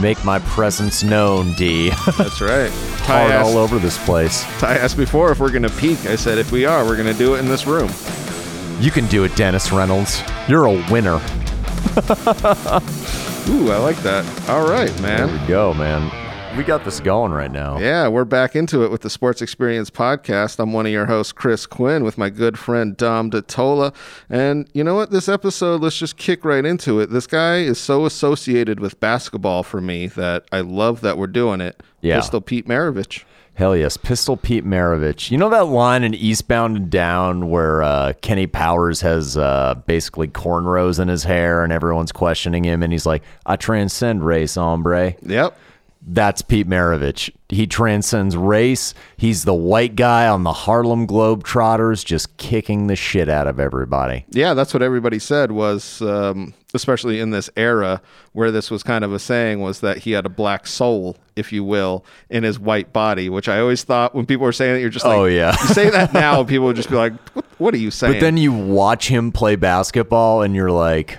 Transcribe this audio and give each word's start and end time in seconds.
Make 0.00 0.22
my 0.24 0.38
presence 0.40 1.02
known, 1.02 1.54
D. 1.54 1.90
That's 2.18 2.40
right. 2.40 2.70
Ty 3.06 3.20
Hard 3.20 3.32
asked, 3.32 3.48
all 3.48 3.56
over 3.58 3.78
this 3.78 4.02
place. 4.04 4.42
Ty 4.58 4.76
asked 4.76 4.96
before 4.96 5.32
if 5.32 5.40
we're 5.40 5.50
going 5.50 5.62
to 5.62 5.70
peak. 5.70 6.04
I 6.06 6.16
said 6.16 6.38
if 6.38 6.52
we 6.52 6.66
are, 6.66 6.84
we're 6.84 6.96
going 6.96 7.12
to 7.12 7.18
do 7.18 7.34
it 7.34 7.38
in 7.38 7.46
this 7.46 7.66
room. 7.66 7.90
You 8.78 8.90
can 8.90 9.06
do 9.06 9.24
it, 9.24 9.34
Dennis 9.36 9.72
Reynolds. 9.72 10.22
You're 10.48 10.66
a 10.66 10.72
winner. 10.90 11.14
Ooh, 13.48 13.70
I 13.70 13.78
like 13.78 13.96
that. 13.98 14.24
All 14.48 14.68
right, 14.68 14.92
man. 15.00 15.28
There 15.28 15.40
we 15.40 15.46
go, 15.46 15.72
man. 15.72 16.25
We 16.56 16.64
got 16.64 16.86
this 16.86 17.00
going 17.00 17.32
right 17.32 17.50
now. 17.50 17.78
Yeah, 17.78 18.08
we're 18.08 18.24
back 18.24 18.56
into 18.56 18.82
it 18.82 18.90
with 18.90 19.02
the 19.02 19.10
Sports 19.10 19.42
Experience 19.42 19.90
podcast. 19.90 20.58
I'm 20.58 20.72
one 20.72 20.86
of 20.86 20.92
your 20.92 21.04
hosts, 21.04 21.30
Chris 21.30 21.66
Quinn, 21.66 22.02
with 22.02 22.16
my 22.16 22.30
good 22.30 22.58
friend 22.58 22.96
Dom 22.96 23.30
DiTolla. 23.30 23.94
And 24.30 24.66
you 24.72 24.82
know 24.82 24.94
what? 24.94 25.10
This 25.10 25.28
episode, 25.28 25.82
let's 25.82 25.98
just 25.98 26.16
kick 26.16 26.46
right 26.46 26.64
into 26.64 26.98
it. 26.98 27.10
This 27.10 27.26
guy 27.26 27.58
is 27.58 27.78
so 27.78 28.06
associated 28.06 28.80
with 28.80 28.98
basketball 29.00 29.64
for 29.64 29.82
me 29.82 30.06
that 30.06 30.46
I 30.50 30.60
love 30.60 31.02
that 31.02 31.18
we're 31.18 31.26
doing 31.26 31.60
it. 31.60 31.82
Yeah. 32.00 32.16
Pistol 32.16 32.40
Pete 32.40 32.66
Maravich. 32.66 33.24
Hell 33.52 33.76
yes, 33.76 33.98
Pistol 33.98 34.38
Pete 34.38 34.64
Maravich. 34.64 35.30
You 35.30 35.36
know 35.36 35.50
that 35.50 35.66
line 35.66 36.04
in 36.04 36.14
Eastbound 36.14 36.76
and 36.76 36.90
Down 36.90 37.50
where 37.50 37.82
uh, 37.82 38.14
Kenny 38.22 38.46
Powers 38.46 39.02
has 39.02 39.36
uh, 39.36 39.74
basically 39.86 40.28
cornrows 40.28 40.98
in 41.00 41.08
his 41.08 41.24
hair 41.24 41.62
and 41.64 41.72
everyone's 41.72 42.12
questioning 42.12 42.64
him, 42.64 42.82
and 42.82 42.92
he's 42.92 43.04
like, 43.06 43.22
"I 43.44 43.56
transcend 43.56 44.24
race, 44.24 44.54
hombre." 44.54 45.16
Yep. 45.22 45.58
That's 46.08 46.40
Pete 46.40 46.68
Maravich. 46.68 47.30
He 47.48 47.66
transcends 47.66 48.36
race. 48.36 48.94
He's 49.16 49.44
the 49.44 49.54
white 49.54 49.96
guy 49.96 50.28
on 50.28 50.44
the 50.44 50.52
Harlem 50.52 51.04
Globetrotters, 51.06 52.04
just 52.04 52.36
kicking 52.36 52.86
the 52.86 52.94
shit 52.94 53.28
out 53.28 53.48
of 53.48 53.58
everybody. 53.58 54.24
Yeah, 54.30 54.54
that's 54.54 54.72
what 54.72 54.82
everybody 54.84 55.18
said 55.18 55.50
was, 55.50 56.00
um, 56.02 56.54
especially 56.74 57.18
in 57.18 57.30
this 57.30 57.50
era 57.56 58.00
where 58.32 58.52
this 58.52 58.70
was 58.70 58.84
kind 58.84 59.04
of 59.04 59.12
a 59.12 59.18
saying, 59.18 59.60
was 59.60 59.80
that 59.80 59.98
he 59.98 60.12
had 60.12 60.26
a 60.26 60.28
black 60.28 60.68
soul, 60.68 61.16
if 61.34 61.52
you 61.52 61.64
will, 61.64 62.04
in 62.30 62.44
his 62.44 62.56
white 62.58 62.92
body, 62.92 63.28
which 63.28 63.48
I 63.48 63.58
always 63.58 63.82
thought 63.82 64.14
when 64.14 64.26
people 64.26 64.44
were 64.44 64.52
saying 64.52 64.76
it, 64.76 64.80
you're 64.80 64.90
just 64.90 65.04
like, 65.04 65.16
Oh, 65.18 65.24
yeah. 65.24 65.56
you 65.60 65.74
say 65.74 65.90
that 65.90 66.12
now, 66.14 66.44
people 66.44 66.66
would 66.66 66.76
just 66.76 66.90
be 66.90 66.96
like, 66.96 67.14
what, 67.34 67.44
what 67.58 67.74
are 67.74 67.78
you 67.78 67.90
saying? 67.90 68.12
But 68.14 68.20
then 68.20 68.36
you 68.36 68.52
watch 68.52 69.08
him 69.08 69.32
play 69.32 69.56
basketball, 69.56 70.42
and 70.42 70.54
you're 70.54 70.70
like, 70.70 71.18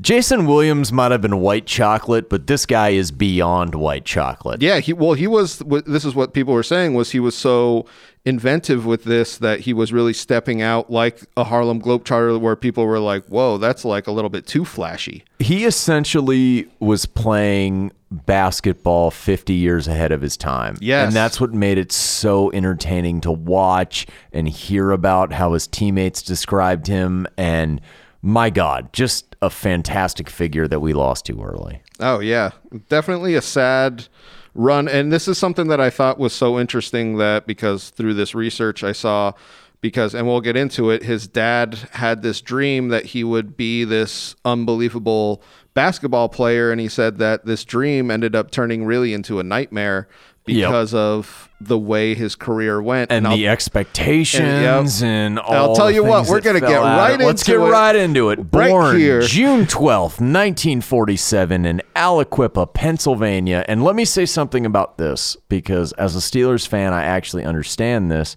Jason 0.00 0.46
Williams 0.46 0.92
might 0.92 1.12
have 1.12 1.20
been 1.20 1.40
white 1.40 1.66
chocolate, 1.66 2.30
but 2.30 2.46
this 2.46 2.64
guy 2.64 2.90
is 2.90 3.10
beyond 3.10 3.74
white 3.74 4.04
chocolate. 4.04 4.62
yeah, 4.62 4.80
he 4.80 4.92
well, 4.92 5.12
he 5.12 5.26
was. 5.26 5.58
This 5.86 6.04
is 6.04 6.14
what 6.14 6.32
people 6.32 6.54
were 6.54 6.62
saying 6.62 6.94
was 6.94 7.10
he 7.10 7.20
was 7.20 7.36
so 7.36 7.86
inventive 8.24 8.84
with 8.84 9.04
this 9.04 9.38
that 9.38 9.60
he 9.60 9.72
was 9.72 9.92
really 9.92 10.12
stepping 10.12 10.60
out 10.62 10.90
like 10.90 11.22
a 11.36 11.44
Harlem 11.44 11.80
Globetrotter, 11.80 12.40
where 12.40 12.56
people 12.56 12.86
were 12.86 12.98
like, 12.98 13.26
"Whoa, 13.26 13.58
that's 13.58 13.84
like 13.84 14.06
a 14.06 14.12
little 14.12 14.30
bit 14.30 14.46
too 14.46 14.64
flashy." 14.64 15.24
He 15.38 15.64
essentially 15.64 16.68
was 16.78 17.06
playing 17.06 17.92
basketball 18.10 19.10
50 19.10 19.52
years 19.52 19.86
ahead 19.86 20.12
of 20.12 20.20
his 20.20 20.36
time. 20.36 20.76
Yes. 20.80 21.06
And 21.06 21.16
that's 21.16 21.40
what 21.40 21.52
made 21.52 21.78
it 21.78 21.92
so 21.92 22.50
entertaining 22.52 23.20
to 23.20 23.30
watch 23.30 24.06
and 24.32 24.48
hear 24.48 24.90
about 24.90 25.32
how 25.32 25.52
his 25.52 25.68
teammates 25.68 26.20
described 26.20 26.88
him. 26.88 27.26
And 27.36 27.80
my 28.22 28.50
God, 28.50 28.92
just 28.92 29.36
a 29.40 29.50
fantastic 29.50 30.28
figure 30.28 30.68
that 30.68 30.80
we 30.80 30.92
lost 30.92 31.26
too 31.26 31.42
early. 31.42 31.82
Oh 31.98 32.20
yeah, 32.20 32.50
definitely 32.88 33.34
a 33.34 33.42
sad 33.42 34.08
run. 34.54 34.88
And 34.88 35.12
this 35.12 35.28
is 35.28 35.38
something 35.38 35.68
that 35.68 35.80
I 35.80 35.90
thought 35.90 36.18
was 36.18 36.32
so 36.32 36.58
interesting 36.58 37.16
that 37.18 37.46
because 37.46 37.90
through 37.90 38.14
this 38.14 38.34
research 38.34 38.84
I 38.84 38.92
saw 38.92 39.32
because 39.80 40.14
and 40.14 40.26
we'll 40.26 40.40
get 40.40 40.56
into 40.56 40.90
it 40.90 41.02
his 41.02 41.26
dad 41.26 41.74
had 41.92 42.22
this 42.22 42.40
dream 42.40 42.88
that 42.88 43.06
he 43.06 43.24
would 43.24 43.56
be 43.56 43.84
this 43.84 44.34
unbelievable 44.44 45.42
basketball 45.72 46.28
player 46.28 46.70
and 46.70 46.80
he 46.80 46.88
said 46.88 47.18
that 47.18 47.46
this 47.46 47.64
dream 47.64 48.10
ended 48.10 48.34
up 48.36 48.50
turning 48.50 48.84
really 48.84 49.14
into 49.14 49.40
a 49.40 49.42
nightmare 49.42 50.08
because 50.54 50.94
of 50.94 51.48
the 51.62 51.78
way 51.78 52.14
his 52.14 52.36
career 52.36 52.80
went 52.80 53.12
And, 53.12 53.26
I'll- 53.26 53.36
the 53.36 53.46
expectations 53.48 55.02
and, 55.02 55.38
all 55.38 55.54
I'll 55.54 55.74
tell 55.76 55.90
you 55.90 56.02
what, 56.02 56.26
we're 56.26 56.40
gonna 56.40 56.60
get 56.60 56.80
right 56.80 57.20
it. 57.20 57.24
Let's 57.24 57.42
into 57.42 57.58
get 57.58 57.66
it 57.68 57.70
right 57.70 57.96
into 57.96 58.30
it. 58.30 58.38
right 58.52 58.70
Born 58.70 58.96
here. 58.98 59.20
June 59.20 59.66
12th, 59.66 60.20
1947 60.20 61.66
in 61.66 61.82
Aliquippa, 61.94 62.72
Pennsylvania. 62.72 63.64
And 63.68 63.84
let 63.84 63.94
me 63.94 64.04
say 64.06 64.24
something 64.26 64.64
about 64.64 64.96
this 64.98 65.36
because 65.48 65.92
as 65.92 66.16
a 66.16 66.20
Steelers 66.20 66.66
fan, 66.66 66.92
I 66.94 67.02
actually 67.04 67.44
understand 67.44 68.10
this 68.10 68.36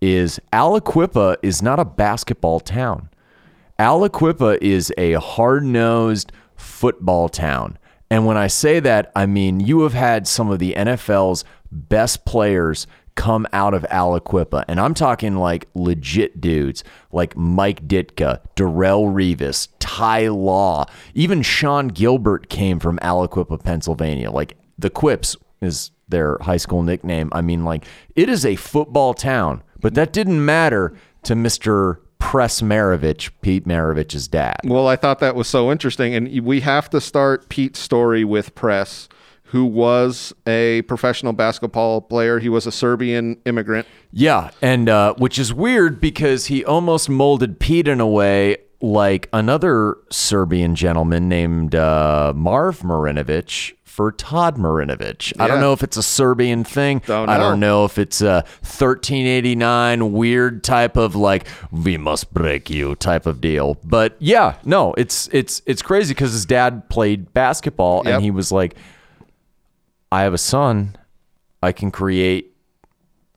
is 0.00 0.40
Aliquippa 0.52 1.36
is 1.42 1.60
not 1.62 1.78
a 1.80 1.84
basketball 1.84 2.60
town. 2.60 3.08
Aliquippa 3.78 4.58
is 4.60 4.92
a 4.96 5.14
hard-nosed 5.14 6.32
football 6.56 7.28
town. 7.28 7.78
And 8.10 8.26
when 8.26 8.36
I 8.36 8.48
say 8.48 8.80
that, 8.80 9.12
I 9.14 9.26
mean 9.26 9.60
you 9.60 9.82
have 9.82 9.94
had 9.94 10.26
some 10.26 10.50
of 10.50 10.58
the 10.58 10.74
NFL's 10.74 11.44
best 11.70 12.24
players 12.24 12.86
come 13.14 13.46
out 13.52 13.74
of 13.74 13.82
Aliquippa. 13.90 14.64
And 14.66 14.80
I'm 14.80 14.94
talking 14.94 15.36
like 15.36 15.68
legit 15.74 16.40
dudes 16.40 16.82
like 17.12 17.36
Mike 17.36 17.86
Ditka, 17.86 18.40
Darrelle 18.56 19.12
Revis, 19.12 19.68
Ty 19.78 20.28
Law, 20.28 20.86
even 21.14 21.42
Sean 21.42 21.88
Gilbert 21.88 22.48
came 22.48 22.78
from 22.78 22.98
Aliquippa, 22.98 23.62
Pennsylvania. 23.62 24.30
Like 24.30 24.56
the 24.78 24.90
Quips 24.90 25.36
is 25.60 25.90
their 26.08 26.38
high 26.40 26.56
school 26.56 26.82
nickname. 26.82 27.28
I 27.32 27.40
mean, 27.40 27.64
like 27.64 27.84
it 28.16 28.28
is 28.28 28.46
a 28.46 28.56
football 28.56 29.14
town, 29.14 29.62
but 29.78 29.94
that 29.94 30.12
didn't 30.12 30.44
matter 30.44 30.94
to 31.24 31.34
Mr. 31.34 31.98
Press 32.20 32.60
Maravich, 32.60 33.30
Pete 33.40 33.66
Maravich's 33.66 34.28
dad. 34.28 34.60
Well, 34.64 34.86
I 34.86 34.94
thought 34.94 35.18
that 35.18 35.34
was 35.34 35.48
so 35.48 35.72
interesting. 35.72 36.14
And 36.14 36.44
we 36.44 36.60
have 36.60 36.88
to 36.90 37.00
start 37.00 37.48
Pete's 37.48 37.80
story 37.80 38.22
with 38.24 38.54
Press, 38.54 39.08
who 39.44 39.64
was 39.64 40.32
a 40.46 40.82
professional 40.82 41.32
basketball 41.32 42.00
player. 42.00 42.38
He 42.38 42.48
was 42.48 42.66
a 42.66 42.72
Serbian 42.72 43.40
immigrant. 43.46 43.88
Yeah, 44.12 44.50
and 44.62 44.88
uh, 44.88 45.14
which 45.14 45.40
is 45.40 45.52
weird 45.52 46.00
because 46.00 46.46
he 46.46 46.64
almost 46.64 47.08
molded 47.08 47.58
Pete 47.58 47.88
in 47.88 48.00
a 48.00 48.06
way 48.06 48.58
like 48.80 49.28
another 49.32 49.96
Serbian 50.10 50.74
gentleman 50.74 51.28
named 51.28 51.74
uh, 51.74 52.32
Marv 52.36 52.80
Marinovich 52.80 53.72
for 53.90 54.12
Todd 54.12 54.56
Marinovich. 54.56 55.32
I 55.40 55.48
don't 55.48 55.60
know 55.60 55.72
if 55.72 55.82
it's 55.82 55.96
a 55.96 56.02
Serbian 56.02 56.62
thing. 56.62 57.02
Don't 57.06 57.28
I 57.28 57.36
don't 57.36 57.58
know 57.58 57.84
if 57.84 57.98
it's 57.98 58.20
a 58.20 58.44
1389 58.62 60.12
weird 60.12 60.62
type 60.62 60.96
of 60.96 61.16
like 61.16 61.46
we 61.72 61.96
must 61.96 62.32
break 62.32 62.70
you 62.70 62.94
type 62.94 63.26
of 63.26 63.40
deal. 63.40 63.76
But 63.84 64.16
yeah, 64.20 64.54
no, 64.64 64.94
it's 64.94 65.28
it's 65.32 65.60
it's 65.66 65.82
crazy 65.82 66.14
because 66.14 66.32
his 66.32 66.46
dad 66.46 66.88
played 66.88 67.32
basketball 67.34 68.02
Yep. 68.04 68.14
and 68.14 68.22
he 68.24 68.30
was 68.30 68.52
like, 68.52 68.76
I 70.12 70.22
have 70.22 70.34
a 70.34 70.38
son, 70.38 70.96
I 71.62 71.72
can 71.72 71.90
create 71.90 72.54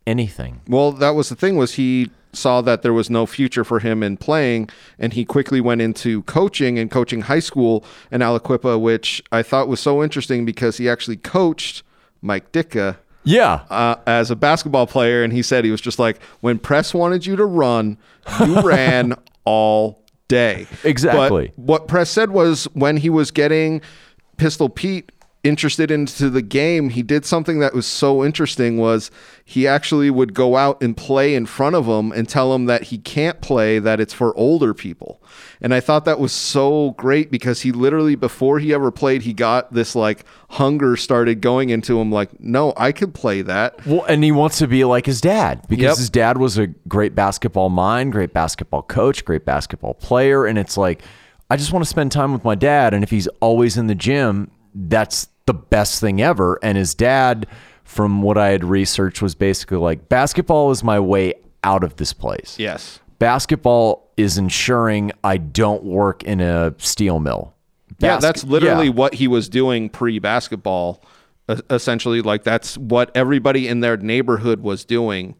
anything. 0.05 0.61
Well, 0.67 0.91
that 0.91 1.11
was 1.15 1.29
the 1.29 1.35
thing 1.35 1.57
was 1.57 1.73
he 1.73 2.11
saw 2.33 2.61
that 2.61 2.81
there 2.81 2.93
was 2.93 3.09
no 3.09 3.25
future 3.25 3.63
for 3.63 3.79
him 3.79 4.03
in 4.03 4.17
playing, 4.17 4.69
and 4.99 5.13
he 5.13 5.23
quickly 5.25 5.61
went 5.61 5.81
into 5.81 6.23
coaching 6.23 6.77
and 6.79 6.89
coaching 6.91 7.21
high 7.21 7.39
school 7.39 7.85
in 8.11 8.21
Aliquippa, 8.21 8.79
which 8.79 9.23
I 9.31 9.43
thought 9.43 9.67
was 9.67 9.79
so 9.79 10.03
interesting 10.03 10.45
because 10.45 10.77
he 10.77 10.89
actually 10.89 11.17
coached 11.17 11.83
Mike 12.21 12.51
Ditka 12.51 12.97
Yeah. 13.23 13.61
uh, 13.69 13.95
as 14.07 14.31
a 14.31 14.35
basketball 14.35 14.87
player, 14.87 15.23
and 15.23 15.31
he 15.31 15.41
said 15.41 15.63
he 15.65 15.71
was 15.71 15.81
just 15.81 15.99
like 15.99 16.21
when 16.41 16.59
Press 16.59 16.93
wanted 16.93 17.25
you 17.25 17.35
to 17.35 17.45
run, 17.45 17.97
you 18.45 18.61
ran 18.63 19.13
all 19.45 20.03
day. 20.27 20.65
Exactly. 20.83 21.51
But 21.55 21.63
what 21.63 21.87
Press 21.87 22.09
said 22.09 22.31
was 22.31 22.65
when 22.73 22.97
he 22.97 23.09
was 23.09 23.29
getting 23.29 23.81
Pistol 24.37 24.67
Pete 24.69 25.11
interested 25.43 25.91
into 25.91 26.29
the 26.29 26.41
game, 26.41 26.89
he 26.89 27.03
did 27.03 27.25
something 27.25 27.59
that 27.59 27.73
was 27.73 27.85
so 27.85 28.23
interesting 28.23 28.77
was 28.77 29.11
he 29.43 29.67
actually 29.67 30.09
would 30.09 30.33
go 30.33 30.55
out 30.55 30.81
and 30.81 30.95
play 30.95 31.35
in 31.35 31.45
front 31.45 31.75
of 31.75 31.85
him 31.85 32.13
and 32.13 32.29
tell 32.29 32.53
him 32.55 32.65
that 32.65 32.83
he 32.83 32.97
can't 32.97 33.41
play, 33.41 33.77
that 33.77 33.99
it's 33.99 34.13
for 34.13 34.35
older 34.37 34.73
people. 34.73 35.21
And 35.59 35.73
I 35.73 35.81
thought 35.81 36.05
that 36.05 36.19
was 36.19 36.31
so 36.31 36.91
great 36.91 37.29
because 37.29 37.61
he 37.61 37.73
literally 37.73 38.15
before 38.15 38.59
he 38.59 38.73
ever 38.73 38.89
played, 38.89 39.23
he 39.23 39.33
got 39.33 39.73
this 39.73 39.95
like 39.95 40.23
hunger 40.51 40.95
started 40.95 41.41
going 41.41 41.69
into 41.71 41.99
him 41.99 42.09
like, 42.09 42.39
no, 42.39 42.73
I 42.77 42.93
could 42.93 43.13
play 43.13 43.41
that. 43.41 43.85
Well, 43.85 44.05
and 44.05 44.23
he 44.23 44.31
wants 44.31 44.59
to 44.59 44.67
be 44.67 44.85
like 44.85 45.05
his 45.05 45.19
dad 45.19 45.65
because 45.67 45.83
Yep. 45.83 45.97
his 45.97 46.09
dad 46.09 46.37
was 46.37 46.57
a 46.57 46.67
great 46.87 47.15
basketball 47.15 47.69
mind, 47.69 48.13
great 48.13 48.33
basketball 48.33 48.83
coach, 48.83 49.25
great 49.25 49.43
basketball 49.43 49.93
player. 49.95 50.45
And 50.45 50.57
it's 50.57 50.77
like, 50.77 51.01
I 51.49 51.57
just 51.57 51.73
want 51.73 51.83
to 51.83 51.89
spend 51.89 52.13
time 52.13 52.31
with 52.31 52.45
my 52.45 52.55
dad. 52.55 52.93
And 52.93 53.03
if 53.03 53.09
he's 53.09 53.27
always 53.41 53.75
in 53.77 53.87
the 53.87 53.95
gym, 53.95 54.49
that's 54.73 55.27
the 55.45 55.53
best 55.53 55.99
thing 55.99 56.21
ever. 56.21 56.59
And 56.63 56.77
his 56.77 56.95
dad, 56.95 57.47
from 57.83 58.21
what 58.21 58.37
I 58.37 58.49
had 58.49 58.63
researched, 58.63 59.21
was 59.21 59.35
basically 59.35 59.77
like, 59.77 60.09
basketball 60.09 60.71
is 60.71 60.83
my 60.83 60.99
way 60.99 61.33
out 61.63 61.83
of 61.83 61.95
this 61.97 62.13
place. 62.13 62.57
Yes. 62.59 62.99
Basketball 63.19 64.11
is 64.17 64.37
ensuring 64.37 65.11
I 65.23 65.37
don't 65.37 65.83
work 65.83 66.23
in 66.23 66.41
a 66.41 66.73
steel 66.77 67.19
mill. 67.19 67.53
Yeah, 67.99 68.17
that's 68.17 68.43
literally 68.43 68.87
yeah. 68.87 68.93
what 68.93 69.13
he 69.13 69.27
was 69.27 69.47
doing 69.47 69.89
pre 69.89 70.19
basketball. 70.19 71.03
Essentially, 71.69 72.21
like 72.21 72.43
that's 72.43 72.77
what 72.77 73.11
everybody 73.15 73.67
in 73.67 73.81
their 73.81 73.97
neighborhood 73.97 74.61
was 74.61 74.85
doing. 74.85 75.35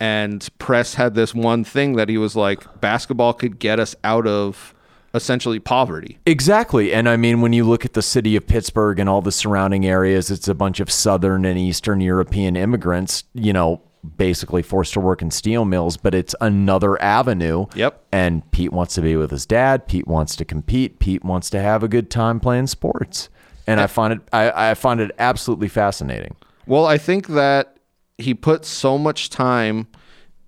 And 0.00 0.48
Press 0.58 0.94
had 0.94 1.14
this 1.14 1.34
one 1.34 1.64
thing 1.64 1.96
that 1.96 2.08
he 2.08 2.18
was 2.18 2.36
like, 2.36 2.80
basketball 2.80 3.34
could 3.34 3.58
get 3.58 3.80
us 3.80 3.96
out 4.04 4.26
of 4.26 4.74
essentially 5.18 5.58
poverty. 5.58 6.18
Exactly. 6.24 6.94
And 6.94 7.08
I 7.08 7.18
mean, 7.18 7.42
when 7.42 7.52
you 7.52 7.64
look 7.64 7.84
at 7.84 7.92
the 7.92 8.00
city 8.00 8.36
of 8.36 8.46
Pittsburgh 8.46 8.98
and 8.98 9.08
all 9.08 9.20
the 9.20 9.32
surrounding 9.32 9.84
areas, 9.84 10.30
it's 10.30 10.48
a 10.48 10.54
bunch 10.54 10.80
of 10.80 10.90
Southern 10.90 11.44
and 11.44 11.58
Eastern 11.58 12.00
European 12.00 12.56
immigrants, 12.56 13.24
you 13.34 13.52
know, 13.52 13.82
basically 14.16 14.62
forced 14.62 14.94
to 14.94 15.00
work 15.00 15.20
in 15.20 15.30
steel 15.30 15.64
mills, 15.64 15.96
but 15.96 16.14
it's 16.14 16.34
another 16.40 17.00
avenue. 17.02 17.66
Yep. 17.74 18.02
And 18.12 18.48
Pete 18.52 18.72
wants 18.72 18.94
to 18.94 19.02
be 19.02 19.16
with 19.16 19.30
his 19.30 19.44
dad. 19.44 19.86
Pete 19.86 20.06
wants 20.06 20.36
to 20.36 20.44
compete. 20.44 20.98
Pete 20.98 21.24
wants 21.24 21.50
to 21.50 21.60
have 21.60 21.82
a 21.82 21.88
good 21.88 22.10
time 22.10 22.40
playing 22.40 22.68
sports. 22.68 23.28
And 23.66 23.80
I 23.80 23.86
find 23.86 24.14
it 24.14 24.20
I, 24.32 24.70
I 24.70 24.74
find 24.74 24.98
it 24.98 25.10
absolutely 25.18 25.68
fascinating. 25.68 26.36
Well, 26.66 26.86
I 26.86 26.96
think 26.96 27.26
that 27.28 27.76
he 28.16 28.32
put 28.32 28.64
so 28.64 28.96
much 28.96 29.28
time 29.28 29.88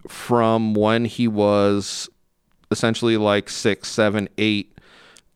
from 0.09 0.73
when 0.73 1.05
he 1.05 1.29
was 1.29 2.09
essentially 2.71 3.17
like 3.17 3.49
six, 3.49 3.89
seven, 3.89 4.29
eight 4.39 4.79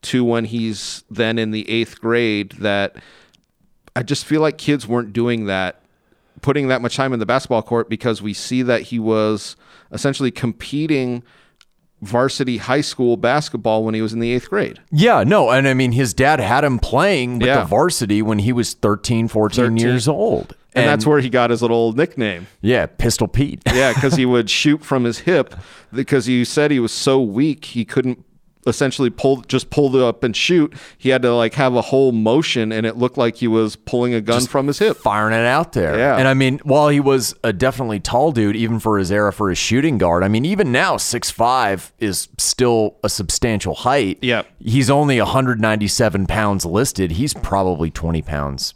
to 0.03 0.23
when 0.23 0.45
he's 0.45 1.03
then 1.09 1.37
in 1.37 1.51
the 1.51 1.69
eighth 1.69 1.99
grade 1.99 2.51
that 2.59 2.95
I 3.95 4.03
just 4.03 4.25
feel 4.25 4.41
like 4.41 4.57
kids 4.57 4.87
weren't 4.87 5.13
doing 5.13 5.45
that, 5.45 5.81
putting 6.41 6.67
that 6.67 6.81
much 6.81 6.95
time 6.95 7.13
in 7.13 7.19
the 7.19 7.25
basketball 7.25 7.61
court 7.63 7.89
because 7.89 8.21
we 8.21 8.33
see 8.33 8.61
that 8.61 8.83
he 8.83 8.99
was 8.99 9.55
essentially 9.91 10.31
competing 10.31 11.23
varsity 12.01 12.57
high 12.57 12.81
school 12.81 13.17
basketball 13.17 13.83
when 13.83 13.95
he 13.95 14.01
was 14.01 14.13
in 14.13 14.19
the 14.19 14.31
eighth 14.31 14.49
grade. 14.49 14.79
Yeah, 14.91 15.23
no, 15.23 15.49
and 15.49 15.67
I 15.67 15.73
mean 15.73 15.93
his 15.93 16.13
dad 16.13 16.39
had 16.39 16.63
him 16.63 16.77
playing 16.77 17.39
with 17.39 17.47
Yeah. 17.47 17.61
the 17.61 17.65
varsity 17.65 18.21
when 18.21 18.39
he 18.39 18.51
was 18.53 18.73
13, 18.73 19.27
14 19.27 19.55
13. 19.65 19.77
years 19.77 20.07
old. 20.07 20.55
And, 20.75 20.87
that's 20.87 21.05
where 21.05 21.19
he 21.19 21.29
got 21.29 21.49
his 21.49 21.61
little 21.61 21.93
nickname. 21.93 22.47
yeah, 22.61 22.85
Pistol 22.85 23.27
Pete. 23.27 23.61
Yeah, 23.73 23.93
because 23.93 24.15
he 24.15 24.25
would 24.33 24.49
shoot 24.49 24.83
from 24.83 25.03
his 25.05 25.19
hip 25.19 25.55
because 25.93 26.25
he 26.25 26.43
said 26.45 26.71
he 26.71 26.79
was 26.79 26.91
so 26.91 27.21
weak 27.21 27.65
he 27.65 27.85
couldn't 27.85 28.23
essentially 28.67 29.11
pull 29.11 29.41
just 29.41 29.69
pull 29.69 29.95
it 29.95 30.01
up 30.01 30.23
and 30.23 30.35
shoot. 30.35 30.73
He 30.97 31.09
had 31.09 31.21
to 31.21 31.35
like 31.35 31.53
have 31.53 31.75
a 31.75 31.81
whole 31.81 32.11
motion 32.11 32.71
and 32.71 32.83
it 32.85 32.97
looked 32.97 33.15
like 33.17 33.35
he 33.35 33.47
was 33.47 33.75
pulling 33.75 34.15
a 34.15 34.21
gun 34.21 34.43
from 34.47 34.65
his 34.67 34.79
hip. 34.79 34.97
firing 34.97 35.33
it 35.33 35.45
out 35.45 35.73
there. 35.73 35.95
Yeah. 35.97 36.17
And 36.17 36.27
I 36.27 36.33
mean, 36.33 36.59
while 36.63 36.89
he 36.89 36.99
was 36.99 37.35
a 37.43 37.53
definitely 37.53 37.99
tall 37.99 38.31
dude, 38.31 38.55
even 38.55 38.79
for 38.79 38.97
his 38.97 39.11
era, 39.11 39.31
for 39.31 39.49
his 39.49 39.59
shooting 39.59 39.99
guard, 39.99 40.23
I 40.23 40.29
mean, 40.29 40.45
even 40.45 40.71
now, 40.71 40.97
six 40.97 41.29
five 41.29 41.93
is 41.99 42.27
still 42.39 42.97
a 43.03 43.09
substantial 43.09 43.75
height. 43.75 44.17
Yep. 44.23 44.47
He's 44.59 44.89
only 44.89 45.19
197 45.19 46.25
pounds 46.25 46.65
listed. 46.65 47.11
He's 47.11 47.33
probably 47.35 47.91
20 47.91 48.21
pounds, 48.23 48.73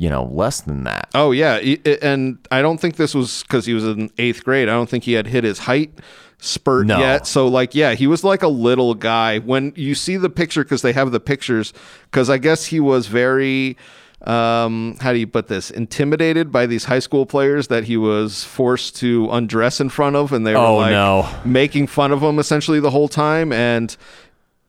you 0.00 0.08
know, 0.08 0.24
less 0.32 0.62
than 0.62 0.84
that. 0.84 1.10
Oh 1.14 1.30
yeah, 1.30 1.56
and 2.00 2.38
I 2.50 2.62
don't 2.62 2.80
think 2.80 2.96
this 2.96 3.14
was 3.14 3.42
because 3.42 3.66
he 3.66 3.74
was 3.74 3.84
in 3.84 4.10
eighth 4.16 4.42
grade. 4.44 4.66
I 4.68 4.72
don't 4.72 4.88
think 4.88 5.04
he 5.04 5.12
had 5.12 5.26
hit 5.26 5.44
his 5.44 5.58
height 5.58 5.92
spurt 6.38 6.86
No. 6.86 6.98
yet. 6.98 7.26
So 7.26 7.46
like, 7.48 7.74
yeah, 7.74 7.92
he 7.92 8.06
was 8.06 8.24
like 8.24 8.42
a 8.42 8.48
little 8.48 8.94
guy. 8.94 9.40
When 9.40 9.74
you 9.76 9.94
see 9.94 10.16
the 10.16 10.30
picture, 10.30 10.64
because 10.64 10.80
they 10.80 10.94
have 10.94 11.10
the 11.12 11.20
pictures, 11.20 11.74
because 12.10 12.30
I 12.30 12.38
guess 12.38 12.64
he 12.66 12.80
was 12.80 13.08
very. 13.08 13.76
Um, 14.22 14.96
how 15.00 15.12
do 15.14 15.18
you 15.18 15.26
put 15.26 15.48
this? 15.48 15.70
Intimidated 15.70 16.50
by 16.52 16.66
these 16.66 16.84
high 16.84 16.98
school 16.98 17.24
players 17.26 17.68
that 17.68 17.84
he 17.84 17.96
was 17.96 18.44
forced 18.44 18.96
to 18.96 19.28
undress 19.30 19.80
in 19.80 19.88
front 19.88 20.14
of, 20.16 20.32
and 20.32 20.46
they 20.46 20.52
were 20.54 20.60
Oh, 20.60 20.76
like 20.76 20.90
no. 20.92 21.26
making 21.44 21.86
fun 21.86 22.10
of 22.12 22.22
him 22.22 22.38
essentially 22.38 22.80
the 22.80 22.90
whole 22.90 23.08
time, 23.08 23.50
and 23.50 23.96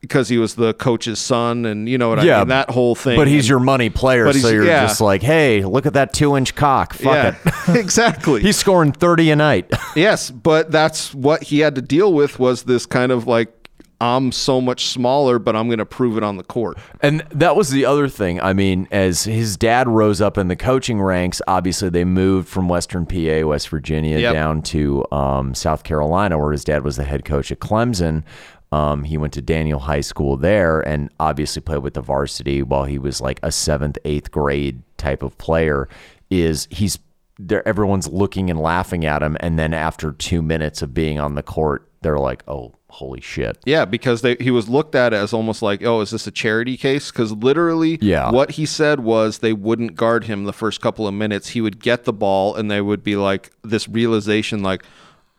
because 0.02 0.28
he 0.30 0.38
was 0.38 0.56
the 0.56 0.74
coach's 0.74 1.20
son, 1.20 1.66
and 1.66 1.88
you 1.88 1.98
know 1.98 2.10
what 2.10 2.20
I 2.20 2.40
mean, 2.40 2.48
that 2.50 2.70
whole 2.72 2.96
thing. 2.96 3.18
But 3.18 3.28
he's 3.28 3.44
And- 3.46 3.50
your 3.50 3.60
money 3.60 3.90
player, 3.90 4.32
so 4.34 4.50
you're 4.50 4.66
yeah. 4.66 4.86
just 4.88 5.00
like, 5.00 5.22
hey, 5.22 5.64
look 5.64 5.86
at 5.86 5.94
that 5.94 6.12
two 6.14 6.36
inch 6.36 6.56
cock. 6.56 6.94
Fuck 6.94 7.04
yeah, 7.06 7.36
it. 7.70 7.76
exactly. 7.80 8.42
He's 8.42 8.58
scoring 8.58 8.92
30 8.92 9.32
a 9.32 9.36
night. 9.36 9.72
Yes, 9.96 10.32
but 10.32 10.72
that's 10.72 11.14
what 11.14 11.44
he 11.44 11.60
had 11.60 11.76
to 11.76 11.82
deal 11.82 12.14
with 12.14 12.40
was 12.40 12.64
this 12.64 12.86
kind 12.86 13.12
of 13.12 13.28
like 13.28 13.70
I'm 14.00 14.32
so 14.32 14.60
much 14.62 14.86
smaller, 14.88 15.38
but 15.38 15.56
I'm 15.56 15.68
going 15.68 15.78
to 15.80 15.86
prove 15.86 16.18
it 16.18 16.24
on 16.24 16.38
the 16.38 16.44
court. 16.44 16.78
And 17.02 17.22
that 17.32 17.56
was 17.56 17.70
the 17.70 17.86
other 17.86 18.08
thing. 18.08 18.42
I 18.42 18.54
mean, 18.54 18.88
as 18.90 19.26
his 19.26 19.58
dad 19.58 19.88
rose 19.88 20.22
up 20.22 20.38
in 20.40 20.48
the 20.48 20.56
coaching 20.56 21.00
ranks, 21.00 21.40
obviously 21.46 21.90
they 21.90 22.04
moved 22.06 22.48
from 22.48 22.68
Western 22.68 23.06
PA, 23.06 23.46
West 23.46 23.70
Virginia, 23.70 24.18
Yep. 24.18 24.34
down 24.34 24.62
to 24.64 25.06
um, 25.12 25.54
South 25.54 25.84
Carolina, 25.84 26.40
where 26.40 26.52
his 26.52 26.64
dad 26.64 26.84
was 26.84 26.96
the 26.96 27.04
head 27.04 27.26
coach 27.26 27.52
at 27.52 27.60
Clemson. 27.60 28.24
Um, 28.72 29.04
he 29.04 29.18
went 29.18 29.34
to 29.34 29.42
Daniel 29.42 29.80
High 29.80 30.02
School 30.02 30.38
there 30.38 30.80
and 30.80 31.10
obviously 31.20 31.62
played 31.62 31.80
with 31.84 31.94
the 31.96 32.02
varsity 32.02 32.64
while 32.64 32.86
he 32.86 32.98
was 32.98 33.20
like 33.20 33.40
a 33.44 33.52
seventh, 33.52 33.98
eighth 34.06 34.32
grade 34.32 34.82
type 34.98 35.24
of 35.24 35.38
player. 35.38 35.90
Is 36.30 36.68
he's 36.72 36.98
there? 37.38 37.68
Everyone's 37.68 38.08
looking 38.08 38.50
and 38.50 38.60
laughing 38.60 39.06
at 39.06 39.22
him, 39.22 39.36
and 39.42 39.60
then 39.60 39.74
after 39.74 40.12
two 40.14 40.42
minutes 40.42 40.82
of 40.82 40.94
being 40.94 41.20
on 41.20 41.36
the 41.36 41.44
court, 41.44 41.86
they're 42.02 42.18
like, 42.20 42.44
"Oh, 42.48 42.72
holy 42.88 43.20
shit!" 43.20 43.58
Yeah, 43.66 43.84
because 43.84 44.22
they, 44.22 44.36
he 44.40 44.52
was 44.52 44.70
looked 44.70 44.96
at 44.96 45.12
as 45.14 45.34
almost 45.34 45.62
like, 45.62 45.84
oh, 45.84 46.00
is 46.00 46.12
this 46.12 46.26
a 46.26 46.32
charity 46.32 46.78
case? 46.78 47.12
Because 47.12 47.34
literally, 47.34 47.98
Yeah. 48.02 48.32
what 48.32 48.52
he 48.52 48.66
said 48.66 49.02
was 49.02 49.40
they 49.40 49.52
wouldn't 49.52 49.96
guard 49.96 50.24
him 50.26 50.46
the 50.46 50.54
first 50.54 50.80
couple 50.80 51.06
of 51.08 51.14
minutes. 51.14 51.50
He 51.50 51.60
would 51.60 51.82
get 51.82 52.06
the 52.06 52.14
ball, 52.14 52.56
and 52.56 52.72
they 52.72 52.80
would 52.80 53.04
be 53.04 53.18
like 53.18 53.52
this 53.64 53.90
realization, 53.90 54.64
like, 54.64 54.84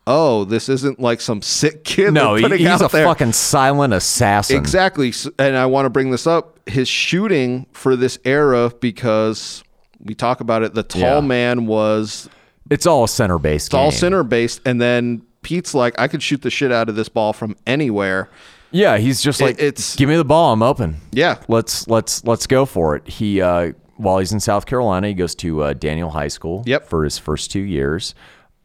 oh, 0.06 0.44
this 0.44 0.68
isn't 0.68 0.98
like 1.00 1.20
some 1.20 1.42
sick 1.42 1.84
kid. 1.84 2.12
No, 2.12 2.34
he- 2.34 2.56
he's 2.58 2.80
a 2.80 2.88
there. 2.88 3.04
fucking 3.04 3.32
silent 3.32 3.94
assassin. 3.94 4.56
Exactly. 4.56 5.12
And 5.38 5.56
I 5.56 5.66
want 5.66 5.86
to 5.86 5.90
bring 5.90 6.10
this 6.10 6.26
up 6.26 6.58
his 6.68 6.88
shooting 6.88 7.66
for 7.72 7.96
this 7.96 8.18
era 8.24 8.70
because 8.80 9.62
we 10.00 10.14
talk 10.14 10.40
about 10.40 10.62
it. 10.62 10.74
The 10.74 10.82
tall 10.82 11.00
Yeah. 11.00 11.20
man 11.20 11.66
was 11.66 12.28
It's 12.70 12.86
all 12.86 13.06
center 13.06 13.38
based. 13.38 13.68
it's 13.68 13.74
all 13.74 13.90
center 13.90 14.22
based. 14.24 14.60
And 14.66 14.80
then 14.80 15.22
Pete's 15.42 15.74
like, 15.74 15.94
I 15.98 16.08
could 16.08 16.22
shoot 16.22 16.42
the 16.42 16.50
shit 16.50 16.70
out 16.72 16.88
of 16.88 16.94
this 16.96 17.08
ball 17.08 17.32
from 17.32 17.56
anywhere. 17.66 18.28
Yeah, 18.70 18.96
he's 18.98 19.20
just 19.20 19.40
like, 19.40 19.58
it's- 19.60 19.94
give 19.96 20.08
me 20.08 20.16
the 20.16 20.24
ball, 20.24 20.52
I'm 20.52 20.62
open. 20.62 20.96
Yeah. 21.12 21.36
Let's 21.48 21.86
let's 21.88 22.24
let's 22.24 22.46
go 22.46 22.64
for 22.64 22.96
it. 22.96 23.06
He 23.06 23.40
uh, 23.40 23.72
while 23.96 24.18
he's 24.18 24.32
in 24.32 24.40
South 24.40 24.66
Carolina, 24.66 25.08
he 25.08 25.14
goes 25.14 25.34
to 25.36 25.62
uh, 25.62 25.72
Daniel 25.74 26.10
High 26.10 26.28
School. 26.28 26.62
Yep. 26.66 26.88
for 26.88 27.04
his 27.04 27.18
first 27.18 27.50
two 27.50 27.60
years. 27.60 28.14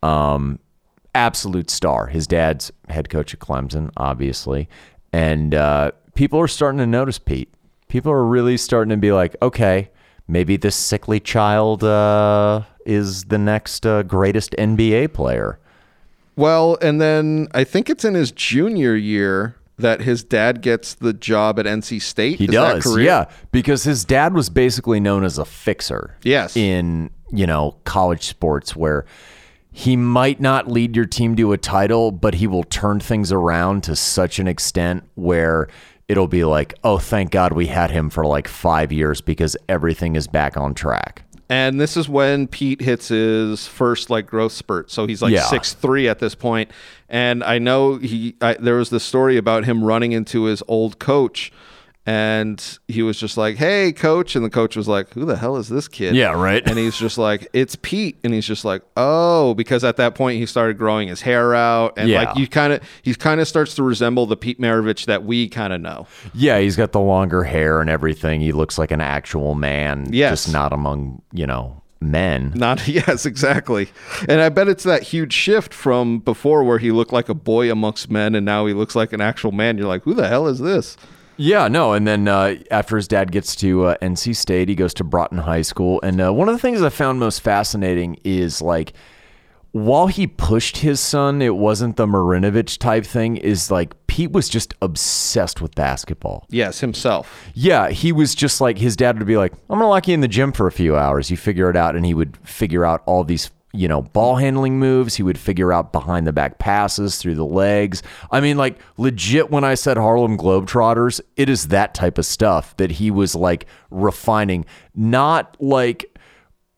Um, 0.03 0.59
absolute 1.15 1.69
star. 1.69 2.07
His 2.07 2.27
dad's 2.27 2.71
head 2.89 3.09
coach 3.09 3.33
at 3.33 3.39
Clemson, 3.39 3.91
obviously, 3.97 4.69
and 5.13 5.53
uh, 5.53 5.91
people 6.15 6.39
are 6.39 6.47
starting 6.47 6.79
to 6.79 6.87
notice 6.87 7.19
Pete. 7.19 7.53
People 7.87 8.11
are 8.11 8.25
really 8.25 8.57
starting 8.57 8.89
to 8.89 8.97
be 8.97 9.11
like, 9.11 9.35
okay, 9.41 9.89
maybe 10.27 10.57
this 10.57 10.75
sickly 10.75 11.19
child 11.19 11.83
uh, 11.83 12.63
is 12.85 13.25
the 13.25 13.37
next 13.37 13.85
uh, 13.85 14.03
greatest 14.03 14.51
NBA 14.51 15.13
player. 15.13 15.59
Well, 16.35 16.77
and 16.81 17.01
then 17.01 17.47
I 17.53 17.63
think 17.63 17.89
it's 17.89 18.05
in 18.05 18.13
his 18.13 18.31
junior 18.31 18.95
year 18.95 19.55
that 19.79 20.01
his 20.01 20.23
dad 20.23 20.61
gets 20.61 20.95
the 20.95 21.13
job 21.13 21.59
at 21.59 21.65
NC 21.65 22.01
State. 22.01 22.39
He 22.39 22.45
Is 22.45 22.51
does, 22.51 22.97
yeah, 22.97 23.25
because 23.51 23.83
his 23.83 24.05
dad 24.05 24.33
was 24.33 24.49
basically 24.49 24.99
known 24.99 25.23
as 25.23 25.37
a 25.37 25.45
fixer. 25.45 26.15
Yes. 26.23 26.55
in 26.55 27.09
you 27.31 27.45
know 27.45 27.75
college 27.83 28.25
sports 28.25 28.75
where 28.75 29.05
he 29.77 29.95
might 29.95 30.41
not 30.41 30.67
lead 30.67 30.95
your 30.95 31.05
team 31.05 31.35
to 31.35 31.53
a 31.53 31.57
title, 31.57 32.11
but 32.11 32.33
he 32.33 32.47
will 32.47 32.63
turn 32.63 32.99
things 32.99 33.31
around 33.31 33.83
to 33.83 33.95
such 33.95 34.39
an 34.39 34.47
extent 34.47 35.03
where 35.13 35.67
it'll 36.07 36.27
be 36.27 36.43
like, 36.43 36.73
oh, 36.83 36.97
thank 36.97 37.29
God 37.29 37.53
we 37.53 37.67
had 37.67 37.91
him 37.91 38.09
for 38.09 38.25
like 38.25 38.47
five 38.47 38.91
years 38.91 39.21
because 39.21 39.55
everything 39.69 40.15
is 40.15 40.25
back 40.25 40.57
on 40.57 40.73
track. 40.73 41.21
And 41.47 41.79
this 41.79 41.95
is 41.95 42.09
when 42.09 42.47
Pete 42.47 42.81
hits 42.81 43.09
his 43.09 43.67
first 43.67 44.09
like 44.09 44.25
growth 44.25 44.51
spurt. 44.53 44.89
So 44.89 45.05
he's 45.05 45.21
like 45.21 45.31
Yeah. 45.31 45.43
six 45.43 45.73
three 45.73 46.09
at 46.09 46.17
this 46.17 46.33
point. 46.33 46.71
And 47.07 47.43
I 47.43 47.59
know 47.59 47.97
he 47.97 48.35
I, 48.41 48.55
there 48.55 48.77
was 48.77 48.89
this 48.89 49.03
story 49.03 49.37
about 49.37 49.65
him 49.65 49.83
running 49.83 50.11
into 50.11 50.45
his 50.45 50.63
old 50.67 50.97
coach, 50.97 51.51
and 52.07 52.79
he 52.87 53.03
was 53.03 53.19
just 53.19 53.35
like, 53.37 53.57
"Hey, 53.57 53.91
coach," 53.91 54.35
and 54.37 54.43
the 54.45 54.49
coach 54.49 54.77
was 54.77 54.87
like, 54.87 55.11
"Who 55.13 55.25
the 55.25 55.35
hell 55.35 55.57
is 55.57 55.67
this 55.67 55.89
kid?" 55.89 56.15
Yeah, 56.15 56.31
right. 56.31 56.65
And 56.65 56.77
he's 56.79 56.97
just 56.97 57.17
like, 57.17 57.47
"It's 57.51 57.75
Pete," 57.75 58.17
and 58.23 58.33
he's 58.33 58.45
just 58.47 58.63
like, 58.63 58.81
"Oh," 58.95 59.53
because 59.53 59.83
at 59.83 59.97
that 59.97 60.15
point 60.15 60.39
he 60.39 60.45
started 60.45 60.77
growing 60.77 61.09
his 61.09 61.21
hair 61.21 61.53
out, 61.53 61.93
and 61.97 62.07
Yeah. 62.07 62.23
like 62.23 62.37
you 62.37 62.47
kind 62.47 62.71
of 62.73 62.79
he 63.03 63.13
kind 63.13 63.41
of 63.41 63.47
starts 63.47 63.75
to 63.75 63.83
resemble 63.83 64.25
the 64.25 64.37
Pete 64.37 64.59
Maravich 64.59 65.05
that 65.05 65.25
we 65.25 65.49
kind 65.49 65.73
of 65.73 65.81
know. 65.81 66.07
Yeah, 66.33 66.59
he's 66.59 66.77
got 66.77 66.93
the 66.93 67.01
longer 67.01 67.43
hair 67.43 67.81
and 67.81 67.89
everything. 67.89 68.39
He 68.39 68.53
looks 68.53 68.77
like 68.77 68.91
an 68.91 69.01
actual 69.01 69.53
man, 69.53 70.07
Yes. 70.11 70.45
just 70.45 70.53
not 70.53 70.71
among 70.71 71.21
you 71.33 71.45
know 71.45 71.81
men. 71.99 72.53
Not 72.55 72.87
yes, 72.87 73.25
exactly. 73.25 73.89
And 74.29 74.39
I 74.39 74.47
bet 74.47 74.69
it's 74.69 74.83
that 74.85 75.03
huge 75.03 75.33
shift 75.33 75.73
from 75.73 76.19
before 76.19 76.63
where 76.63 76.77
he 76.77 76.91
looked 76.91 77.11
like 77.11 77.27
a 77.27 77.33
boy 77.33 77.69
amongst 77.69 78.09
men 78.09 78.33
and 78.33 78.45
now 78.45 78.65
he 78.65 78.73
looks 78.73 78.95
like 78.95 79.11
an 79.11 79.19
actual 79.19 79.51
man. 79.51 79.77
You're 79.77 79.87
like, 79.87 80.03
who 80.03 80.13
the 80.13 80.27
hell 80.29 80.47
is 80.47 80.59
this? 80.59 80.95
Yeah, 81.37 81.67
no. 81.67 81.93
And 81.93 82.07
then 82.07 82.27
uh, 82.27 82.55
after 82.71 82.95
his 82.95 83.07
dad 83.07 83.31
gets 83.31 83.55
to 83.57 83.85
uh, 83.85 83.97
NC 84.01 84.35
State, 84.35 84.69
he 84.69 84.75
goes 84.75 84.93
to 84.95 85.03
Broughton 85.03 85.37
High 85.39 85.61
School. 85.61 85.99
And 86.01 86.19
uh, 86.19 86.33
one 86.33 86.49
of 86.49 86.55
the 86.55 86.59
things 86.59 86.81
I 86.81 86.89
found 86.89 87.19
most 87.19 87.41
fascinating 87.41 88.19
is 88.23 88.61
like, 88.61 88.93
while 89.71 90.07
he 90.07 90.25
pushed 90.25 90.77
his 90.77 90.99
son, 90.99 91.41
it 91.41 91.55
wasn't 91.55 91.97
the 91.97 92.07
Marinovich 92.07 92.79
type 92.79 93.05
thing. 93.05 93.37
Is 93.37 93.69
like 93.69 93.93
Pete 94.07 94.31
was 94.31 94.49
just 94.49 94.73
obsessed 94.81 95.61
with 95.61 95.75
basketball. 95.75 96.45
Yes, 96.49 96.79
himself. 96.79 97.47
Yeah, 97.53 97.89
he 97.89 98.11
was 98.11 98.33
just 98.33 98.59
like 98.59 98.79
his 98.79 98.95
dad 98.95 99.19
would 99.19 99.27
be 99.27 99.37
like, 99.37 99.53
"I'm 99.69 99.77
gonna 99.77 99.87
lock 99.87 100.07
you 100.07 100.15
in 100.15 100.21
the 100.21 100.27
gym 100.27 100.51
for 100.51 100.65
a 100.65 100.71
few 100.71 100.95
hours. 100.95 101.29
You 101.29 101.37
figure 101.37 101.69
it 101.69 101.75
out," 101.75 101.95
and 101.95 102.05
he 102.05 102.15
would 102.15 102.37
figure 102.37 102.85
out 102.85 103.03
all 103.05 103.23
these 103.23 103.51
you 103.73 103.87
know, 103.87 104.01
ball 104.01 104.35
handling 104.35 104.79
moves. 104.79 105.15
He 105.15 105.23
would 105.23 105.37
figure 105.37 105.73
out 105.73 105.91
behind 105.91 106.25
the 106.25 106.33
back 106.33 106.57
passes 106.57 107.17
through 107.17 107.35
the 107.35 107.45
legs. 107.45 108.01
I 108.31 108.39
mean, 108.39 108.57
like, 108.57 108.79
legit, 108.97 109.51
when 109.51 109.63
I 109.63 109.75
said 109.75 109.97
Harlem 109.97 110.37
Globetrotters, 110.37 111.21
it 111.35 111.49
is 111.49 111.67
that 111.67 111.93
type 111.93 112.17
of 112.17 112.25
stuff 112.25 112.75
that 112.77 112.91
he 112.91 113.11
was 113.11 113.35
like 113.35 113.65
refining, 113.91 114.65
not 114.95 115.57
like 115.59 116.17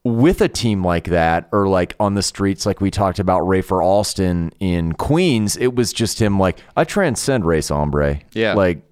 with 0.02 0.40
a 0.40 0.48
team 0.48 0.84
like 0.84 1.04
that 1.04 1.48
or 1.52 1.68
like 1.68 1.94
on 2.00 2.14
the 2.14 2.22
streets 2.22 2.64
like 2.64 2.80
we 2.80 2.90
talked 2.90 3.18
about 3.18 3.42
Rafer 3.42 3.84
Alston 3.84 4.50
in 4.58 4.94
Queens, 4.94 5.56
it 5.58 5.74
was 5.74 5.92
just 5.92 6.20
him 6.20 6.38
like 6.38 6.58
I 6.76 6.84
transcend 6.84 7.44
race 7.44 7.68
hombre. 7.68 8.20
Yeah. 8.32 8.54
Like 8.54 8.82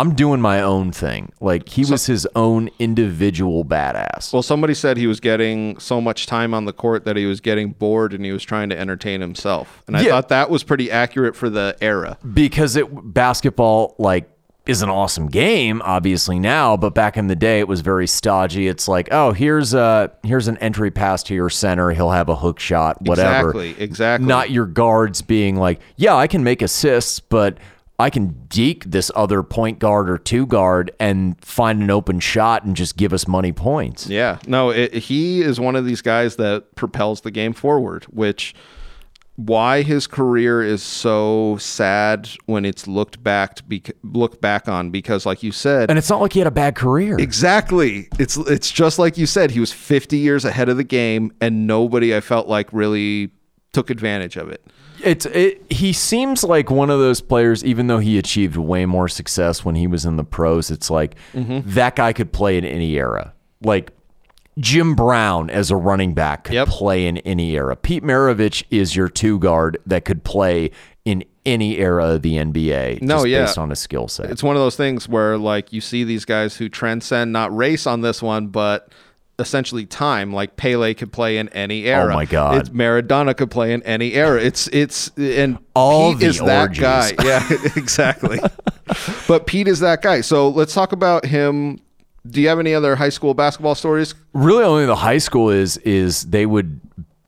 I'm 0.00 0.14
doing 0.14 0.40
my 0.40 0.60
own 0.62 0.92
thing. 0.92 1.32
Like 1.40 1.68
he 1.68 1.84
was 1.84 2.06
his 2.06 2.26
own 2.36 2.70
individual 2.78 3.64
badass. 3.64 4.32
Well, 4.32 4.42
somebody 4.42 4.74
said 4.74 4.96
he 4.96 5.06
was 5.06 5.20
getting 5.20 5.78
so 5.78 6.00
much 6.00 6.26
time 6.26 6.54
on 6.54 6.64
the 6.64 6.72
court 6.72 7.04
that 7.04 7.16
he 7.16 7.26
was 7.26 7.40
getting 7.40 7.70
bored 7.72 8.12
and 8.14 8.24
he 8.24 8.32
was 8.32 8.44
trying 8.44 8.68
to 8.70 8.78
entertain 8.78 9.20
himself. 9.20 9.82
And 9.86 9.96
I 9.96 10.02
Yeah. 10.02 10.10
thought 10.10 10.28
that 10.28 10.50
was 10.50 10.62
pretty 10.62 10.90
accurate 10.90 11.34
for 11.36 11.50
the 11.50 11.76
era. 11.80 12.16
because 12.34 12.76
it 12.76 12.86
basketball 13.14 13.94
like 13.98 14.28
is 14.66 14.82
an 14.82 14.90
awesome 14.90 15.28
game 15.28 15.80
obviously 15.84 16.38
now 16.38 16.76
but 16.76 16.94
back 16.94 17.16
in 17.16 17.26
the 17.26 17.34
day 17.34 17.58
it 17.58 17.66
was 17.66 17.80
very 17.80 18.06
stodgy 18.06 18.68
it's 18.68 18.86
like 18.86 19.08
oh 19.12 19.32
here's 19.32 19.72
a 19.72 20.10
here's 20.22 20.46
an 20.46 20.58
entry 20.58 20.90
pass 20.90 21.22
to 21.22 21.34
your 21.34 21.48
center 21.48 21.90
he'll 21.92 22.10
have 22.10 22.28
a 22.28 22.36
hook 22.36 22.60
shot 22.60 23.00
whatever 23.00 23.48
Exactly, 23.48 23.82
exactly. 23.82 24.28
not 24.28 24.50
your 24.50 24.66
guards 24.66 25.22
being 25.22 25.56
like 25.56 25.80
yeah 25.96 26.14
i 26.14 26.26
can 26.26 26.44
make 26.44 26.60
assists 26.60 27.18
but 27.18 27.56
i 27.98 28.10
can 28.10 28.46
deke 28.48 28.84
this 28.84 29.10
other 29.16 29.42
point 29.42 29.78
guard 29.78 30.08
or 30.08 30.18
two 30.18 30.46
guard 30.46 30.90
and 31.00 31.42
find 31.44 31.82
an 31.82 31.90
open 31.90 32.20
shot 32.20 32.64
and 32.64 32.76
just 32.76 32.96
give 32.96 33.12
us 33.12 33.26
money 33.28 33.52
points 33.52 34.08
Yeah, 34.08 34.38
no, 34.46 34.70
it, 34.70 34.94
he 34.94 35.42
is 35.42 35.58
one 35.60 35.76
of 35.76 35.84
these 35.84 36.02
guys 36.02 36.36
that 36.36 36.74
propels 36.76 37.20
the 37.22 37.30
game 37.30 37.52
forward, 37.52 38.04
which 38.04 38.54
why 39.36 39.82
his 39.82 40.08
career 40.08 40.62
is 40.62 40.82
so 40.82 41.56
sad 41.60 42.28
when 42.46 42.64
it's 42.64 42.88
looked 42.88 43.22
back 43.22 43.54
to 43.54 43.62
be 43.62 43.80
looked 44.02 44.40
back 44.40 44.68
on 44.68 44.90
because 44.90 45.24
like 45.24 45.44
you 45.44 45.52
said 45.52 45.88
and 45.88 45.96
it's 45.96 46.10
not 46.10 46.20
like 46.20 46.32
he 46.32 46.40
had 46.40 46.48
a 46.48 46.50
bad 46.50 46.74
career 46.74 47.16
Exactly. 47.20 48.08
It's 48.18 48.36
it's 48.36 48.70
just 48.70 48.98
like 48.98 49.16
you 49.16 49.26
said. 49.26 49.52
He 49.52 49.60
was 49.60 49.72
50 49.72 50.18
years 50.18 50.44
ahead 50.44 50.68
of 50.68 50.76
the 50.76 50.84
game, 50.84 51.32
and 51.40 51.66
nobody 51.68 52.16
I 52.16 52.20
felt 52.20 52.48
like 52.48 52.72
really 52.72 53.30
took 53.72 53.90
advantage 53.90 54.36
of 54.36 54.48
it. 54.48 54.66
It's 55.04 55.26
it, 55.26 55.62
he 55.70 55.92
seems 55.92 56.42
like 56.44 56.70
one 56.70 56.90
of 56.90 56.98
those 56.98 57.20
players, 57.20 57.64
even 57.64 57.86
though 57.86 57.98
he 57.98 58.18
achieved 58.18 58.56
way 58.56 58.84
more 58.86 59.08
success 59.08 59.64
when 59.64 59.74
he 59.74 59.86
was 59.86 60.04
in 60.04 60.16
the 60.16 60.24
pros. 60.24 60.70
It's 60.70 60.90
like 60.90 61.14
Mm-hmm. 61.34 61.60
that 61.74 61.96
guy 61.96 62.12
could 62.12 62.32
play 62.32 62.58
in 62.58 62.64
any 62.64 62.94
era. 62.96 63.32
Like 63.62 63.92
Jim 64.58 64.94
Brown 64.96 65.50
as 65.50 65.70
a 65.70 65.76
running 65.76 66.14
back 66.14 66.44
could 66.44 66.54
Yep. 66.54 66.68
play 66.68 67.06
in 67.06 67.18
any 67.18 67.54
era. 67.56 67.76
Pete 67.76 68.02
Maravich 68.02 68.64
is 68.70 68.96
your 68.96 69.08
two 69.08 69.38
guard 69.38 69.78
that 69.86 70.04
could 70.04 70.24
play 70.24 70.70
in 71.04 71.24
any 71.46 71.78
era 71.78 72.06
of 72.14 72.22
the 72.22 72.34
NBA. 72.34 73.00
No, 73.00 73.24
yeah. 73.24 73.44
based 73.44 73.56
on 73.56 73.70
a 73.72 73.76
skill 73.76 74.08
set. 74.08 74.30
It's 74.30 74.42
one 74.42 74.56
of 74.56 74.60
those 74.60 74.76
things 74.76 75.08
where 75.08 75.38
like 75.38 75.72
you 75.72 75.80
see 75.80 76.02
these 76.04 76.24
guys 76.24 76.56
who 76.56 76.68
transcend 76.68 77.32
not 77.32 77.56
race 77.56 77.86
on 77.86 78.00
this 78.00 78.20
one, 78.20 78.48
but 78.48 78.90
essentially 79.38 79.86
time. 79.86 80.32
Like 80.32 80.56
Pele 80.56 80.94
could 80.94 81.12
play 81.12 81.38
in 81.38 81.48
any 81.50 81.88
oh 81.88 81.92
era. 81.94 82.12
Oh 82.12 82.16
my 82.16 82.24
God. 82.24 82.58
It's 82.58 82.68
Maradona 82.70 83.36
could 83.36 83.50
play 83.50 83.72
in 83.72 83.82
any 83.84 84.14
era. 84.14 84.40
It's 84.42 84.68
it's 84.68 85.10
and 85.16 85.58
All 85.74 86.14
Pete 86.14 86.22
is 86.24 86.38
that 86.40 86.60
orgies. 86.62 86.80
guy. 86.80 87.12
Yeah, 87.24 87.48
exactly. 87.76 88.40
but 89.28 89.46
Pete 89.46 89.68
is 89.68 89.80
that 89.80 90.02
guy. 90.02 90.20
So 90.22 90.48
let's 90.48 90.74
talk 90.74 90.92
about 90.92 91.24
him. 91.24 91.80
Do 92.26 92.40
you 92.42 92.48
have 92.48 92.58
any 92.58 92.74
other 92.74 92.96
high 92.96 93.08
school 93.08 93.32
basketball 93.34 93.74
stories? 93.74 94.14
really 94.34 94.64
only 94.64 94.86
the 94.86 94.96
high 94.96 95.18
school 95.18 95.50
is 95.50 95.76
is 95.78 96.24
they 96.24 96.44
would 96.46 96.80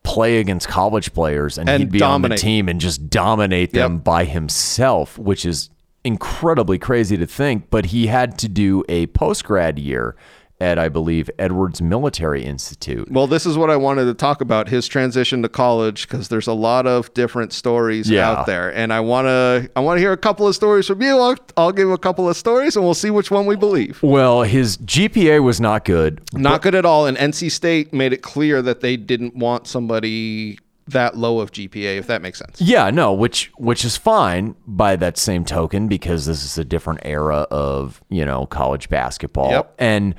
play 0.03 0.39
against 0.39 0.67
college 0.67 1.13
players 1.13 1.57
and, 1.57 1.69
And 1.69 1.83
he'd 1.83 1.91
be 1.91 1.99
dominate. 1.99 2.31
on 2.33 2.35
the 2.35 2.41
team 2.41 2.67
and 2.69 2.81
just 2.81 3.09
dominate 3.09 3.71
them 3.71 3.95
Yep. 3.95 4.03
by 4.03 4.25
himself, 4.25 5.17
which 5.17 5.45
is 5.45 5.69
incredibly 6.03 6.77
crazy 6.79 7.15
to 7.17 7.25
think. 7.27 7.69
But 7.69 7.85
he 7.87 8.07
had 8.07 8.37
to 8.39 8.49
do 8.49 8.83
a 8.89 9.05
post 9.07 9.43
grad 9.45 9.77
year 9.79 10.15
at 10.61 10.77
I 10.79 10.87
believe 10.87 11.29
Edwards 11.39 11.81
Military 11.81 12.43
Institute. 12.43 13.11
Well, 13.11 13.27
this 13.27 13.45
is 13.45 13.57
what 13.57 13.69
I 13.69 13.75
wanted 13.75 14.05
to 14.05 14.13
talk 14.13 14.39
about 14.41 14.69
his 14.69 14.87
transition 14.87 15.41
to 15.41 15.49
college 15.49 16.07
because 16.07 16.29
there's 16.29 16.47
a 16.47 16.53
lot 16.53 16.85
of 16.87 17.13
different 17.13 17.51
stories 17.51 18.09
Yeah. 18.09 18.29
out 18.29 18.45
there, 18.45 18.73
and 18.73 18.93
I 18.93 18.99
want 18.99 19.25
to 19.25 19.69
I 19.75 19.79
want 19.81 19.97
to 19.97 20.01
hear 20.01 20.11
a 20.13 20.17
couple 20.17 20.47
of 20.47 20.55
stories 20.55 20.87
from 20.87 21.01
you. 21.01 21.17
I'll, 21.17 21.35
I'll 21.57 21.71
give 21.71 21.89
a 21.89 21.97
couple 21.97 22.29
of 22.29 22.37
stories, 22.37 22.75
and 22.75 22.85
we'll 22.85 22.93
see 22.93 23.09
which 23.09 23.31
one 23.31 23.45
we 23.45 23.55
believe. 23.55 24.01
Well, 24.03 24.43
his 24.43 24.77
GPA 24.77 25.43
was 25.43 25.59
not 25.59 25.83
good. 25.83 26.21
Not 26.33 26.61
good 26.61 26.75
at 26.75 26.85
all. 26.85 27.05
And 27.07 27.17
NC 27.17 27.51
State 27.51 27.91
made 27.91 28.13
it 28.13 28.21
clear 28.21 28.61
that 28.61 28.81
they 28.81 28.95
didn't 28.97 29.35
want 29.35 29.67
somebody 29.67 30.59
that 30.87 31.15
low 31.15 31.39
of 31.39 31.51
GPA, 31.51 31.97
if 31.97 32.07
that 32.07 32.21
makes 32.21 32.39
sense. 32.39 32.59
Yeah, 32.59 32.89
no, 32.89 33.13
which 33.13 33.51
which 33.57 33.85
is 33.85 33.97
fine 33.97 34.55
by 34.67 34.95
that 34.97 35.17
same 35.17 35.45
token 35.45 35.87
because 35.87 36.25
this 36.25 36.43
is 36.43 36.57
a 36.57 36.65
different 36.65 37.01
era 37.03 37.47
of, 37.51 38.03
you 38.09 38.25
know, 38.25 38.45
college 38.45 38.89
basketball. 38.89 39.51
Yep. 39.51 39.75
And 39.79 40.15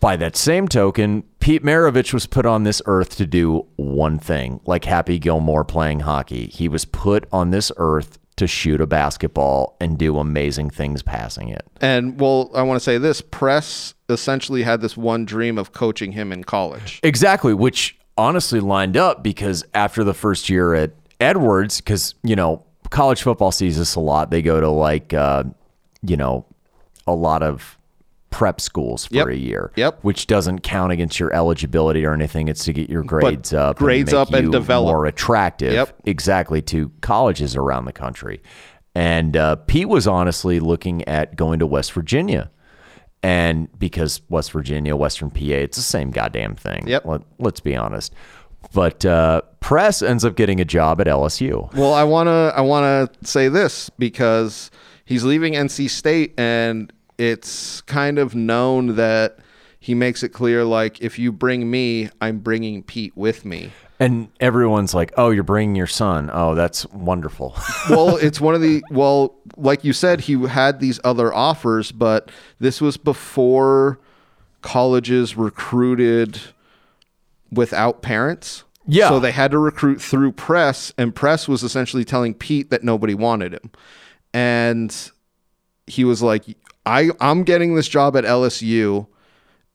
by 0.00 0.16
that 0.16 0.34
same 0.34 0.66
token, 0.66 1.22
Pete 1.40 1.62
Maravich 1.62 2.12
was 2.12 2.26
put 2.26 2.46
on 2.46 2.64
this 2.64 2.80
earth 2.86 3.16
to 3.16 3.26
do 3.26 3.66
one 3.76 4.18
thing, 4.18 4.60
like 4.64 4.84
Happy 4.84 5.18
Gilmore 5.18 5.64
playing 5.64 6.00
hockey. 6.00 6.46
He 6.46 6.68
was 6.68 6.84
put 6.84 7.26
on 7.30 7.50
this 7.50 7.70
earth 7.76 8.18
to 8.36 8.46
shoot 8.46 8.80
a 8.80 8.86
basketball 8.86 9.76
and 9.80 9.98
do 9.98 10.18
amazing 10.18 10.70
things 10.70 11.02
passing 11.02 11.50
it. 11.50 11.66
And 11.82 12.18
well, 12.18 12.50
I 12.54 12.62
want 12.62 12.76
to 12.76 12.84
say 12.84 12.96
this: 12.96 13.20
Press 13.20 13.94
essentially 14.08 14.62
had 14.62 14.80
this 14.80 14.96
one 14.96 15.26
dream 15.26 15.58
of 15.58 15.72
coaching 15.72 16.12
him 16.12 16.32
in 16.32 16.44
college. 16.44 17.00
Exactly, 17.02 17.52
which 17.52 17.98
honestly 18.16 18.60
lined 18.60 18.96
up 18.96 19.22
because 19.22 19.64
after 19.74 20.02
the 20.02 20.14
first 20.14 20.48
year 20.48 20.74
at 20.74 20.92
Edwards, 21.20 21.80
because 21.82 22.14
you 22.22 22.34
know 22.34 22.64
college 22.88 23.22
football 23.22 23.52
sees 23.52 23.76
this 23.76 23.94
a 23.94 24.00
lot. 24.00 24.30
They 24.30 24.40
go 24.40 24.60
to 24.60 24.70
like 24.70 25.12
uh, 25.12 25.44
you 26.02 26.16
know 26.16 26.46
a 27.06 27.14
lot 27.14 27.42
of 27.42 27.76
prep 28.40 28.58
schools 28.58 29.04
for 29.04 29.16
Yep. 29.16 29.26
a 29.26 29.36
year. 29.36 29.70
Yep. 29.76 29.98
Which 30.00 30.26
doesn't 30.26 30.60
count 30.60 30.92
against 30.92 31.20
your 31.20 31.30
eligibility 31.34 32.06
or 32.06 32.14
anything. 32.14 32.48
It's 32.48 32.64
to 32.64 32.72
get 32.72 32.88
your 32.88 33.02
grades 33.02 33.52
up, 33.52 33.76
grades 33.76 34.14
and 34.14 34.18
make 34.20 34.28
up 34.28 34.32
and 34.34 34.50
develop. 34.50 34.94
more 34.94 35.04
attractive. 35.04 35.74
Yep. 35.74 35.94
Exactly 36.06 36.62
to 36.62 36.90
colleges 37.02 37.54
around 37.54 37.84
the 37.84 37.92
country. 37.92 38.40
And 38.94 39.36
uh, 39.36 39.56
Pete 39.56 39.90
was 39.90 40.06
honestly 40.06 40.58
looking 40.58 41.06
at 41.06 41.36
going 41.36 41.58
to 41.58 41.66
West 41.66 41.92
Virginia. 41.92 42.50
And 43.22 43.68
because 43.78 44.22
West 44.30 44.52
Virginia, 44.52 44.96
Western 44.96 45.30
PA, 45.30 45.38
it's 45.42 45.76
the 45.76 45.82
same 45.82 46.10
goddamn 46.10 46.56
thing. 46.56 46.88
Yep. 46.88 47.04
Let, 47.04 47.20
let's 47.38 47.60
be 47.60 47.76
honest. 47.76 48.14
But 48.72 49.04
uh, 49.04 49.42
Press 49.60 50.00
ends 50.00 50.24
up 50.24 50.34
getting 50.34 50.62
a 50.62 50.64
job 50.64 50.98
at 51.02 51.06
LSU. 51.06 51.70
Well, 51.74 51.92
I 51.92 52.04
wanna 52.04 52.54
I 52.56 52.62
wanna 52.62 53.10
say 53.22 53.48
this 53.48 53.90
because 53.98 54.70
he's 55.04 55.24
leaving 55.24 55.52
NC 55.52 55.90
State, 55.90 56.32
and 56.38 56.90
it's 57.20 57.82
kind 57.82 58.18
of 58.18 58.34
known 58.34 58.96
that 58.96 59.38
he 59.78 59.94
makes 59.94 60.22
it 60.22 60.30
clear 60.30 60.64
like 60.64 61.02
if 61.02 61.18
you 61.18 61.30
bring 61.30 61.70
me, 61.70 62.08
I'm 62.20 62.38
bringing 62.38 62.82
Pete 62.82 63.14
with 63.14 63.44
me. 63.44 63.72
And 63.98 64.28
everyone's 64.40 64.94
like, 64.94 65.12
oh, 65.18 65.28
you're 65.28 65.42
bringing 65.42 65.76
your 65.76 65.86
son. 65.86 66.30
Oh, 66.32 66.54
that's 66.54 66.86
wonderful. 66.86 67.54
well, 67.90 68.16
it's 68.16 68.40
one 68.40 68.54
of 68.54 68.62
the 68.62 68.82
well, 68.90 69.34
like 69.58 69.84
you 69.84 69.92
said, 69.92 70.22
he 70.22 70.40
had 70.46 70.80
these 70.80 70.98
other 71.04 71.32
offers, 71.34 71.92
but 71.92 72.30
this 72.58 72.80
was 72.80 72.96
before 72.96 74.00
colleges 74.62 75.36
recruited 75.36 76.40
without 77.52 78.00
parents. 78.00 78.64
Yeah. 78.86 79.10
So 79.10 79.20
they 79.20 79.32
had 79.32 79.50
to 79.50 79.58
recruit 79.58 80.00
through 80.00 80.32
press, 80.32 80.94
and 80.96 81.14
press 81.14 81.46
was 81.46 81.62
essentially 81.62 82.06
telling 82.06 82.32
Pete 82.32 82.70
that 82.70 82.82
nobody 82.82 83.14
wanted 83.14 83.52
him. 83.52 83.70
And 84.32 85.10
he 85.86 86.04
was 86.04 86.22
like, 86.22 86.44
I, 86.86 87.10
I'm 87.20 87.44
getting 87.44 87.74
this 87.74 87.88
job 87.88 88.16
at 88.16 88.24
LSU. 88.24 89.06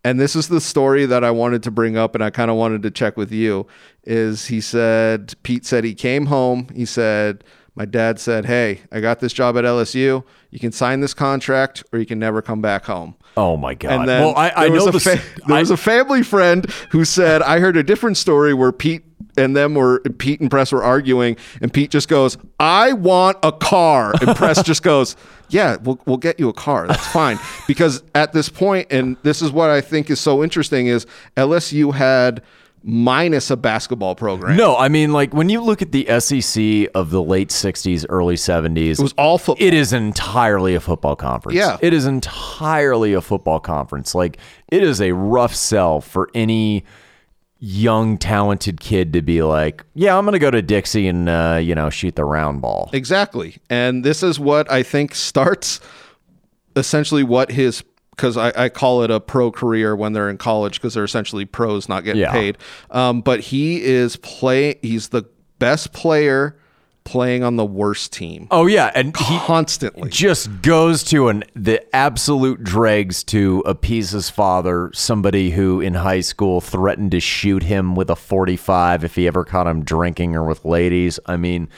And 0.04 0.20
this 0.20 0.36
is 0.36 0.50
the 0.50 0.62
story 0.62 1.08
that 1.08 1.24
I 1.24 1.32
wanted 1.32 1.64
to 1.64 1.72
bring 1.72 1.98
up, 1.98 2.14
and 2.14 2.24
I 2.24 2.30
kind 2.30 2.52
of 2.52 2.58
wanted 2.58 2.84
to 2.84 2.92
check 2.92 3.18
with 3.18 3.32
you. 3.32 3.66
Is 4.04 4.46
he 4.48 4.62
said 4.62 5.34
Pete 5.42 5.66
said 5.66 5.84
he 5.84 5.96
came 5.96 6.28
home. 6.28 6.68
He 6.76 6.86
said 6.86 7.44
my 7.74 7.86
dad 7.86 8.20
said, 8.20 8.46
"Hey, 8.46 8.82
I 8.92 9.00
got 9.00 9.20
this 9.20 9.34
job 9.34 9.58
at 9.58 9.64
LSU. 9.64 10.24
You 10.52 10.60
can 10.60 10.72
sign 10.72 11.00
this 11.00 11.16
contract, 11.16 11.84
or 11.92 11.98
you 11.98 12.06
can 12.06 12.20
never 12.20 12.44
come 12.44 12.62
back 12.62 12.86
home." 12.86 13.16
oh 13.36 13.58
my 13.58 13.74
God. 13.74 13.92
And 13.92 14.08
then 14.08 14.22
well, 14.26 14.36
I, 14.38 14.52
I 14.56 14.68
there 14.70 14.78
know 14.78 14.92
this. 14.92 15.04
fa- 15.06 15.22
there 15.48 15.58
I- 15.58 15.60
was 15.60 15.72
a 15.72 15.78
family 15.78 16.22
friend 16.22 16.70
who 16.92 17.04
said, 17.04 17.42
"I 17.42 17.60
heard 17.60 17.76
a 17.76 17.82
different 17.82 18.18
story 18.18 18.54
where 18.54 18.72
Pete 18.72 19.04
and 19.38 19.56
them 19.56 19.76
were 19.76 20.00
Pete 20.18 20.40
and 20.42 20.50
Press 20.50 20.72
were 20.72 20.84
arguing, 20.84 21.38
and 21.62 21.72
Pete 21.74 21.92
just 21.92 22.08
goes, 22.08 22.38
"I 22.60 22.94
want 22.94 23.38
a 23.44 23.52
car," 23.52 24.14
and 24.22 24.36
Press 24.36 24.62
just 24.64 24.84
goes, 24.84 25.16
"Yeah, 25.50 25.78
we'll 25.84 26.00
we'll 26.06 26.18
get 26.18 26.40
you 26.40 26.50
a 26.50 26.54
car. 26.54 26.88
That's 26.88 27.08
fine." 27.08 27.38
because 27.68 28.04
at 28.14 28.34
this 28.34 28.50
point, 28.50 28.88
and 28.92 29.18
this 29.24 29.42
is 29.42 29.52
what 29.52 29.70
I 29.70 29.82
think 29.82 30.10
is 30.10 30.20
so 30.20 30.44
interesting, 30.44 30.88
is 30.88 31.06
LSU 31.38 31.94
had 31.94 32.42
minus 32.88 33.50
a 33.50 33.58
basketball 33.58 34.14
program. 34.14 34.56
no, 34.56 34.78
I 34.78 34.90
mean, 34.90 35.12
like 35.12 35.34
when 35.34 35.50
you 35.50 35.60
look 35.60 35.82
at 35.82 35.92
the 35.92 36.06
SEC 36.20 36.88
of 36.94 37.10
the 37.10 37.20
late 37.22 37.50
60s, 37.50 38.06
early 38.10 38.36
70s, 38.36 39.00
It 39.00 39.02
was 39.02 39.14
all 39.18 39.40
football. 39.40 39.66
It 39.66 39.74
is 39.74 39.92
entirely 39.92 40.76
a 40.76 40.80
football 40.80 41.16
conference. 41.16 41.58
Yeah. 41.58 41.78
It 41.82 41.94
is 41.94 42.06
entirely 42.06 43.14
a 43.14 43.22
football 43.22 43.60
conference. 43.60 44.14
Like 44.14 44.38
it 44.68 44.84
is 44.84 45.02
a 45.02 45.14
rough 45.14 45.56
sell 45.56 46.00
for 46.00 46.30
any 46.36 46.86
young 47.60 48.18
talented 48.18 48.80
kid 48.80 49.14
to 49.14 49.22
be 49.22 49.42
like, 49.42 49.84
yeah, 49.94 50.18
I'm 50.18 50.26
gonna 50.26 50.40
go 50.40 50.52
to 50.52 50.62
Dixie 50.62 51.08
and 51.08 51.30
uh, 51.30 51.60
you 51.62 51.74
know 51.76 51.90
shoot 51.90 52.16
the 52.16 52.26
round 52.26 52.62
ball. 52.62 52.90
Exactly. 52.94 53.58
And 53.70 54.04
this 54.04 54.22
is 54.24 54.40
what 54.40 54.70
I 54.72 54.84
think 54.84 55.16
starts 55.16 55.80
essentially 56.76 57.24
what 57.24 57.52
his 57.52 57.84
because 58.12 58.38
I, 58.38 58.54
I 58.56 58.70
call 58.70 59.04
it 59.04 59.12
a 59.12 59.20
pro 59.20 59.52
career 59.52 59.94
when 59.96 60.14
they're 60.14 60.30
in 60.30 60.38
college 60.38 60.76
because 60.80 60.94
they're 60.94 61.04
essentially 61.04 61.46
pros 61.46 61.90
not 61.90 62.04
getting 62.06 62.22
Yeah. 62.22 62.32
paid. 62.32 62.58
Um, 62.92 63.22
but 63.22 63.42
he 63.42 63.84
is 63.84 64.16
play 64.18 64.76
he's 64.82 65.10
the 65.10 65.24
best 65.60 65.92
player 65.94 66.58
playing 67.06 67.44
on 67.44 67.56
the 67.56 67.66
worst 67.66 68.12
team 68.12 68.48
Oh 68.52 68.66
yeah, 68.66 68.92
and 68.94 69.16
he 69.16 69.38
constantly. 69.40 70.10
just 70.10 70.62
goes 70.62 71.04
to 71.06 71.30
an 71.30 71.44
the 71.56 71.80
absolute 71.96 72.64
dregs 72.64 73.24
to 73.26 73.64
appease 73.66 74.10
his 74.10 74.30
father, 74.30 74.92
somebody 74.94 75.52
who 75.52 75.80
in 75.80 75.94
high 75.94 76.22
school 76.22 76.60
threatened 76.60 77.12
to 77.12 77.20
shoot 77.22 77.64
him 77.64 77.96
with 77.96 78.10
a 78.10 78.16
45 78.16 79.04
if 79.06 79.16
he 79.16 79.28
ever 79.28 79.46
caught 79.46 79.68
him 79.68 79.84
drinking 79.86 80.36
or 80.36 80.44
with 80.44 80.66
ladies. 80.66 81.20
I 81.28 81.38
mean, 81.38 81.70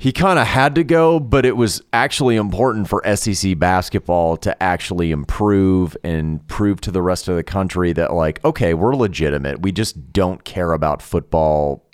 he 0.00 0.12
kind 0.12 0.38
of 0.38 0.46
had 0.46 0.76
to 0.76 0.84
go, 0.84 1.18
but 1.18 1.44
it 1.44 1.56
was 1.56 1.82
actually 1.92 2.36
important 2.36 2.88
for 2.88 3.02
SEC 3.16 3.58
basketball 3.58 4.36
to 4.38 4.62
actually 4.62 5.10
improve 5.10 5.96
and 6.04 6.46
prove 6.46 6.80
to 6.82 6.90
the 6.92 7.02
rest 7.02 7.26
of 7.28 7.34
the 7.36 7.42
country 7.42 7.92
that 7.94 8.12
like, 8.12 8.42
okay, 8.44 8.74
we're 8.74 8.94
legitimate. 8.94 9.60
We 9.60 9.72
just 9.72 10.12
don't 10.12 10.44
care 10.44 10.72
about 10.72 11.02
football 11.02 11.84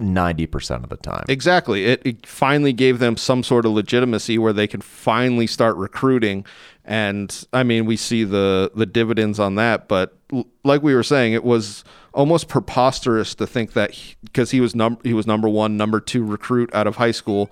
90% 0.00 0.82
of 0.82 0.88
the 0.88 0.96
time. 0.96 1.24
Exactly. 1.28 1.86
It, 1.86 2.02
it 2.04 2.26
finally 2.26 2.72
gave 2.72 2.98
them 2.98 3.16
some 3.16 3.42
sort 3.42 3.64
of 3.64 3.72
legitimacy 3.72 4.38
where 4.38 4.52
they 4.52 4.66
could 4.66 4.82
finally 4.82 5.46
start 5.46 5.76
recruiting. 5.76 6.44
And 6.84 7.46
I 7.52 7.62
mean, 7.62 7.86
we 7.86 7.96
see 7.96 8.24
the 8.24 8.70
the 8.74 8.86
dividends 8.86 9.38
on 9.38 9.54
that. 9.54 9.88
But 9.88 10.18
l- 10.32 10.46
like 10.64 10.82
we 10.82 10.94
were 10.94 11.02
saying, 11.04 11.32
it 11.32 11.44
was 11.44 11.84
almost 12.12 12.48
preposterous 12.48 13.34
to 13.36 13.46
think 13.46 13.72
that 13.72 13.96
because 14.24 14.50
he, 14.50 14.60
was 14.60 14.74
num- 14.74 14.98
he 15.02 15.14
was 15.14 15.26
number 15.26 15.48
one, 15.48 15.76
number 15.76 16.00
two 16.00 16.24
recruit 16.24 16.74
out 16.74 16.86
of 16.86 16.96
high 16.96 17.10
school, 17.10 17.50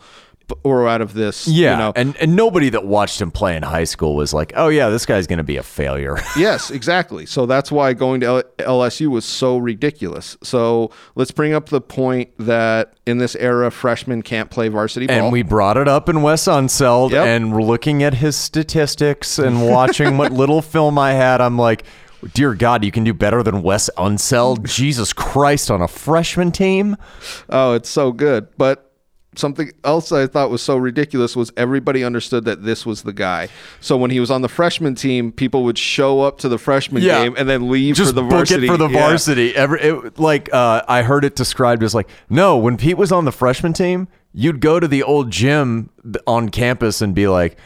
or 0.62 0.88
out 0.88 1.00
of 1.00 1.14
this. 1.14 1.46
Yeah, 1.48 1.72
You 1.72 1.76
know, 1.78 1.92
and 1.96 2.16
and 2.16 2.36
nobody 2.36 2.68
that 2.70 2.84
watched 2.86 3.20
him 3.20 3.30
play 3.30 3.56
in 3.56 3.62
high 3.62 3.84
school 3.84 4.14
was 4.16 4.32
like, 4.34 4.52
"Oh 4.56 4.68
yeah, 4.68 4.88
this 4.88 5.06
guy's 5.06 5.26
going 5.26 5.38
to 5.38 5.42
be 5.44 5.56
a 5.56 5.62
failure." 5.62 6.18
yes, 6.36 6.70
exactly. 6.70 7.26
So 7.26 7.46
that's 7.46 7.70
why 7.72 7.92
going 7.94 8.20
to 8.20 8.26
L- 8.26 8.42
LSU 8.80 9.08
was 9.08 9.24
so 9.24 9.56
ridiculous. 9.58 10.36
So 10.42 10.90
let's 11.14 11.30
bring 11.30 11.52
up 11.54 11.68
the 11.68 11.80
point 11.80 12.30
that 12.38 12.94
in 13.06 13.18
this 13.18 13.34
era, 13.36 13.70
freshmen 13.70 14.22
can't 14.22 14.50
play 14.50 14.68
varsity 14.68 15.06
ball. 15.06 15.16
and 15.16 15.32
we 15.32 15.42
brought 15.42 15.76
it 15.76 15.88
up 15.88 16.08
in 16.08 16.22
Wes 16.22 16.44
Unseld, 16.44 17.10
Yep. 17.10 17.26
and 17.26 17.52
we're 17.52 17.62
looking 17.62 18.02
at 18.02 18.14
his 18.14 18.36
statistics 18.36 19.38
and 19.38 19.68
watching 19.68 20.16
what 20.16 20.32
little 20.42 20.62
film 20.62 20.98
I 20.98 21.12
had. 21.12 21.40
I'm 21.40 21.58
like, 21.58 21.84
"Dear 22.34 22.54
God, 22.54 22.84
you 22.84 22.92
can 22.92 23.04
do 23.04 23.12
better 23.12 23.42
than 23.42 23.62
Wes 23.62 23.90
Unseld." 23.98 24.62
Jesus 24.64 25.12
Christ, 25.12 25.70
on 25.70 25.82
a 25.82 25.88
freshman 25.88 26.52
team. 26.52 26.96
Oh, 27.50 27.72
it's 27.74 27.88
so 27.88 28.12
good. 28.12 28.46
But 28.56 28.91
something 29.34 29.70
else 29.84 30.12
I 30.12 30.26
thought 30.26 30.50
was 30.50 30.60
so 30.62 30.76
ridiculous 30.76 31.34
was 31.34 31.50
everybody 31.56 32.04
understood 32.04 32.44
that 32.44 32.64
this 32.64 32.84
was 32.84 33.02
the 33.02 33.12
guy. 33.12 33.48
So 33.80 33.96
when 33.96 34.10
he 34.10 34.20
was 34.20 34.30
on 34.30 34.42
the 34.42 34.48
freshman 34.48 34.94
team, 34.94 35.32
people 35.32 35.64
would 35.64 35.78
show 35.78 36.20
up 36.20 36.38
to 36.40 36.48
the 36.48 36.58
freshman 36.58 37.02
Yeah. 37.02 37.24
game 37.24 37.34
and 37.38 37.48
then 37.48 37.70
leave 37.70 37.94
Just 37.96 38.10
for 38.10 38.14
the 38.16 38.22
varsity. 38.22 38.66
it 38.66 38.70
for 38.70 38.76
the 38.76 38.88
Yeah. 38.88 39.08
varsity. 39.08 39.56
Every 39.56 39.80
it, 39.80 40.18
like 40.18 40.52
uh, 40.52 40.82
I 40.86 41.02
heard 41.02 41.24
it 41.24 41.34
described 41.34 41.82
as 41.82 41.94
like, 41.94 42.08
no, 42.28 42.56
when 42.58 42.76
Pete 42.76 42.98
was 42.98 43.10
on 43.12 43.24
the 43.24 43.32
freshman 43.32 43.72
team, 43.72 44.06
you'd 44.34 44.60
go 44.60 44.78
to 44.78 44.86
the 44.88 45.02
old 45.02 45.30
gym 45.30 45.88
on 46.26 46.48
campus 46.50 47.00
and 47.00 47.14
be 47.14 47.26
like, 47.28 47.56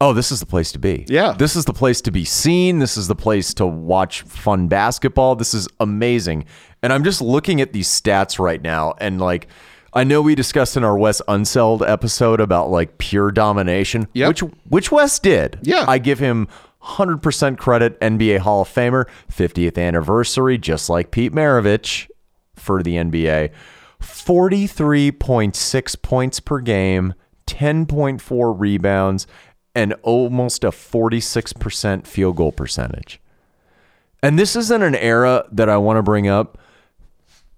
"Oh, 0.00 0.12
this 0.12 0.32
is 0.32 0.40
the 0.40 0.46
place 0.46 0.72
to 0.72 0.78
be. 0.80 1.04
Yeah. 1.08 1.32
this 1.38 1.54
is 1.54 1.64
the 1.64 1.72
place 1.72 2.00
to 2.02 2.10
be 2.10 2.24
seen. 2.24 2.80
This 2.80 2.96
is 2.96 3.06
the 3.08 3.14
place 3.14 3.54
to 3.54 3.66
watch 3.66 4.22
fun 4.22 4.66
basketball. 4.68 5.36
This 5.36 5.54
is 5.54 5.68
amazing." 5.78 6.46
And 6.82 6.92
I'm 6.92 7.04
just 7.04 7.20
looking 7.22 7.60
at 7.60 7.72
these 7.72 7.88
stats 7.88 8.40
right 8.40 8.60
now, 8.60 8.94
and 8.98 9.20
like. 9.20 9.46
I 9.94 10.04
know 10.04 10.22
we 10.22 10.34
discussed 10.34 10.76
in 10.76 10.84
our 10.84 10.96
Wes 10.96 11.20
Unseld 11.28 11.86
episode 11.88 12.40
about 12.40 12.70
like 12.70 12.98
pure 12.98 13.30
domination, 13.30 14.08
Yep. 14.14 14.28
which 14.28 14.40
which 14.68 14.92
Wes 14.92 15.18
did. 15.18 15.58
Yeah. 15.62 15.84
I 15.86 15.98
give 15.98 16.18
him 16.18 16.48
100% 16.82 17.58
credit, 17.58 18.00
NBA 18.00 18.38
Hall 18.38 18.62
of 18.62 18.68
Famer, 18.68 19.04
50th 19.30 19.78
anniversary, 19.78 20.58
just 20.58 20.88
like 20.88 21.10
Pete 21.10 21.32
Maravich 21.32 22.08
for 22.56 22.82
the 22.82 22.96
NBA. 22.96 23.50
43.6 24.00 26.02
points 26.02 26.40
per 26.40 26.60
game, 26.60 27.14
10.4 27.46 28.54
rebounds, 28.58 29.26
and 29.74 29.94
almost 30.02 30.64
a 30.64 30.70
46% 30.70 32.06
field 32.06 32.36
goal 32.36 32.52
percentage. 32.52 33.20
And 34.22 34.38
this 34.38 34.56
isn't 34.56 34.82
an 34.82 34.94
era 34.94 35.44
that 35.52 35.68
I 35.68 35.76
want 35.76 35.98
to 35.98 36.02
bring 36.02 36.28
up. 36.28 36.58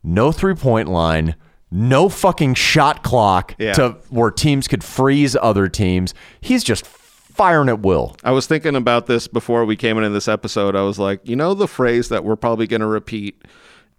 No 0.02 0.32
three 0.32 0.54
point 0.54 0.88
line, 0.88 1.34
no 1.76 2.08
fucking 2.08 2.54
shot 2.54 3.02
clock 3.02 3.54
Yeah. 3.58 3.72
to 3.72 3.96
where 4.10 4.30
teams 4.30 4.68
could 4.68 4.84
freeze 4.84 5.34
other 5.34 5.68
teams. 5.68 6.14
He's 6.40 6.62
just 6.62 6.86
firing 6.86 7.68
at 7.68 7.80
will. 7.80 8.14
I 8.22 8.30
was 8.30 8.46
thinking 8.46 8.76
about 8.76 9.06
this 9.06 9.26
before 9.26 9.64
we 9.64 9.74
came 9.74 9.96
into 9.98 10.10
this 10.10 10.28
episode. 10.28 10.76
I 10.76 10.82
was 10.82 11.00
like, 11.00 11.20
you 11.28 11.34
know, 11.34 11.52
the 11.52 11.66
phrase 11.66 12.08
that 12.10 12.22
we're 12.24 12.36
probably 12.36 12.68
going 12.68 12.80
to 12.80 12.86
repeat 12.86 13.42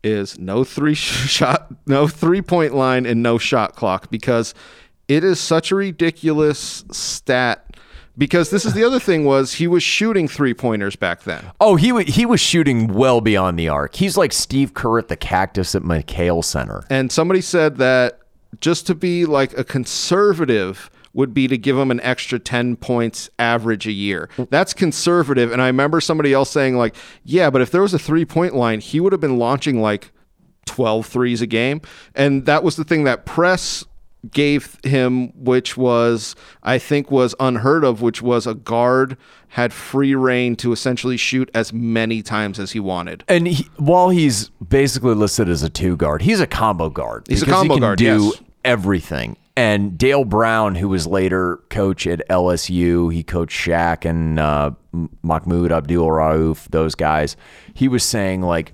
is 0.05 0.39
no 0.39 0.63
three 0.63 0.93
shot, 0.93 1.67
no 1.85 2.07
three 2.07 2.41
point 2.41 2.73
line, 2.73 3.05
and 3.05 3.21
no 3.21 3.37
shot 3.37 3.75
clock 3.75 4.09
because 4.09 4.53
it 5.09 5.23
is 5.25 5.37
such 5.39 5.69
a 5.71 5.75
ridiculous 5.75 6.85
stat. 6.91 7.74
Because 8.17 8.49
this 8.49 8.65
is 8.65 8.73
the 8.73 8.83
other 8.83 8.99
thing 8.99 9.25
was 9.25 9.55
he 9.55 9.67
was 9.67 9.83
shooting 9.83 10.27
three 10.27 10.53
pointers 10.53 10.95
back 10.95 11.23
then. 11.23 11.51
Oh, 11.59 11.75
he 11.75 11.91
wa 11.91 11.99
he 11.99 12.25
was 12.25 12.39
shooting 12.39 12.87
well 12.87 13.21
beyond 13.21 13.59
the 13.59 13.67
arc. 13.67 13.95
He's 13.95 14.15
like 14.15 14.31
Steve 14.31 14.73
Kerr 14.73 14.99
at 14.99 15.09
the 15.09 15.17
Cactus 15.17 15.75
at 15.75 15.81
McKale 15.81 16.43
Center. 16.43 16.83
And 16.89 17.11
somebody 17.11 17.41
said 17.41 17.77
that 17.77 18.19
just 18.61 18.87
to 18.87 18.95
be 18.95 19.25
like 19.25 19.57
a 19.57 19.63
conservative 19.63 20.89
would 21.13 21.33
be 21.33 21.47
to 21.47 21.57
give 21.57 21.77
him 21.77 21.91
an 21.91 22.01
extra 22.01 22.37
10 22.37 22.75
points 22.75 23.29
average 23.39 23.87
a 23.87 23.91
year. 23.91 24.29
That's 24.49 24.73
conservative. 24.73 25.51
And 25.51 25.61
I 25.61 25.67
remember 25.67 26.01
somebody 26.01 26.33
else 26.33 26.51
saying, 26.51 26.75
like, 26.75 26.93
yeah, 27.23 27.49
but 27.49 27.61
if 27.61 27.71
there 27.71 27.81
was 27.81 27.93
a 27.93 27.99
three 27.99 28.25
point 28.25 28.53
line, 28.53 28.81
he 28.81 28.99
would 28.99 29.13
have 29.13 29.21
been 29.21 29.37
launching 29.37 29.81
like 29.81 30.11
12 30.65 31.05
threes 31.05 31.41
a 31.41 31.47
game. 31.47 31.81
And 32.13 32.45
that 32.45 32.63
was 32.63 32.75
the 32.75 32.83
thing 32.83 33.05
that 33.05 33.25
press 33.25 33.85
gave 34.31 34.77
him 34.83 35.27
which 35.35 35.77
was 35.77 36.35
i 36.63 36.77
think 36.77 37.11
was 37.11 37.35
unheard 37.39 37.83
of 37.83 38.01
which 38.01 38.21
was 38.21 38.47
a 38.47 38.53
guard 38.53 39.17
had 39.49 39.71
free 39.71 40.13
reign 40.15 40.55
to 40.55 40.71
essentially 40.71 41.17
shoot 41.17 41.49
as 41.53 41.71
many 41.71 42.21
times 42.21 42.59
as 42.59 42.71
he 42.73 42.79
wanted 42.79 43.23
And 43.27 43.47
he, 43.47 43.67
while 43.77 44.09
he's 44.09 44.49
basically 44.49 45.13
listed 45.15 45.47
as 45.49 45.63
a 45.63 45.69
two 45.69 45.95
guard, 45.95 46.21
he's 46.21 46.39
a 46.39 46.47
combo 46.47 46.89
guard. 46.89 47.25
He's 47.27 47.41
a 47.41 47.45
combo 47.45 47.75
he 47.75 47.79
can 47.79 47.81
guard, 47.81 47.97
Do 47.97 48.05
yes. 48.05 48.41
everything. 48.63 49.37
And 49.57 49.97
Dale 49.97 50.25
Brown, 50.25 50.75
who 50.75 50.89
was 50.89 51.07
later 51.07 51.57
coach 51.69 52.05
at 52.07 52.27
LSU, 52.29 53.13
he 53.13 53.23
coached 53.23 53.57
Shaq 53.57 54.03
and 54.03 54.37
uh, 54.39 54.71
Mahmoud 55.23 55.71
Abdul 55.71 56.07
Rauf, 56.07 56.67
those 56.69 56.93
guys. 56.95 57.37
He 57.73 57.87
was 57.87 58.03
saying 58.03 58.41
like, 58.41 58.73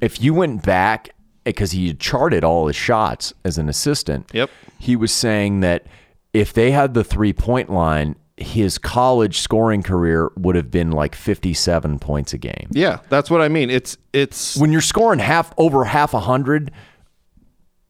if 0.00 0.22
you 0.22 0.32
went 0.32 0.62
back 0.62 1.10
because 1.44 1.72
he 1.72 1.88
had 1.88 2.00
charted 2.00 2.44
all 2.44 2.66
his 2.66 2.76
shots 2.76 3.32
as 3.44 3.58
an 3.58 3.68
assistant. 3.68 4.30
Yep. 4.32 4.50
He 4.78 4.96
was 4.96 5.12
saying 5.12 5.60
that 5.60 5.86
if 6.32 6.52
they 6.52 6.70
had 6.70 6.94
the 6.94 7.04
three 7.04 7.32
point 7.32 7.70
line, 7.70 8.16
his 8.36 8.78
college 8.78 9.38
scoring 9.38 9.82
career 9.82 10.30
would 10.36 10.56
have 10.56 10.70
been 10.70 10.90
like 10.90 11.14
57 11.14 12.00
points 12.00 12.32
a 12.32 12.38
game 12.38 12.66
yeah 12.72 12.98
that's 13.08 13.30
what 13.30 13.40
i 13.40 13.46
mean 13.46 13.70
it's 13.70 13.96
it's 14.12 14.56
when 14.56 14.72
you're 14.72 14.80
scoring 14.80 15.20
half 15.20 15.52
over 15.56 15.84
half 15.84 16.14
a 16.14 16.20
hundred, 16.20 16.70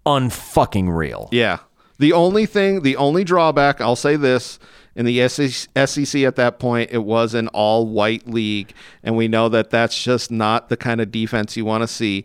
unfucking 0.07 0.95
real. 0.95 1.29
Yeah. 1.31 1.59
The 1.99 2.13
only 2.13 2.47
thing, 2.47 2.83
the 2.83 2.97
only 2.97 3.25
drawback, 3.25 3.81
I'll 3.81 3.97
say 3.97 4.17
this 4.17 4.59
in 4.97 5.07
the 5.07 5.29
SEC 5.29 5.69
SEC 5.87 6.23
at 6.23 6.37
that 6.37 6.59
point, 6.59 6.91
it 6.93 7.05
was 7.05 7.35
an 7.35 7.49
all 7.49 7.87
white 7.87 8.27
league. 8.27 8.73
And 9.03 9.17
we 9.17 9.29
know 9.29 9.49
that 9.49 9.71
that's 9.71 10.03
just 10.03 10.31
not 10.31 10.69
the 10.69 10.77
kind 10.77 11.01
of 11.01 11.13
defense 11.13 11.57
you 11.57 11.65
want 11.65 11.83
to 11.83 11.89
see. 11.89 12.25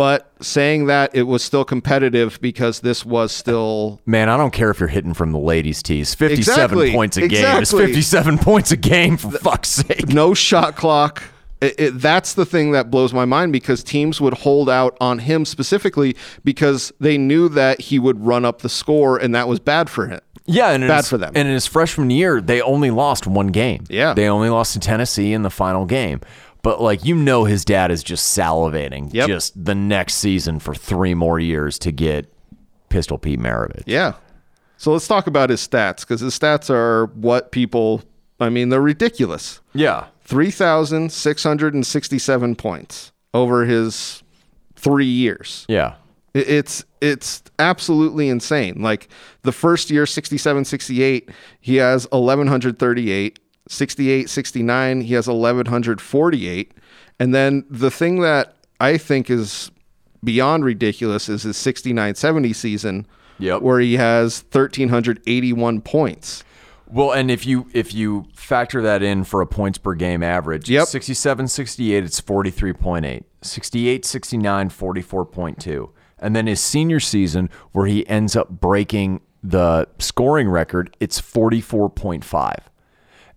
But 0.00 0.32
saying 0.40 0.86
that, 0.86 1.14
it 1.14 1.24
was 1.24 1.44
still 1.44 1.62
competitive 1.62 2.40
because 2.40 2.80
this 2.80 3.04
was 3.04 3.32
still. 3.32 4.00
Man, 4.06 4.30
I 4.30 4.38
don't 4.38 4.50
care 4.50 4.70
if 4.70 4.80
you're 4.80 4.88
hitting 4.88 5.12
from 5.12 5.30
the 5.32 5.38
ladies' 5.38 5.82
tees. 5.82 6.14
57 6.14 6.38
Exactly. 6.64 6.90
points 6.92 7.18
a 7.18 7.28
game 7.28 7.60
is 7.62 7.70
57 7.70 8.38
points 8.50 8.70
a 8.72 8.78
game, 8.78 9.18
for 9.18 9.30
fuck's 9.32 9.68
sake. 9.68 10.08
no 10.08 10.32
shot 10.32 10.74
clock. 10.74 11.22
It, 11.60 11.74
it, 11.78 11.90
that's 11.98 12.32
the 12.32 12.46
thing 12.46 12.72
that 12.72 12.90
blows 12.90 13.12
my 13.12 13.26
mind 13.26 13.52
because 13.52 13.84
teams 13.84 14.22
would 14.22 14.32
hold 14.32 14.70
out 14.70 14.96
on 15.02 15.18
him 15.18 15.44
specifically 15.44 16.16
because 16.44 16.90
they 16.98 17.18
knew 17.18 17.50
that 17.50 17.78
he 17.82 17.98
would 17.98 18.24
run 18.24 18.46
up 18.46 18.62
the 18.62 18.70
score 18.70 19.18
and 19.18 19.34
that 19.34 19.48
was 19.48 19.60
bad 19.60 19.90
for 19.90 20.06
him. 20.06 20.20
Yeah, 20.46 20.70
and 20.70 20.88
Bad 20.88 20.96
his- 20.96 21.08
for 21.10 21.18
them. 21.18 21.32
And 21.36 21.46
in 21.46 21.52
his 21.52 21.66
freshman 21.66 22.08
year, 22.08 22.40
they 22.40 22.62
only 22.62 22.90
lost 22.90 23.26
one 23.26 23.48
game. 23.48 23.84
Yeah. 23.90 24.14
They 24.14 24.28
only 24.28 24.48
lost 24.48 24.72
to 24.72 24.80
Tennessee 24.80 25.34
in 25.34 25.42
the 25.42 25.50
final 25.50 25.84
game. 25.84 26.22
But 26.62 26.80
like 26.82 27.04
you 27.04 27.14
know 27.14 27.44
his 27.44 27.64
dad 27.64 27.90
is 27.90 28.02
just 28.02 28.36
salivating 28.36 29.12
Yep. 29.12 29.28
just 29.28 29.64
the 29.64 29.74
next 29.74 30.14
season 30.14 30.58
for 30.60 30.74
three 30.74 31.14
more 31.14 31.38
years 31.40 31.78
to 31.80 31.90
get 31.92 32.30
Pistol 32.90 33.18
Pete 33.18 33.40
Maravich. 33.40 33.84
Yeah. 33.86 34.14
So 34.76 34.92
let's 34.92 35.08
talk 35.08 35.26
about 35.26 35.50
his 35.50 35.66
stats 35.66 36.00
because 36.00 36.20
his 36.20 36.38
stats 36.38 36.70
are 36.70 37.06
what 37.14 37.52
people, 37.52 38.02
I 38.40 38.48
mean, 38.48 38.70
they're 38.70 38.80
ridiculous. 38.80 39.60
Yeah. 39.74 40.06
3,667 40.24 42.56
points 42.56 43.12
over 43.34 43.64
his 43.64 44.22
three 44.76 45.04
years. 45.06 45.66
Yeah. 45.68 45.94
It's 46.32 46.84
it's 47.00 47.42
absolutely 47.58 48.28
insane. 48.28 48.80
Like 48.80 49.08
the 49.42 49.50
first 49.52 49.90
year 49.90 50.06
67 50.06 50.64
68, 50.64 51.28
he 51.60 51.76
has 51.76 52.04
1138, 52.12 53.38
68 53.70 54.28
69, 54.28 55.00
he 55.02 55.14
has 55.14 55.28
1148. 55.28 56.72
And 57.18 57.34
then 57.34 57.64
the 57.70 57.90
thing 57.90 58.20
that 58.20 58.56
I 58.80 58.98
think 58.98 59.30
is 59.30 59.70
beyond 60.24 60.64
ridiculous 60.64 61.28
is 61.28 61.44
his 61.44 61.56
69 61.56 62.14
70 62.16 62.52
season 62.52 63.06
Yep. 63.38 63.62
where 63.62 63.80
he 63.80 63.94
has 63.96 64.44
1381 64.52 65.80
points. 65.80 66.44
Well, 66.88 67.12
and 67.12 67.30
if 67.30 67.46
you 67.46 67.68
if 67.72 67.94
you 67.94 68.26
factor 68.34 68.82
that 68.82 69.02
in 69.02 69.24
for 69.24 69.40
a 69.40 69.46
points 69.46 69.78
per 69.78 69.94
game 69.94 70.22
average, 70.22 70.68
Yep. 70.68 70.88
67 70.88 71.48
68 71.48 72.04
it's 72.04 72.20
43.8. 72.20 73.24
68 73.42 74.04
69 74.04 74.68
44.2. 74.68 75.90
And 76.18 76.36
then 76.36 76.46
his 76.48 76.60
senior 76.60 77.00
season 77.00 77.48
where 77.72 77.86
he 77.86 78.06
ends 78.08 78.36
up 78.36 78.50
breaking 78.50 79.20
the 79.42 79.88
scoring 79.98 80.50
record, 80.50 80.94
it's 81.00 81.18
44.5. 81.18 82.56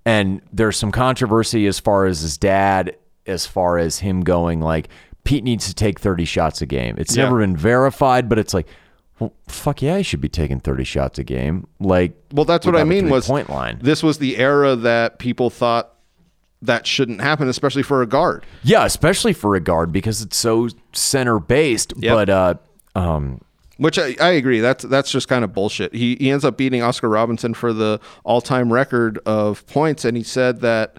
And 0.06 0.42
there's 0.52 0.78
some 0.78 0.92
controversy 0.92 1.66
as 1.68 1.80
far 1.80 2.06
as 2.06 2.22
his 2.22 2.38
dad 2.38 2.98
as 3.26 3.46
far 3.46 3.78
as 3.78 4.00
him 4.00 4.22
going 4.22 4.60
like 4.60 4.90
Pete 5.24 5.46
needs 5.46 5.68
to 5.68 5.74
take 5.74 5.98
30 6.00 6.26
shots 6.26 6.62
a 6.62 6.66
game. 6.66 6.96
It's 6.98 7.16
Yeah. 7.16 7.24
never 7.24 7.40
been 7.40 7.56
verified, 7.56 8.28
but 8.28 8.38
it's 8.38 8.54
like 8.54 8.68
well, 9.20 9.32
fuck 9.48 9.82
yeah, 9.82 9.96
he 9.98 10.04
should 10.04 10.20
be 10.22 10.28
taking 10.28 10.60
30 10.60 10.84
shots 10.84 11.20
a 11.20 11.24
game. 11.24 11.68
Like, 11.80 12.14
Well, 12.34 12.46
that's 12.46 12.66
what 12.66 12.76
I 12.76 12.84
mean 12.84 13.10
was 13.10 13.28
point 13.28 13.50
line. 13.50 13.78
this 13.82 14.02
was 14.04 14.18
the 14.18 14.38
era 14.38 14.76
that 14.76 15.20
people 15.20 15.50
thought 15.52 15.92
that 16.64 16.88
shouldn't 16.88 17.22
happen, 17.22 17.48
especially 17.48 17.84
for 17.84 18.02
a 18.02 18.08
guard. 18.08 18.44
Yeah, 18.64 18.86
especially 18.86 19.32
for 19.34 19.56
a 19.56 19.60
guard 19.60 19.92
because 19.92 20.22
it's 20.22 20.36
so 20.36 20.68
center 20.94 21.40
based. 21.40 21.94
Yep. 21.98 22.14
But 22.14 22.30
uh, 22.30 22.54
um, 22.96 23.40
Which 23.78 23.98
I, 23.98 24.16
I 24.22 24.30
agree. 24.32 24.60
That's 24.60 24.84
that's 24.84 25.12
just 25.12 25.28
kind 25.28 25.44
of 25.44 25.54
bullshit. 25.54 25.94
He 25.96 26.16
he 26.20 26.30
ends 26.30 26.46
up 26.46 26.58
beating 26.58 26.84
Oscar 26.84 27.10
Robinson 27.10 27.54
for 27.54 27.74
the 27.74 28.00
all 28.24 28.40
time 28.40 28.72
record 28.72 29.20
of 29.26 29.66
points, 29.68 30.06
and 30.06 30.16
he 30.16 30.24
said 30.24 30.62
that 30.62 30.98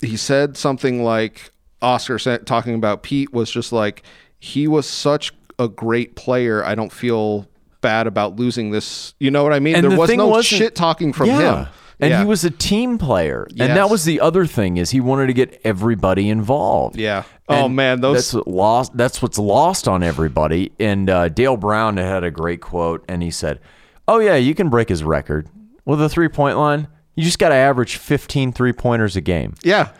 he 0.00 0.16
said 0.16 0.56
something 0.56 1.02
like 1.02 1.50
Oscar 1.80 2.18
talking 2.40 2.74
about 2.74 3.02
Pete 3.02 3.32
was 3.32 3.50
just 3.50 3.72
like 3.72 4.02
he 4.38 4.68
was 4.68 4.86
such 4.86 5.32
a 5.58 5.68
great 5.68 6.16
player. 6.16 6.64
I 6.64 6.74
don't 6.74 6.92
feel 6.92 7.48
bad 7.80 8.06
about 8.06 8.36
losing 8.36 8.70
this. 8.70 9.14
You 9.18 9.30
know 9.30 9.42
what 9.42 9.52
I 9.52 9.60
mean? 9.60 9.76
And 9.76 9.84
there 9.84 9.90
the 9.90 9.96
was 9.96 10.14
no 10.14 10.42
shit 10.42 10.74
talking 10.74 11.12
from 11.12 11.28
yeah. 11.28 11.64
him. 11.64 11.68
And 12.02 12.10
Yeah. 12.10 12.18
he 12.20 12.24
was 12.26 12.44
a 12.44 12.50
team 12.50 12.98
player, 12.98 13.46
and 13.58 13.76
that 13.76 13.88
was 13.88 14.04
the 14.04 14.20
other 14.20 14.44
thing 14.44 14.76
is 14.76 14.90
he 14.90 15.00
wanted 15.00 15.28
to 15.28 15.32
get 15.32 15.60
everybody 15.64 16.28
involved. 16.28 16.96
Yeah. 16.98 17.22
Oh, 17.48 17.68
man, 17.68 18.00
those- 18.00 18.16
that's 18.16 18.34
what 18.34 18.48
lost. 18.48 18.96
That's 18.96 19.22
what's 19.22 19.38
lost 19.38 19.86
on 19.88 20.02
everybody. 20.02 20.72
And 20.80 21.08
uh, 21.08 21.28
Dale 21.28 21.56
Brown 21.56 21.96
had 21.98 22.24
a 22.24 22.30
great 22.30 22.60
quote, 22.60 23.04
and 23.08 23.22
he 23.22 23.30
said, 23.30 23.60
"Oh 24.08 24.18
yeah, 24.18 24.34
you 24.34 24.54
can 24.54 24.68
break 24.68 24.88
his 24.88 25.04
record 25.04 25.48
with 25.84 26.02
a 26.02 26.08
three 26.08 26.28
point 26.28 26.58
line. 26.58 26.88
You 27.14 27.22
just 27.24 27.38
got 27.38 27.50
to 27.50 27.54
average 27.54 27.96
15 27.96 28.52
three 28.52 28.72
pointers 28.72 29.14
a 29.16 29.20
game. 29.20 29.54
yeah, 29.62 29.90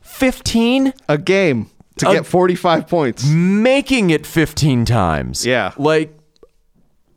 15." 0.00 0.92
a 1.08 1.16
game 1.18 1.68
to 1.98 2.08
A- 2.08 2.14
get 2.14 2.26
forty 2.26 2.54
five 2.56 2.88
points. 2.88 3.24
making 3.26 4.10
it 4.10 4.26
15 4.26 4.84
times. 4.84 5.46
Yeah. 5.46 5.72
Like 5.76 6.18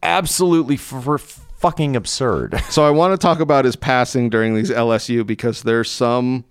absolutely 0.04 0.78
for 0.78 1.18
fucking 1.66 1.96
absurd. 1.96 2.62
So 2.70 2.86
I 2.86 2.92
want 2.92 3.14
to 3.14 3.18
talk 3.18 3.40
about 3.40 3.66
his 3.66 3.76
passing 3.76 4.30
during 4.30 4.54
these 4.54 4.70
LSU 4.70 5.26
because 5.26 5.64
there's 5.64 5.90
some 5.90 6.46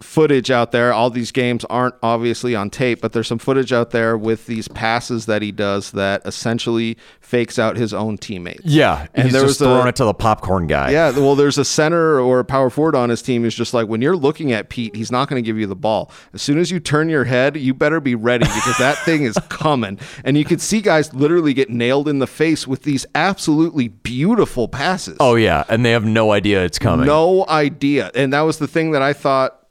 footage 0.00 0.50
out 0.50 0.72
there. 0.72 0.92
All 0.92 1.08
these 1.08 1.32
games 1.32 1.64
aren't 1.70 1.94
obviously 2.02 2.54
on 2.54 2.68
tape, 2.68 3.00
but 3.00 3.12
there's 3.14 3.26
some 3.28 3.38
footage 3.38 3.72
out 3.72 3.92
there 3.92 4.16
with 4.18 4.46
these 4.46 4.68
passes 4.68 5.24
that 5.26 5.40
he 5.40 5.52
does 5.52 5.92
that 5.92 6.20
essentially 6.26 6.98
fakes 7.20 7.58
out 7.58 7.76
his 7.76 7.94
own 7.94 8.18
teammates. 8.18 8.60
Yeah, 8.64 9.06
And 9.14 9.24
he's 9.24 9.32
there 9.32 9.42
just 9.42 9.60
was 9.60 9.62
a- 9.62 9.64
throwing 9.64 9.88
it 9.88 9.96
to 9.96 10.04
the 10.04 10.12
popcorn 10.12 10.66
guy. 10.66 10.90
Yeah, 10.90 11.10
well, 11.12 11.34
there's 11.34 11.56
a 11.56 11.64
center 11.64 12.20
or 12.20 12.40
a 12.40 12.44
power 12.44 12.68
forward 12.68 12.94
on 12.94 13.08
his 13.08 13.22
team 13.22 13.42
who's 13.42 13.54
just 13.54 13.72
like, 13.72 13.88
when 13.88 14.02
you're 14.02 14.16
looking 14.16 14.52
at 14.52 14.68
Pete, 14.68 14.94
he's 14.94 15.10
not 15.10 15.28
going 15.30 15.42
to 15.42 15.46
give 15.46 15.56
you 15.58 15.66
the 15.66 15.74
ball. 15.74 16.10
As 16.34 16.42
soon 16.42 16.58
as 16.58 16.70
you 16.70 16.78
turn 16.78 17.08
your 17.08 17.24
head, 17.24 17.56
you 17.56 17.72
better 17.72 17.98
be 18.00 18.14
ready 18.14 18.44
because 18.44 18.76
that 18.78 18.98
thing 18.98 19.22
is 19.24 19.38
coming. 19.48 19.98
And 20.24 20.36
you 20.36 20.44
could 20.44 20.60
see 20.60 20.82
guys 20.82 21.14
literally 21.14 21.54
get 21.54 21.70
nailed 21.70 22.06
in 22.06 22.18
the 22.18 22.26
face 22.26 22.66
with 22.66 22.82
these 22.82 23.06
absolutely 23.14 23.88
beautiful 23.88 24.68
passes. 24.68 25.16
Oh 25.20 25.36
yeah, 25.36 25.64
and 25.68 25.84
they 25.84 25.92
have 25.92 26.04
no 26.04 26.32
idea 26.32 26.64
it's 26.64 26.78
coming. 26.78 27.06
No 27.06 27.46
idea. 27.48 28.10
And 28.14 28.32
that 28.34 28.42
was 28.42 28.58
the 28.58 28.66
thing 28.68 28.90
that 28.92 29.02
I 29.02 29.12
thought, 29.14 29.65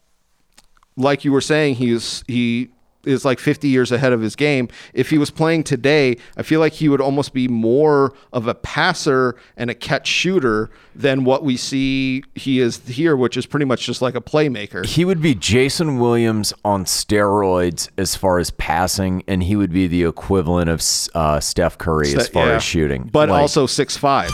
like 0.98 1.24
you 1.26 1.32
were 1.32 1.42
saying, 1.42 1.76
he 1.76 1.92
was 1.94 2.24
he 2.28 2.70
is 3.06 3.24
like 3.24 3.38
50 3.38 3.68
years 3.68 3.92
ahead 3.92 4.14
of 4.14 4.22
his 4.22 4.36
game. 4.36 4.68
If 4.92 5.12
he 5.12 5.20
was 5.20 5.30
playing 5.30 5.66
today, 5.66 6.18
I 6.38 6.42
feel 6.42 6.60
like 6.60 6.74
he 6.74 6.90
would 6.90 7.00
almost 7.02 7.34
be 7.36 7.48
more 7.48 8.14
of 8.34 8.48
a 8.48 8.56
passer 8.56 9.36
and 9.58 9.70
a 9.70 9.76
catch 9.76 10.08
shooter 10.08 10.72
than 10.96 11.24
what 11.24 11.44
we 11.44 11.56
see 11.56 12.24
he 12.34 12.60
is 12.60 12.80
here, 12.88 13.16
which 13.16 13.38
is 13.38 13.46
pretty 13.46 13.66
much 13.68 13.86
just 13.86 14.02
like 14.02 14.16
a 14.16 14.22
playmaker. 14.22 14.84
He 14.84 15.06
would 15.06 15.22
be 15.22 15.36
Jason 15.36 16.00
Williams 16.00 16.52
on 16.64 16.86
steroids 16.86 17.90
as 17.96 18.16
far 18.16 18.40
as 18.40 18.50
passing, 18.50 19.24
and 19.28 19.44
he 19.44 19.56
would 19.56 19.72
be 19.72 19.86
the 19.86 20.04
equivalent 20.04 20.72
of 20.72 20.82
uh, 21.14 21.40
Steph 21.40 21.78
Curry 21.78 22.16
as 22.16 22.28
far 22.28 22.48
Yeah. 22.48 22.56
as 22.56 22.64
shooting. 22.64 23.10
But 23.14 23.30
Like- 23.30 23.40
also 23.40 23.68
six 23.68 23.96
five. 23.96 24.32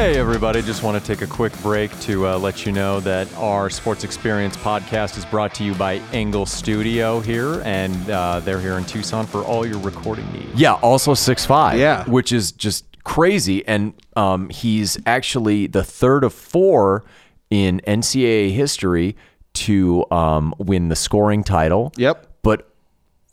Hey, 0.00 0.16
everybody. 0.16 0.62
Just 0.62 0.82
want 0.82 0.98
to 0.98 1.06
take 1.06 1.20
a 1.20 1.30
quick 1.30 1.52
break 1.60 1.90
to 2.00 2.26
uh, 2.26 2.38
let 2.38 2.64
you 2.64 2.72
know 2.72 3.00
that 3.00 3.30
our 3.36 3.68
Sports 3.68 4.02
Experience 4.02 4.56
podcast 4.56 5.18
is 5.18 5.26
brought 5.26 5.52
to 5.56 5.62
you 5.62 5.74
by 5.74 5.96
Engle 6.14 6.46
Studio 6.46 7.20
here, 7.20 7.60
and 7.66 8.08
uh, 8.08 8.40
they're 8.40 8.62
here 8.62 8.78
in 8.78 8.86
Tucson 8.86 9.26
for 9.26 9.42
all 9.42 9.66
your 9.66 9.78
recording 9.80 10.24
needs. 10.32 10.58
Yeah, 10.58 10.72
also 10.76 11.12
six 11.12 11.44
five. 11.44 11.78
Yeah. 11.78 12.04
which 12.08 12.32
is 12.32 12.50
just 12.50 12.86
crazy. 13.04 13.62
And 13.68 13.92
um, 14.16 14.48
he's 14.48 14.96
actually 15.04 15.66
the 15.66 15.84
third 15.84 16.24
of 16.24 16.32
four 16.32 17.04
in 17.50 17.82
NCAA 17.86 18.52
history 18.54 19.18
to 19.52 20.10
um, 20.10 20.54
win 20.56 20.88
the 20.88 20.96
scoring 20.96 21.44
title. 21.44 21.92
Yep. 21.98 22.26
but 22.40 22.70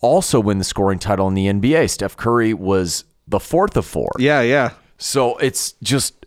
also 0.01 0.41
win 0.41 0.57
the 0.57 0.65
scoring 0.65 0.99
title 0.99 1.29
in 1.29 1.33
the 1.33 1.45
NBA. 1.45 1.89
Steph 1.89 2.17
Curry 2.17 2.53
was 2.53 3.05
the 3.25 3.39
fourth 3.39 3.77
of 3.77 3.85
four. 3.85 4.11
Yeah, 4.19 4.41
yeah. 4.41 4.71
So 4.97 5.37
it's 5.37 5.71
just 5.81 6.25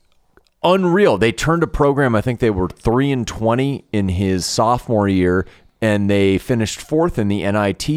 unreal. 0.63 1.19
They 1.19 1.33
turned 1.33 1.63
a 1.63 1.67
program. 1.67 2.15
I 2.15 2.21
think 2.21 2.41
they 2.41 2.51
were 2.51 2.69
three 2.69 3.11
and 3.11 3.27
twenty 3.27 3.85
in 3.93 4.09
his 4.09 4.47
sophomore 4.47 5.09
year, 5.09 5.47
and 5.81 6.11
they 6.11 6.39
finished 6.39 6.81
fourth 6.81 7.19
in 7.19 7.29
the 7.29 7.43
NIT 7.51 7.89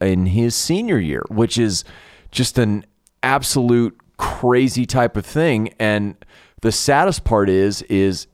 in 0.00 0.26
his 0.26 0.54
senior 0.54 0.98
year, 0.98 1.24
which 1.28 1.58
is 1.58 1.84
just 2.30 2.58
an 2.58 2.84
absolute 3.22 3.98
crazy 4.16 4.86
type 4.86 5.16
of 5.16 5.26
thing. 5.26 5.74
And 5.78 6.16
the 6.60 6.72
saddest 6.72 7.24
part 7.24 7.48
is, 7.48 7.82
is 7.82 8.26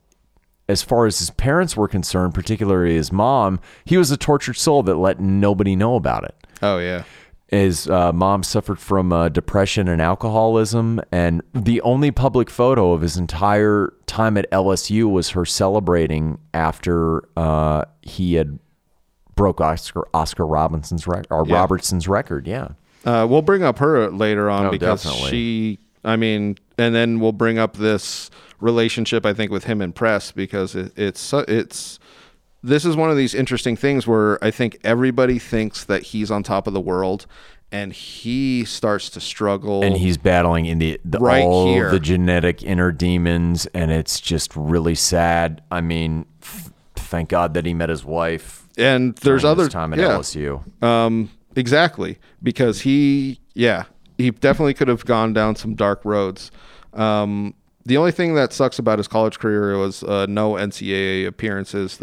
as 0.67 0.83
far 0.83 1.07
as 1.07 1.17
his 1.17 1.31
parents 1.31 1.75
were 1.75 1.87
concerned, 1.87 2.35
particularly 2.35 2.93
his 2.93 3.11
mom, 3.11 3.59
he 3.85 3.97
was 3.97 4.11
a 4.11 4.17
tortured 4.17 4.53
soul 4.53 4.83
that 4.83 4.95
let 4.95 5.19
nobody 5.19 5.75
know 5.75 5.95
about 5.95 6.23
it. 6.23 6.35
Oh 6.61 6.77
yeah. 6.77 7.03
His 7.49 7.89
uh, 7.89 8.13
mom 8.13 8.43
suffered 8.43 8.79
from 8.79 9.11
uh, 9.11 9.29
depression 9.29 9.87
and 9.87 9.99
alcoholism, 10.01 11.01
and 11.11 11.41
the 11.53 11.81
only 11.81 12.11
public 12.11 12.47
photo 12.49 12.93
of 12.93 13.01
his 13.01 13.17
entire 13.17 13.91
time 14.05 14.37
at 14.37 14.49
LSU 14.51 15.09
was 15.11 15.31
her 15.31 15.45
celebrating 15.45 16.37
after 16.53 17.27
uh, 17.35 17.85
he 18.03 18.35
had 18.35 18.59
broke 19.35 19.59
Oscar 19.61 20.07
Oscar 20.13 20.45
Robinson's 20.45 21.07
record 21.07 21.27
or 21.31 21.43
Yeah. 21.47 21.55
Robertson's 21.55 22.07
record. 22.07 22.45
Yeah, 22.45 22.69
Uh, 23.03 23.25
we'll 23.27 23.41
bring 23.41 23.63
up 23.63 23.79
her 23.79 24.11
later 24.11 24.49
on 24.49 24.67
Oh, 24.67 24.71
because 24.71 25.03
definitely. 25.03 25.29
she, 25.31 25.79
I 26.03 26.17
mean, 26.17 26.55
and 26.77 26.93
then 26.93 27.19
we'll 27.19 27.31
bring 27.31 27.57
up 27.57 27.77
this 27.77 28.29
relationship 28.59 29.25
I 29.25 29.33
think 29.33 29.51
with 29.51 29.63
him 29.63 29.81
and 29.81 29.95
Press 29.95 30.31
because 30.33 30.75
it, 30.75 30.91
it's 30.97 31.33
it's 31.33 31.97
this 32.63 32.85
is 32.85 32.95
one 32.95 33.09
of 33.09 33.17
these 33.17 33.33
interesting 33.33 33.75
things 33.75 34.05
where 34.07 34.43
I 34.43 34.51
think 34.51 34.77
everybody 34.83 35.39
thinks 35.39 35.83
that 35.85 36.03
he's 36.03 36.29
on 36.31 36.43
top 36.43 36.67
of 36.67 36.73
the 36.73 36.81
world 36.81 37.25
and 37.71 37.93
he 37.93 38.65
starts 38.65 39.09
to 39.11 39.21
struggle. 39.21 39.83
and 39.83 39.95
he's 39.95 40.17
battling 40.17 40.65
in 40.65 40.79
the, 40.79 40.99
the 41.05 41.19
Right 41.19 41.43
all 41.43 41.67
here. 41.67 41.91
the 41.91 41.99
genetic 41.99 42.63
inner 42.63 42.91
demons, 42.91 43.67
and 43.67 43.91
it's 43.91 44.19
just 44.19 44.55
really 44.55 44.95
sad. 44.95 45.61
I 45.69 45.81
mean, 45.81 46.25
th- 46.41 46.73
thank 46.95 47.29
God 47.29 47.53
that 47.53 47.65
he 47.67 47.73
met 47.75 47.89
his 47.89 48.03
wife. 48.03 48.67
and 48.77 49.15
there's 49.17 49.45
other 49.45 49.69
time 49.69 49.93
at 49.93 49.99
yeah. 49.99 50.07
LSU. 50.07 50.83
Um, 50.83 51.29
exactly, 51.55 52.17
because 52.41 52.81
he, 52.81 53.39
yeah, 53.53 53.83
he 54.17 54.31
definitely 54.31 54.73
could 54.73 54.87
have 54.87 55.05
gone 55.05 55.33
down 55.33 55.55
some 55.55 55.75
dark 55.75 56.03
roads. 56.03 56.49
Um, 56.93 57.53
the 57.89 57.97
only 57.97 58.11
thing 58.11 58.35
that 58.35 58.53
sucks 58.53 58.79
about 58.79 58.99
his 58.99 59.07
college 59.07 59.39
career 59.39 59.77
was 59.77 60.03
uh, 60.03 60.25
no 60.29 60.53
NCAA 60.53 61.25
appearances. 61.27 61.99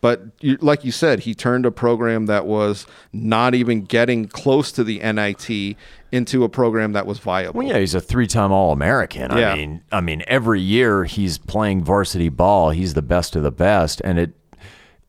But 0.00 0.22
you, 0.40 0.56
like 0.60 0.84
you 0.84 0.90
said, 0.90 1.20
he 1.20 1.34
turned 1.34 1.66
a 1.66 1.70
program 1.70 2.26
that 2.26 2.46
was 2.46 2.86
not 3.12 3.54
even 3.54 3.82
getting 3.82 4.28
close 4.28 4.72
to 4.72 4.82
the 4.82 4.98
NIT 4.98 5.76
into 6.10 6.42
a 6.44 6.48
program 6.48 6.92
that 6.92 7.06
was 7.06 7.18
viable. 7.18 7.58
Well, 7.58 7.66
yeah, 7.68 7.78
he's 7.78 7.94
a 7.94 8.00
three-time 8.00 8.50
All-American. 8.50 9.36
Yeah. 9.36 9.52
I 9.52 9.56
mean, 9.56 9.82
I 9.92 10.00
mean, 10.00 10.24
every 10.26 10.60
year 10.60 11.04
he's 11.04 11.36
playing 11.38 11.84
varsity 11.84 12.28
ball. 12.30 12.70
He's 12.70 12.94
the 12.94 13.02
best 13.02 13.36
of 13.36 13.42
the 13.42 13.52
best, 13.52 14.00
and 14.04 14.18
it, 14.18 14.32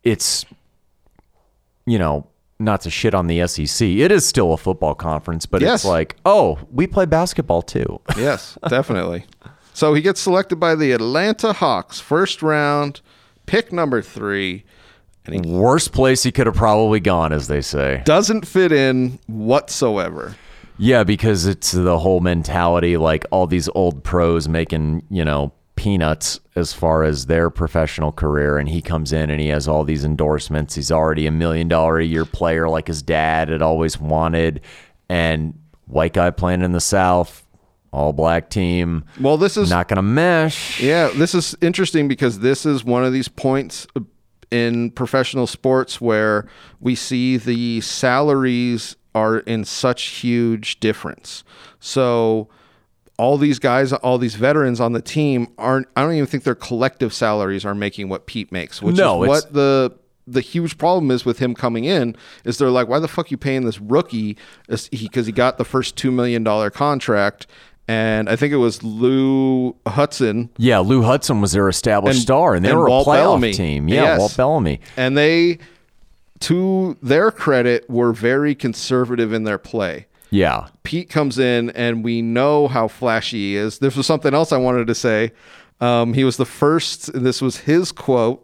it's, 0.04 0.46
you 1.86 1.98
know, 1.98 2.28
not 2.60 2.82
to 2.82 2.90
shit 2.90 3.14
on 3.14 3.28
the 3.28 3.46
SEC, 3.48 3.88
it 3.88 4.12
is 4.12 4.28
still 4.28 4.52
a 4.52 4.58
football 4.58 4.96
conference, 4.96 5.46
but 5.46 5.62
Yes. 5.62 5.82
it's 5.82 5.86
like, 5.86 6.16
oh, 6.26 6.58
we 6.72 6.88
play 6.88 7.06
basketball 7.06 7.62
too. 7.62 8.02
Yes, 8.18 8.58
definitely. 8.68 9.26
So 9.78 9.94
he 9.94 10.02
gets 10.02 10.20
selected 10.20 10.56
by 10.56 10.74
the 10.74 10.92
Atlanta 10.92 11.54
Hawks, 11.54 12.00
first 12.00 12.42
round, 12.42 13.02
pick 13.46 13.72
number 13.72 14.02
three. 14.02 14.66
Worst 15.30 15.92
place 15.92 16.24
he 16.24 16.32
could 16.32 16.48
have 16.48 16.56
probably 16.56 17.00
gone, 17.00 17.32
as 17.32 17.48
they 17.48 17.62
say. 17.62 18.02
Doesn't 18.04 18.48
fit 18.48 18.72
in 18.72 19.20
whatsoever. 19.28 20.36
Yeah, 20.80 21.04
because 21.04 21.46
it's 21.46 21.74
the 21.74 22.00
whole 22.00 22.22
mentality 22.22 22.98
like 22.98 23.24
all 23.30 23.46
these 23.46 23.70
old 23.76 24.04
pros 24.04 24.48
making, 24.50 25.04
you 25.12 25.24
know, 25.24 25.54
peanuts 25.76 26.40
as 26.56 26.74
far 26.74 27.04
as 27.04 27.28
their 27.28 27.52
professional 27.52 28.12
career. 28.12 28.58
And 28.58 28.68
he 28.68 28.82
comes 28.82 29.14
in 29.14 29.30
and 29.30 29.40
he 29.40 29.50
has 29.50 29.68
all 29.68 29.84
these 29.84 30.04
endorsements. 30.04 30.74
He's 30.74 30.92
already 30.92 31.28
a 31.28 31.32
million 31.32 31.68
dollar 31.68 32.00
a 32.00 32.04
year 32.04 32.26
player 32.26 32.68
like 32.68 32.88
his 32.88 33.04
dad 33.04 33.50
had 33.50 33.62
always 33.62 34.00
wanted. 34.00 34.62
And 35.08 35.54
white 35.86 36.14
guy 36.14 36.32
playing 36.32 36.64
in 36.64 36.72
the 36.72 36.82
South, 36.82 37.47
all 37.92 38.14
black 38.14 38.50
team, 38.50 39.04
Well, 39.20 39.38
this 39.38 39.58
is 39.58 39.70
not 39.70 39.88
going 39.88 39.98
to 39.98 40.02
mesh. 40.02 40.82
Yeah, 40.82 41.10
this 41.16 41.34
is 41.34 41.56
interesting 41.62 42.08
because 42.08 42.40
this 42.40 42.66
is 42.66 42.84
one 42.84 43.04
of 43.04 43.14
these 43.14 43.28
points 43.28 43.88
in 44.52 44.92
professional 44.92 45.48
sports 45.48 46.00
where 46.00 46.48
we 46.80 46.96
see 46.96 47.38
the 47.38 47.82
salaries 47.82 48.96
are 49.16 49.40
in 49.40 49.66
such 49.66 50.04
huge 50.04 50.80
difference. 50.80 51.44
So 51.80 52.50
all 53.18 53.38
these 53.38 53.60
guys, 53.60 53.92
all 53.94 54.18
these 54.18 54.36
veterans 54.36 54.80
on 54.80 54.94
the 54.94 55.02
team 55.02 55.48
aren't 55.58 55.88
I 55.96 56.04
don't 56.04 56.14
even 56.14 56.28
think 56.28 56.44
their 56.44 56.56
collective 56.56 57.14
salaries 57.14 57.66
are 57.66 57.74
making 57.76 58.10
what 58.10 58.28
Pete 58.28 58.52
makes, 58.52 58.82
which 58.82 58.96
No, 58.96 59.24
is 59.24 59.28
what 59.28 59.54
the 59.54 59.98
the 60.28 60.42
huge 60.42 60.78
problem 60.78 61.10
is 61.10 61.26
with 61.26 61.40
him 61.40 61.56
coming 61.56 61.86
in 61.86 62.16
is 62.44 62.58
they're 62.58 62.70
like, 62.70 62.88
why 62.90 63.00
the 63.00 63.08
fuck 63.08 63.32
you 63.32 63.38
paying 63.38 63.64
this 63.66 63.80
rookie? 63.80 64.38
Because 64.68 65.26
he 65.26 65.32
got 65.32 65.58
the 65.58 65.66
first 65.66 65.96
two 65.96 66.12
million 66.12 66.44
dollar 66.44 66.70
contract, 66.70 67.48
and 67.88 68.30
I 68.30 68.36
think 68.36 68.54
it 68.54 68.58
was 68.58 68.84
Lou 68.84 69.76
Hudson, 69.88 70.50
Yeah, 70.58 70.80
Lou 70.80 71.02
Hudson 71.04 71.40
was 71.42 71.52
their 71.54 71.70
established 71.70 72.18
And- 72.18 72.22
star, 72.24 72.54
and 72.56 72.64
they 72.66 72.70
and 72.72 72.80
were 72.80 72.90
Walt 72.90 73.08
a 73.08 73.10
playoff 73.12 73.16
Bellamy. 73.24 73.54
team. 73.54 73.88
Yeah, 73.88 74.04
Yes. 74.04 74.20
Walt 74.20 74.38
Bellamy. 74.38 74.80
and 74.98 75.18
they, 75.18 75.60
to 76.42 76.98
their 77.02 77.32
credit, 77.32 77.90
were 77.90 78.14
very 78.14 78.54
conservative 78.56 79.34
in 79.34 79.44
their 79.44 79.58
play. 79.58 80.06
Yeah. 80.30 80.68
Pete 80.84 81.10
comes 81.10 81.40
in, 81.40 81.70
and 81.72 82.04
we 82.04 82.22
know 82.22 82.68
how 82.68 82.88
flashy 82.88 83.38
he 83.52 83.56
is. 83.56 83.80
This 83.80 83.96
was 83.96 84.06
something 84.06 84.34
else 84.34 84.52
I 84.52 84.58
wanted 84.58 84.88
to 84.88 84.96
say. 84.96 85.32
Um, 85.80 86.14
he 86.14 86.24
was 86.24 86.38
the 86.38 86.46
first, 86.46 87.12
this 87.14 87.42
was 87.42 87.58
his 87.60 87.92
quote. 87.92 88.44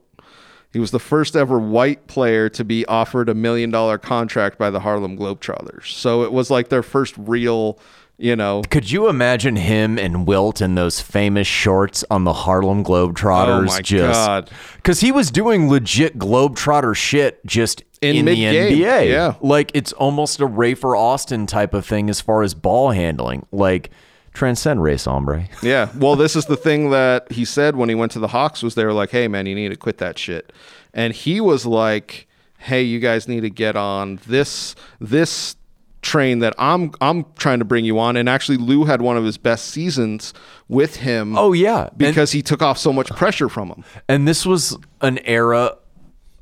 He 0.71 0.79
was 0.79 0.91
the 0.91 0.99
first 0.99 1.35
ever 1.35 1.59
white 1.59 2.07
player 2.07 2.49
to 2.49 2.63
be 2.63 2.83
offered 2.87 3.29
a 3.29 3.35
million 3.35 3.69
dollar 3.69 3.97
contract 3.99 4.57
by 4.57 4.69
the 4.71 4.79
Harlem 4.79 5.17
Globetrotters. 5.17 5.85
So 5.91 6.23
it 6.23 6.31
was 6.31 6.49
like 6.49 6.69
their 6.69 6.81
first 6.81 7.13
real, 7.17 7.77
you 8.17 8.35
know, 8.35 8.61
Could 8.69 8.91
you 8.91 9.09
imagine 9.09 9.55
him 9.55 9.97
and 9.97 10.27
Wilt 10.27 10.61
in 10.61 10.75
those 10.75 11.01
famous 11.01 11.47
shorts 11.47 12.03
on 12.11 12.23
the 12.23 12.33
Harlem 12.33 12.83
Globetrotters? 12.83 13.61
Oh 13.61 13.65
my 13.65 13.81
just, 13.81 14.13
God. 14.13 14.49
Because 14.75 15.01
he 15.01 15.11
was 15.11 15.31
doing 15.31 15.69
legit 15.69 16.17
Globetrotter 16.17 16.95
shit 16.95 17.43
just 17.45 17.83
In 18.01 18.15
in, 18.15 18.25
the 18.25 18.35
NBA. 18.35 19.09
yeah. 19.09 19.35
Like 19.41 19.71
it's 19.73 19.93
almost 19.93 20.39
a 20.39 20.47
Rafer 20.47 20.97
Alston 20.97 21.47
type 21.47 21.73
of 21.73 21.85
thing 21.85 22.09
as 22.09 22.21
far 22.21 22.43
as 22.43 22.53
ball 22.53 22.91
handling. 22.91 23.45
Like 23.51 23.89
transcend 24.33 24.81
race, 24.83 25.05
hombre. 25.05 25.47
Yeah. 25.63 25.89
Well, 25.95 26.15
this 26.15 26.35
is 26.35 26.45
the 26.45 26.57
thing 26.57 26.91
that 26.91 27.31
he 27.31 27.45
said 27.45 27.75
when 27.75 27.89
he 27.89 27.95
went 27.95 28.11
to 28.13 28.19
the 28.19 28.27
Hawks 28.29 28.61
was 28.63 28.75
they 28.75 28.85
were 28.85 28.93
like, 28.93 29.09
"Hey, 29.11 29.27
man, 29.27 29.45
you 29.45 29.55
need 29.55 29.69
to 29.69 29.75
quit 29.75 29.97
that 29.99 30.17
shit," 30.17 30.51
and 30.93 31.13
he 31.13 31.39
was 31.41 31.65
like, 31.65 32.27
"Hey, 32.57 32.83
you 32.83 32.99
guys 32.99 33.27
need 33.27 33.41
to 33.41 33.49
get 33.49 33.75
on 33.75 34.19
this 34.27 34.75
this 34.99 35.55
train 36.03 36.39
that 36.39 36.53
I'm 36.59 36.91
I'm 37.01 37.25
trying 37.37 37.59
to 37.59 37.65
bring 37.65 37.85
you 37.85 37.97
on." 37.97 38.15
And 38.15 38.29
actually, 38.29 38.57
Lou 38.57 38.83
had 38.85 39.01
one 39.01 39.17
of 39.17 39.23
his 39.23 39.37
best 39.37 39.65
seasons 39.69 40.33
with 40.67 40.97
him. 40.97 41.35
Oh, 41.37 41.53
yeah. 41.53 41.87
And- 41.87 41.97
because 41.97 42.31
he 42.31 42.41
took 42.43 42.61
off 42.61 42.77
so 42.77 42.93
much 42.93 43.09
pressure 43.09 43.49
from 43.49 43.69
him. 43.69 43.83
And 44.07 44.27
this 44.27 44.45
was 44.45 44.77
an 45.01 45.17
era 45.25 45.77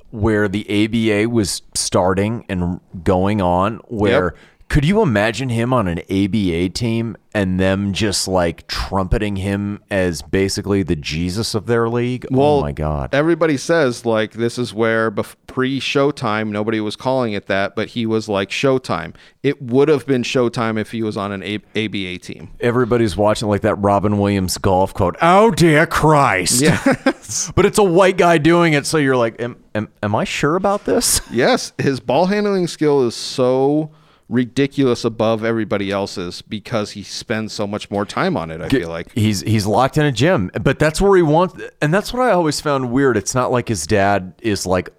where 0.10 0.50
the 0.50 0.66
ABA 0.70 1.30
was 1.30 1.62
starting 1.74 2.44
and 2.50 2.82
going 3.04 3.42
on 3.42 3.78
where 3.88 4.24
Yep. 4.26 4.36
Could 4.72 4.86
you 4.86 5.02
imagine 5.02 5.50
him 5.50 5.74
on 5.74 5.90
an 5.90 6.00
ABA 6.10 6.70
team 6.70 7.18
and 7.34 7.60
them 7.60 7.92
just 7.92 8.26
like 8.26 8.66
trumpeting 8.68 9.36
him 9.36 9.84
as 9.92 10.22
basically 10.22 10.82
the 10.82 10.96
Jesus 10.96 11.54
of 11.54 11.66
their 11.66 11.90
league? 11.90 12.26
Oh 12.32 12.38
well, 12.38 12.48
oh 12.48 12.62
my 12.62 12.72
god. 12.72 13.14
Everybody 13.14 13.58
says 13.58 14.06
like 14.06 14.32
this 14.32 14.58
is 14.58 14.74
where 14.74 15.12
bef- 15.12 15.36
pre 15.46 15.82
Showtime 15.82 16.52
nobody 16.52 16.80
was 16.80 16.96
calling 16.96 17.34
it 17.34 17.48
that, 17.48 17.76
but 17.76 17.90
he 17.90 18.06
was 18.06 18.30
like 18.30 18.50
Showtime. 18.50 19.14
It 19.44 19.62
would 19.62 19.90
have 19.90 20.06
been 20.06 20.24
Showtime 20.24 20.80
if 20.80 20.92
he 20.92 21.04
was 21.04 21.18
on 21.18 21.34
an 21.34 21.44
A- 21.44 21.56
ABA 21.76 22.20
team. 22.20 22.52
Everybody's 22.62 23.18
watching 23.18 23.50
like 23.50 23.64
that 23.64 23.76
Robin 23.76 24.20
Williams 24.20 24.58
golf 24.58 24.94
quote. 24.94 25.18
Oh 25.22 25.52
dear 25.52 25.86
Christ. 25.86 26.62
Yeah. 26.62 26.82
but 27.56 27.66
it's 27.66 27.78
a 27.78 27.84
white 27.84 28.16
guy 28.16 28.38
doing 28.38 28.72
it, 28.72 28.86
so 28.86 28.98
you're 28.98 29.18
like, 29.18 29.42
am, 29.42 29.62
am, 29.76 29.90
am 30.02 30.16
I 30.16 30.24
sure 30.24 30.56
about 30.56 30.86
this? 30.86 31.20
Yes, 31.30 31.74
his 31.78 32.00
ball 32.00 32.28
handling 32.28 32.68
skill 32.68 33.06
is 33.06 33.16
so 33.16 33.92
ridiculous 34.32 35.04
above 35.04 35.44
everybody 35.44 35.92
else's 35.92 36.42
because 36.42 36.92
he 36.92 37.04
spends 37.04 37.52
so 37.54 37.68
much 37.68 37.92
more 37.92 38.06
time 38.06 38.36
on 38.38 38.50
it. 38.50 38.62
I 38.62 38.70
feel 38.70 38.90
like 38.90 39.12
he's 39.12 39.42
he's 39.42 39.68
locked 39.68 39.98
in 39.98 40.06
a 40.06 40.12
gym, 40.12 40.50
but 40.64 40.80
that's 40.80 41.00
where 41.02 41.16
he 41.16 41.22
wants, 41.22 41.62
and 41.82 41.94
that's 41.94 42.12
what 42.14 42.22
I 42.24 42.32
always 42.32 42.60
found 42.62 42.92
weird. 42.92 43.18
It's 43.18 43.36
not 43.36 43.52
like 43.52 43.68
his 43.68 43.86
dad 43.86 44.34
is 44.42 44.66
like 44.66 44.90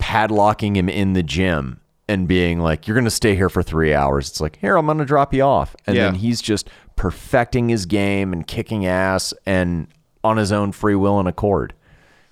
padlocking 0.00 0.74
him 0.76 0.88
in 0.88 1.12
the 1.12 1.22
gym 1.22 1.80
and 2.08 2.26
being 2.26 2.58
like, 2.60 2.88
"You're 2.88 2.94
going 2.94 3.04
to 3.04 3.10
stay 3.10 3.36
here 3.36 3.48
for 3.50 3.62
three 3.62 3.94
hours." 3.94 4.28
It's 4.28 4.40
like, 4.40 4.56
"Here, 4.56 4.76
I'm 4.76 4.86
going 4.86 4.98
to 4.98 5.04
drop 5.04 5.34
you 5.34 5.42
off," 5.42 5.76
and 5.86 5.94
Yeah. 5.94 6.06
then 6.06 6.14
he's 6.16 6.40
just 6.40 6.68
perfecting 6.96 7.68
his 7.68 7.86
game 7.86 8.32
and 8.32 8.46
kicking 8.46 8.86
ass 8.86 9.32
and 9.46 9.86
on 10.24 10.36
his 10.36 10.52
own 10.52 10.72
free 10.72 10.94
will 10.94 11.18
and 11.18 11.28
accord, 11.28 11.72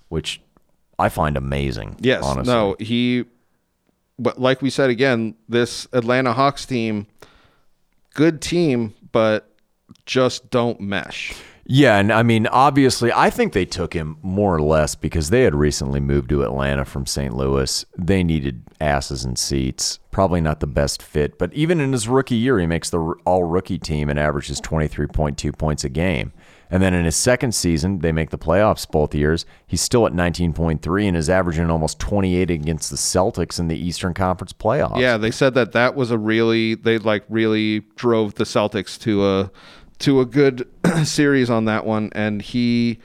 which 0.08 0.40
I 0.98 1.08
find 1.10 1.36
amazing. 1.36 1.96
yes, 2.00 2.22
honestly. 2.24 2.52
no, 2.52 2.76
he. 2.80 3.24
But 4.18 4.40
like 4.40 4.62
we 4.62 4.70
said 4.70 4.90
again, 4.90 5.34
this 5.48 5.86
Atlanta 5.92 6.32
Hawks 6.32 6.66
team, 6.66 7.06
good 8.14 8.40
team, 8.40 8.94
but 9.12 9.52
just 10.06 10.50
don't 10.50 10.80
mesh. 10.80 11.34
Yeah, 11.70 11.98
and 11.98 12.10
I 12.10 12.22
mean, 12.22 12.46
obviously, 12.46 13.12
I 13.12 13.28
think 13.28 13.52
they 13.52 13.66
took 13.66 13.92
him 13.92 14.16
more 14.22 14.54
or 14.54 14.62
less 14.62 14.94
because 14.94 15.28
they 15.28 15.42
had 15.42 15.54
recently 15.54 16.00
moved 16.00 16.30
to 16.30 16.42
Atlanta 16.42 16.86
from 16.86 17.04
St. 17.04 17.34
Louis. 17.34 17.84
They 17.98 18.24
needed 18.24 18.62
asses 18.80 19.22
and 19.22 19.38
seats. 19.38 19.98
Probably 20.10 20.40
not 20.40 20.60
the 20.60 20.66
best 20.66 21.02
fit, 21.02 21.38
but 21.38 21.52
even 21.52 21.78
in 21.78 21.92
his 21.92 22.08
rookie 22.08 22.36
year, 22.36 22.58
he 22.58 22.66
makes 22.66 22.88
the 22.88 22.98
all 23.26 23.44
rookie 23.44 23.78
team 23.78 24.08
and 24.08 24.18
averages 24.18 24.62
23.2 24.62 25.58
points 25.58 25.84
a 25.84 25.90
game. 25.90 26.32
And 26.70 26.82
then 26.82 26.94
in 26.94 27.04
his 27.04 27.16
second 27.16 27.54
season, 27.54 28.00
they 28.00 28.12
make 28.12 28.30
the 28.30 28.38
playoffs 28.38 28.88
both 28.88 29.14
years. 29.14 29.46
He's 29.66 29.80
still 29.80 30.06
at 30.06 30.12
19.3 30.12 31.08
and 31.08 31.16
is 31.16 31.30
averaging 31.30 31.70
almost 31.70 31.98
28 31.98 32.50
against 32.50 32.90
the 32.90 32.96
Celtics 32.96 33.58
in 33.58 33.68
the 33.68 33.78
Eastern 33.78 34.14
Conference 34.14 34.52
playoffs. 34.52 35.00
Yeah, 35.00 35.16
they 35.16 35.30
said 35.30 35.54
that 35.54 35.72
that 35.72 35.94
was 35.94 36.10
a 36.10 36.18
really 36.18 36.74
they 36.74 36.98
like 36.98 37.24
really 37.28 37.80
drove 37.96 38.34
the 38.34 38.44
Celtics 38.44 39.00
to 39.00 39.26
a 39.26 39.50
to 40.00 40.20
a 40.20 40.26
good 40.26 40.68
series 41.04 41.50
on 41.50 41.64
that 41.64 41.84
one, 41.84 42.10
and 42.12 42.42
he 42.42 42.98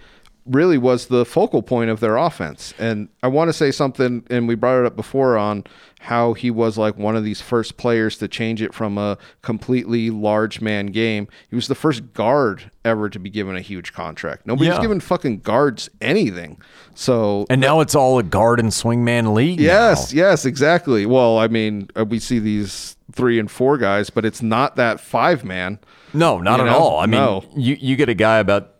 really 0.45 0.77
was 0.77 1.07
the 1.07 1.25
focal 1.25 1.61
point 1.61 1.89
of 1.89 1.99
their 1.99 2.17
offense. 2.17 2.73
And 2.77 3.07
I 3.21 3.27
want 3.27 3.49
to 3.49 3.53
say 3.53 3.71
something, 3.71 4.25
and 4.29 4.47
we 4.47 4.55
brought 4.55 4.79
it 4.81 4.85
up 4.85 4.95
before 4.95 5.37
on 5.37 5.63
how 6.01 6.33
he 6.33 6.51
was 6.51 6.77
like 6.77 6.97
one 6.97 7.15
of 7.15 7.23
these 7.23 7.39
first 7.39 7.77
players 7.77 8.17
to 8.17 8.27
change 8.27 8.61
it 8.61 8.73
from 8.73 8.97
a 8.97 9.17
completely 9.41 10.09
large 10.09 10.59
man 10.59 10.87
game. 10.87 11.29
He 11.49 11.55
was 11.55 11.69
the 11.69 11.75
first 11.75 12.11
guard 12.13 12.69
ever 12.83 13.09
to 13.09 13.19
be 13.19 13.29
given 13.29 13.55
a 13.55 13.61
huge 13.61 13.93
contract. 13.93 14.45
Nobody's 14.45 14.73
Yeah. 14.73 14.81
given 14.81 14.99
fucking 14.99 15.39
guards 15.39 15.89
anything. 16.01 16.57
So 16.93 17.45
And 17.49 17.61
now 17.61 17.79
it's 17.79 17.95
all 17.95 18.19
a 18.19 18.23
guard 18.23 18.59
and 18.59 18.69
swingman 18.69 19.33
league. 19.33 19.59
now. 19.59 19.65
Yes, 19.65 20.13
yes, 20.13 20.45
exactly. 20.45 21.05
Well, 21.05 21.37
I 21.37 21.47
mean, 21.47 21.87
uh, 21.97 22.03
we 22.03 22.19
see 22.19 22.39
these 22.39 22.97
three 23.13 23.39
and 23.39 23.49
four 23.49 23.77
guys, 23.77 24.09
but 24.09 24.25
it's 24.25 24.41
not 24.41 24.75
that 24.75 24.99
five 24.99 25.45
man. 25.45 25.79
No, 26.13 26.39
not 26.39 26.59
You 26.59 26.65
at 26.65 26.71
know? 26.71 26.77
all. 26.77 26.99
I 26.99 27.05
mean, 27.05 27.21
No. 27.21 27.43
you 27.55 27.77
you 27.79 27.95
get 27.95 28.09
a 28.09 28.13
guy 28.13 28.39
about 28.39 28.72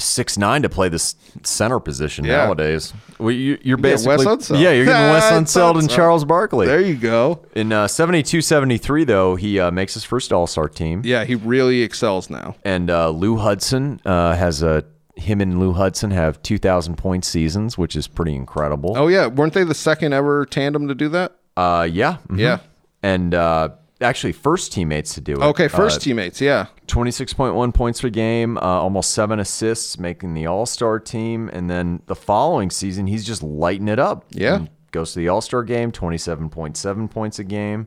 six 0.00 0.36
nine 0.38 0.62
to 0.62 0.68
play 0.68 0.88
this 0.88 1.14
center 1.42 1.78
position 1.80 2.24
Yeah. 2.24 2.38
nowadays. 2.46 2.92
Well, 3.18 3.30
you, 3.30 3.58
Wes 3.78 4.04
basically 4.06 4.58
yeah, 4.58 4.72
you're 4.72 4.84
getting 4.86 5.10
Wes 5.12 5.30
Unseld 5.30 5.78
and 5.78 5.88
Charles 5.90 6.24
Barkley. 6.24 6.66
There 6.66 6.80
you 6.80 6.94
go. 6.96 7.44
In 7.54 7.72
uh, 7.72 7.86
72-73, 7.86 9.06
though, 9.06 9.36
he 9.36 9.58
uh, 9.60 9.70
makes 9.70 9.94
his 9.94 10.04
first 10.04 10.32
All 10.32 10.46
Star 10.46 10.68
team, 10.68 11.02
Yeah, 11.04 11.24
he 11.24 11.34
really 11.34 11.82
excels 11.82 12.30
now. 12.30 12.56
and 12.64 12.90
uh, 12.90 13.10
Lou 13.10 13.36
Hudson 13.36 14.00
uh, 14.04 14.34
has 14.36 14.62
a 14.62 14.84
him 15.16 15.40
and 15.42 15.60
Lou 15.60 15.72
Hudson 15.72 16.10
have 16.12 16.40
two 16.42 16.56
thousand 16.56 16.96
point 16.96 17.24
seasons, 17.26 17.76
which 17.76 17.94
is 17.94 18.06
pretty 18.08 18.34
incredible. 18.34 18.94
Oh 18.96 19.08
yeah, 19.08 19.26
weren't 19.26 19.52
they 19.52 19.64
the 19.64 19.74
second 19.74 20.14
ever 20.14 20.46
tandem 20.46 20.88
to 20.88 20.94
do 20.94 21.10
that? 21.10 21.36
Uh, 21.58 21.86
yeah, 21.90 22.16
mhm. 22.28 22.38
Yeah. 22.38 22.58
and 23.02 23.34
uh, 23.34 23.70
actually 24.00 24.32
first 24.32 24.72
teammates 24.72 25.14
to 25.14 25.20
do 25.20 25.34
it. 25.34 25.40
Okay, 25.42 25.68
first 25.68 25.98
Uh, 25.98 26.00
teammates. 26.04 26.40
Yeah, 26.40 26.66
26.1 26.86 27.72
points 27.72 28.00
per 28.00 28.08
game, 28.08 28.56
uh, 28.58 28.60
almost 28.60 29.10
seven 29.12 29.38
assists, 29.38 29.98
making 29.98 30.34
the 30.34 30.46
All 30.46 30.66
Star 30.66 30.98
team. 30.98 31.50
And 31.52 31.70
then 31.70 32.02
the 32.06 32.14
following 32.14 32.70
season, 32.70 33.06
he's 33.06 33.24
just 33.26 33.42
lighting 33.42 33.88
it 33.88 33.98
up. 33.98 34.24
Yeah. 34.30 34.66
Goes 34.92 35.12
to 35.12 35.18
the 35.20 35.28
All 35.28 35.40
Star 35.40 35.62
game, 35.62 35.92
27.7 35.92 37.10
points 37.10 37.38
a 37.38 37.44
game. 37.44 37.86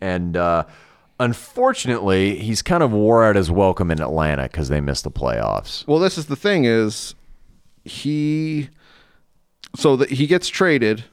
And 0.00 0.36
uh, 0.36 0.64
unfortunately, 1.18 2.36
he's 2.38 2.62
kind 2.62 2.82
of 2.82 2.92
wore 2.92 3.24
out 3.24 3.36
his 3.36 3.50
welcome 3.50 3.90
in 3.90 4.00
Atlanta 4.00 4.44
because 4.44 4.68
they 4.68 4.80
missed 4.80 5.04
the 5.04 5.10
playoffs. 5.10 5.86
Well, 5.86 5.98
this 5.98 6.16
is 6.18 6.26
the 6.26 6.36
thing 6.36 6.64
is 6.64 7.14
he 7.84 8.68
so 9.76 9.96
that 9.96 10.08
he 10.10 10.26
gets 10.26 10.48
traded 10.48 11.04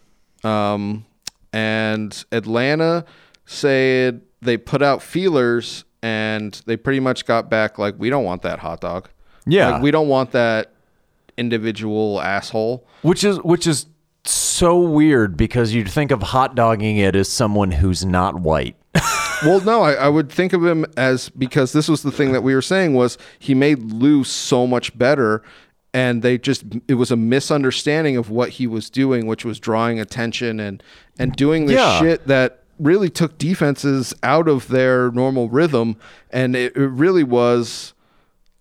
um 0.44 1.06
and 1.52 2.24
Atlanta 2.32 3.04
said 3.46 4.22
they 4.42 4.58
put 4.58 4.82
out 4.82 5.02
feelers 5.02 5.84
and 6.02 6.62
they 6.66 6.76
pretty 6.78 7.00
much 7.00 7.26
got 7.26 7.50
back 7.50 7.78
like 7.78 7.96
we 7.98 8.10
don't 8.10 8.24
want 8.24 8.42
that 8.42 8.60
hot 8.60 8.82
dog. 8.82 9.10
Yeah. 9.46 9.72
Like, 9.72 9.82
we 9.82 9.92
don't 9.92 10.08
want 10.08 10.32
that 10.32 10.72
individual 11.38 12.22
asshole. 12.22 12.86
Which 13.02 13.24
is 13.24 13.38
which 13.42 13.68
is 13.68 13.88
so 14.24 14.80
weird 14.80 15.36
because 15.38 15.74
you'd 15.74 15.90
think 15.90 16.12
of 16.12 16.22
hot 16.22 16.56
dogging 16.56 16.98
it 16.98 17.16
as 17.16 17.30
someone 17.30 17.72
who's 17.72 18.06
not 18.06 18.40
white. 18.40 18.76
well, 19.44 19.62
no, 19.62 19.82
I, 19.82 19.94
I 19.94 20.10
would 20.10 20.32
think 20.32 20.54
of 20.54 20.64
him 20.66 20.86
as 20.98 21.30
because 21.30 21.72
this 21.74 21.88
was 21.88 22.04
the 22.04 22.12
thing 22.12 22.32
that 22.34 22.42
we 22.42 22.54
were 22.54 22.62
saying 22.62 22.94
was 22.94 23.18
he 23.40 23.56
made 23.56 23.80
Lou 23.92 24.24
so 24.24 24.68
much 24.68 24.96
better, 24.98 25.42
and 25.94 26.22
they 26.22 26.38
just 26.38 26.64
it 26.88 26.96
was 26.96 27.10
a 27.10 27.16
misunderstanding 27.16 28.18
of 28.18 28.30
what 28.30 28.50
he 28.50 28.68
was 28.68 28.90
doing, 28.90 29.26
which 29.28 29.46
was 29.46 29.60
drawing 29.60 30.00
attention 30.00 30.60
and 30.60 30.84
and 31.18 31.36
doing 31.36 31.66
this 31.66 31.78
Yeah. 31.78 32.00
shit 32.00 32.28
that 32.28 32.61
really 32.82 33.10
took 33.10 33.38
defenses 33.38 34.14
out 34.24 34.48
of 34.48 34.68
their 34.68 35.12
normal 35.12 35.50
rhythm, 35.50 35.98
and 36.32 36.56
it, 36.56 36.76
it 36.76 36.88
really 36.88 37.24
was. 37.24 37.94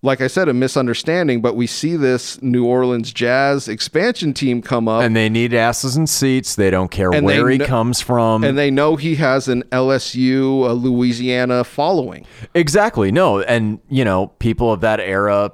Like 0.03 0.19
I 0.19 0.25
said, 0.25 0.49
a 0.49 0.53
misunderstanding, 0.55 1.41
but 1.41 1.55
we 1.55 1.67
see 1.67 1.95
this 1.95 2.41
New 2.41 2.65
Orleans 2.65 3.13
Jazz 3.13 3.67
expansion 3.67 4.33
team 4.33 4.63
come 4.63 4.87
up, 4.87 5.03
and 5.03 5.15
they 5.15 5.29
need 5.29 5.53
asses 5.53 5.95
and 5.95 6.09
seats. 6.09 6.55
They 6.55 6.71
don't 6.71 6.89
care 6.89 7.13
And 7.13 7.23
where 7.23 7.47
he 7.47 7.59
kn- 7.59 7.67
comes 7.69 8.01
from. 8.01 8.43
and 8.43 8.57
they 8.57 8.71
know 8.71 8.95
he 8.95 9.13
has 9.17 9.47
an 9.47 9.61
LSU, 9.71 10.67
a 10.67 10.73
Louisiana 10.73 11.63
following. 11.63 12.25
Exactly. 12.55 13.11
No, 13.11 13.41
and 13.41 13.79
you 13.89 14.03
know, 14.03 14.27
people 14.39 14.71
of 14.73 14.81
that 14.81 14.99
era 14.99 15.51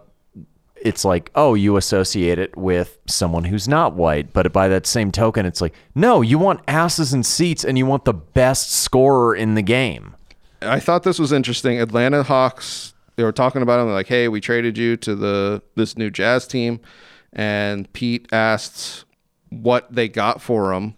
it's 0.82 1.06
like, 1.06 1.32
"Oh, 1.36 1.54
you 1.54 1.78
associate 1.78 2.40
it 2.40 2.56
with 2.58 2.98
someone 3.08 3.46
who's 3.46 3.68
not 3.68 3.94
white." 3.94 4.34
But 4.34 4.52
by 4.54 4.68
that 4.68 4.86
same 4.86 5.12
token, 5.12 5.46
it's 5.46 5.62
like, 5.62 5.74
"No, 5.96 6.22
you 6.22 6.38
want 6.38 6.62
asses 6.68 7.13
and 7.13 7.26
seats 7.26 7.63
and 7.63 7.78
you 7.78 7.86
want 7.86 8.06
the 8.06 8.13
best 8.13 8.72
scorer 8.72 9.36
in 9.36 9.56
the 9.56 9.62
game." 9.62 10.16
I 10.62 10.80
thought 10.80 11.04
this 11.04 11.20
was 11.20 11.32
interesting. 11.32 11.80
Atlanta 11.80 12.24
Hawks, 12.24 12.94
they 13.16 13.24
were 13.24 13.32
talking 13.32 13.62
about 13.62 13.80
him. 13.80 13.88
They're 13.88 13.96
like, 13.96 14.08
"Hey, 14.08 14.28
we 14.28 14.42
traded 14.42 14.78
you 14.78 14.98
to 14.98 15.16
the 15.16 15.62
this 15.76 15.98
new 15.98 16.10
Jazz 16.10 16.48
team," 16.48 16.80
and 17.34 17.92
Pete 17.94 18.28
asked 18.32 19.06
what 19.50 19.94
they 19.94 20.08
got 20.08 20.42
for 20.42 20.74
him, 20.74 20.96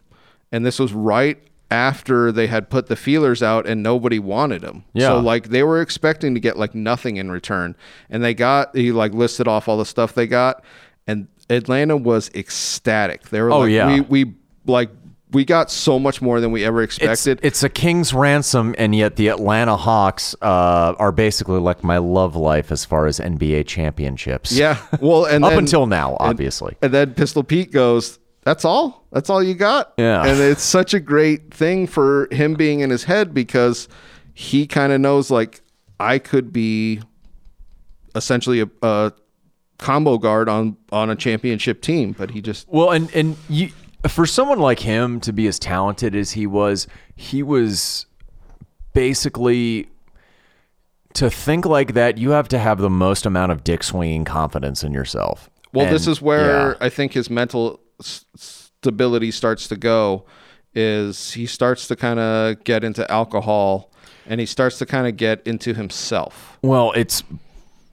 and 0.52 0.66
this 0.66 0.80
was 0.80 0.94
right 0.94 1.38
after 1.72 2.32
they 2.32 2.48
had 2.48 2.70
put 2.70 2.88
the 2.88 2.96
feelers 2.96 3.44
out 3.44 3.68
and 3.68 3.84
nobody 3.84 4.18
wanted 4.20 4.64
him. 4.64 4.84
Yeah. 4.94 5.10
So 5.10 5.20
like 5.20 5.50
they 5.50 5.64
were 5.64 5.82
expecting 5.82 6.34
to 6.34 6.40
get 6.40 6.58
like 6.58 6.74
nothing 6.74 7.18
in 7.18 7.30
return, 7.32 7.76
and 8.10 8.24
they 8.24 8.34
got 8.34 8.76
he 8.76 8.92
like 8.92 9.14
listed 9.14 9.48
off 9.48 9.68
all 9.68 9.78
the 9.78 9.86
stuff 9.86 10.14
they 10.14 10.28
got, 10.28 10.64
and 11.08 11.28
Atlanta 11.50 11.96
was 11.98 12.30
ecstatic. 12.36 13.30
They 13.30 13.42
were 13.42 13.52
Oh, 13.52 13.60
like, 13.60 13.72
yeah. 13.72 13.88
we 13.88 14.02
we 14.02 14.34
like 14.66 14.90
we 15.32 15.46
got 15.46 15.70
so 15.70 16.00
much 16.00 16.24
more 16.24 16.42
than 16.42 16.52
we 16.52 16.66
ever 16.66 16.82
expected. 16.82 17.40
it's 17.44 17.62
a 17.62 17.70
king's 17.70 18.16
ransom, 18.16 18.74
and 18.80 18.96
yet 18.96 19.16
the 19.16 19.28
Atlanta 19.28 19.76
Hawks 19.78 20.36
uh, 20.42 20.96
are 20.98 21.12
basically 21.12 21.60
like 21.60 21.84
my 21.84 22.00
love 22.00 22.36
life 22.36 22.72
as 22.72 22.84
far 22.84 23.06
as 23.06 23.20
NBA 23.20 23.68
championships. 23.68 24.52
yeah. 24.52 24.80
Well, 25.00 25.26
and 25.26 25.44
Up 25.46 25.52
then- 25.52 25.60
until 25.60 25.86
now, 25.86 26.18
obviously. 26.20 26.78
And 26.82 26.92
then 26.92 27.14
Pistol 27.14 27.44
Pete 27.44 27.72
goes, 27.72 28.18
"That's 28.44 28.66
all. 28.66 29.06
That's 29.12 29.30
all 29.30 29.44
you 29.44 29.54
got." 29.54 29.94
Yeah. 29.98 30.26
And 30.26 30.40
it's 30.40 30.64
such 30.64 30.94
a 30.94 31.00
great 31.00 31.54
thing 31.54 31.88
for 31.88 32.28
him 32.32 32.54
being 32.56 32.80
in 32.80 32.90
his 32.90 33.04
head 33.04 33.34
because 33.34 33.88
he 34.34 34.66
kind 34.68 34.94
of 34.94 35.02
knows 35.02 35.30
like 35.30 35.62
I 36.00 36.20
could 36.20 36.54
be 36.54 37.02
essentially 38.16 38.62
a, 38.62 38.70
a 38.82 39.14
combo 39.78 40.18
guard 40.18 40.48
on 40.48 40.78
on 40.92 41.10
a 41.10 41.16
championship 41.16 41.82
team, 41.82 42.14
but 42.18 42.32
he 42.32 42.42
just 42.42 42.68
Well, 42.70 42.92
and 42.92 43.14
and 43.16 43.36
you 43.50 43.72
for 44.08 44.26
someone 44.26 44.60
like 44.60 44.80
him 44.80 45.20
to 45.22 45.34
be 45.34 45.48
as 45.48 45.60
talented 45.60 46.16
as 46.16 46.32
he 46.32 46.48
was, 46.48 46.88
he 47.16 47.44
was 47.44 48.06
basically 48.94 49.90
to 51.14 51.30
think 51.30 51.66
like 51.66 51.94
that. 51.94 52.18
You 52.18 52.32
have 52.32 52.48
to 52.50 52.60
have 52.60 52.78
the 52.78 52.90
most 52.90 53.26
amount 53.26 53.52
of 53.52 53.64
dick 53.64 53.84
swinging 53.84 54.26
confidence 54.26 54.84
in 54.84 54.94
yourself. 54.94 55.50
Well, 55.74 55.90
this 55.90 56.08
is 56.08 56.22
where 56.22 56.70
yeah. 56.70 56.76
I 56.80 56.90
think 56.90 57.14
his 57.14 57.30
mental 57.30 57.80
stability 58.02 59.32
starts 59.32 59.68
to 59.68 59.76
go. 59.76 60.26
Is 60.76 61.34
he 61.34 61.46
starts 61.46 61.88
to 61.88 61.96
kind 61.96 62.20
of 62.20 62.64
get 62.64 62.84
into 62.84 63.10
alcohol, 63.12 63.92
and 64.28 64.40
he 64.40 64.46
starts 64.46 64.78
to 64.80 64.86
kind 64.86 65.08
of 65.08 65.18
get 65.18 65.42
into 65.46 65.74
himself. 65.74 66.58
Well, 66.62 66.92
it's 66.96 67.24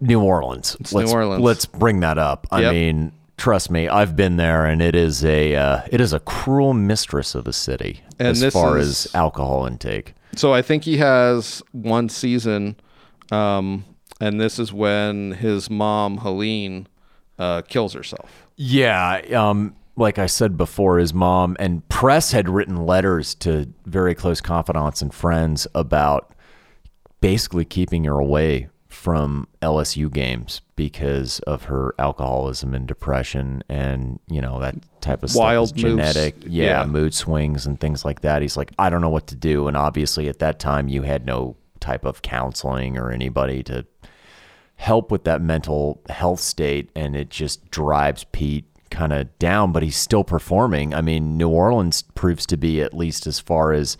New 0.01 0.21
Orleans. 0.21 0.77
New 0.93 0.99
let's, 1.01 1.13
Orleans. 1.13 1.43
Let's 1.43 1.67
bring 1.67 2.01
that 2.01 2.19
up. 2.19 2.47
I 2.53 2.61
Yep. 2.61 2.73
mean, 2.75 3.13
trust 3.39 3.71
me, 3.71 3.89
I've 3.89 4.15
been 4.15 4.37
there, 4.37 4.67
and 4.67 4.83
it 4.83 4.95
is 4.95 5.25
a 5.25 5.57
uh, 5.57 5.81
it 5.91 6.01
is 6.03 6.13
a 6.13 6.21
cruel 6.21 6.75
mistress 6.75 7.35
of 7.35 7.47
a 7.49 7.53
city 7.53 8.03
And 8.19 8.29
as 8.29 8.53
far 8.53 8.77
is- 8.79 9.07
as 9.07 9.15
alcohol 9.15 9.65
intake. 9.67 10.13
So 10.37 10.53
I 10.53 10.61
think 10.61 10.85
he 10.85 10.99
has 10.99 11.63
one 11.73 12.11
season, 12.11 12.77
um, 13.33 13.87
and 14.21 14.39
this 14.39 14.59
is 14.59 14.71
when 14.71 15.33
his 15.33 15.71
mom 15.71 16.19
Helene 16.19 16.89
uh, 17.39 17.63
kills 17.63 17.95
herself. 17.95 18.47
Yeah, 18.57 19.23
um, 19.35 19.75
like 19.97 20.19
I 20.19 20.27
said 20.27 20.57
before, 20.57 20.99
his 20.99 21.15
mom 21.15 21.57
and 21.59 21.87
press 21.89 22.33
had 22.33 22.49
written 22.49 22.87
letters 22.87 23.35
to 23.37 23.69
very 23.87 24.15
close 24.15 24.41
confidants 24.41 25.01
and 25.03 25.13
friends 25.13 25.67
about 25.75 26.33
basically 27.21 27.65
keeping 27.65 28.05
her 28.05 28.19
away 28.19 28.69
from 28.89 29.47
LSU 29.63 30.11
games 30.13 30.61
because 30.75 31.41
of 31.41 31.65
her 31.65 31.95
alcoholism 31.99 32.75
and 32.75 32.87
depression 32.87 33.63
and 33.69 34.19
you 34.29 34.41
know 34.41 34.59
that 34.61 34.75
type 35.01 35.23
of 35.23 35.35
Wild 35.35 35.69
stuff 35.71 35.81
genetic 35.81 36.35
yeah, 36.47 36.81
Yeah. 36.81 36.85
mood 36.87 37.13
swings 37.15 37.67
and 37.67 37.79
things 37.79 38.05
like 38.05 38.21
that. 38.21 38.43
He's 38.43 38.57
like 38.57 38.73
I 38.79 38.89
don't 38.91 39.01
know 39.01 39.09
what 39.11 39.27
to 39.29 39.37
do. 39.37 39.69
And 39.69 39.77
obviously 39.77 40.29
at 40.29 40.39
that 40.39 40.59
time 40.59 40.89
you 40.89 41.03
had 41.03 41.27
no 41.27 41.57
type 41.81 42.05
of 42.05 42.23
counseling 42.23 42.97
or 42.97 43.11
anybody 43.11 43.63
to 43.65 43.87
help 44.77 45.11
with 45.11 45.25
that 45.25 45.41
mental 45.41 46.03
health 46.09 46.41
state. 46.41 46.91
And 46.95 47.15
it 47.17 47.31
just 47.31 47.71
drives 47.71 48.25
Pete 48.25 48.65
kind 48.97 49.13
of 49.13 49.39
down 49.39 49.73
but 49.73 49.83
he's 49.83 49.97
still 49.97 50.25
performing 50.25 50.95
I 50.95 51.01
mean 51.03 51.37
New 51.37 51.49
Orleans 51.49 52.03
proves 52.15 52.47
to 52.47 52.57
be 52.57 52.81
at 52.81 52.95
least 52.95 53.27
as 53.27 53.39
far 53.39 53.73
as 53.73 53.97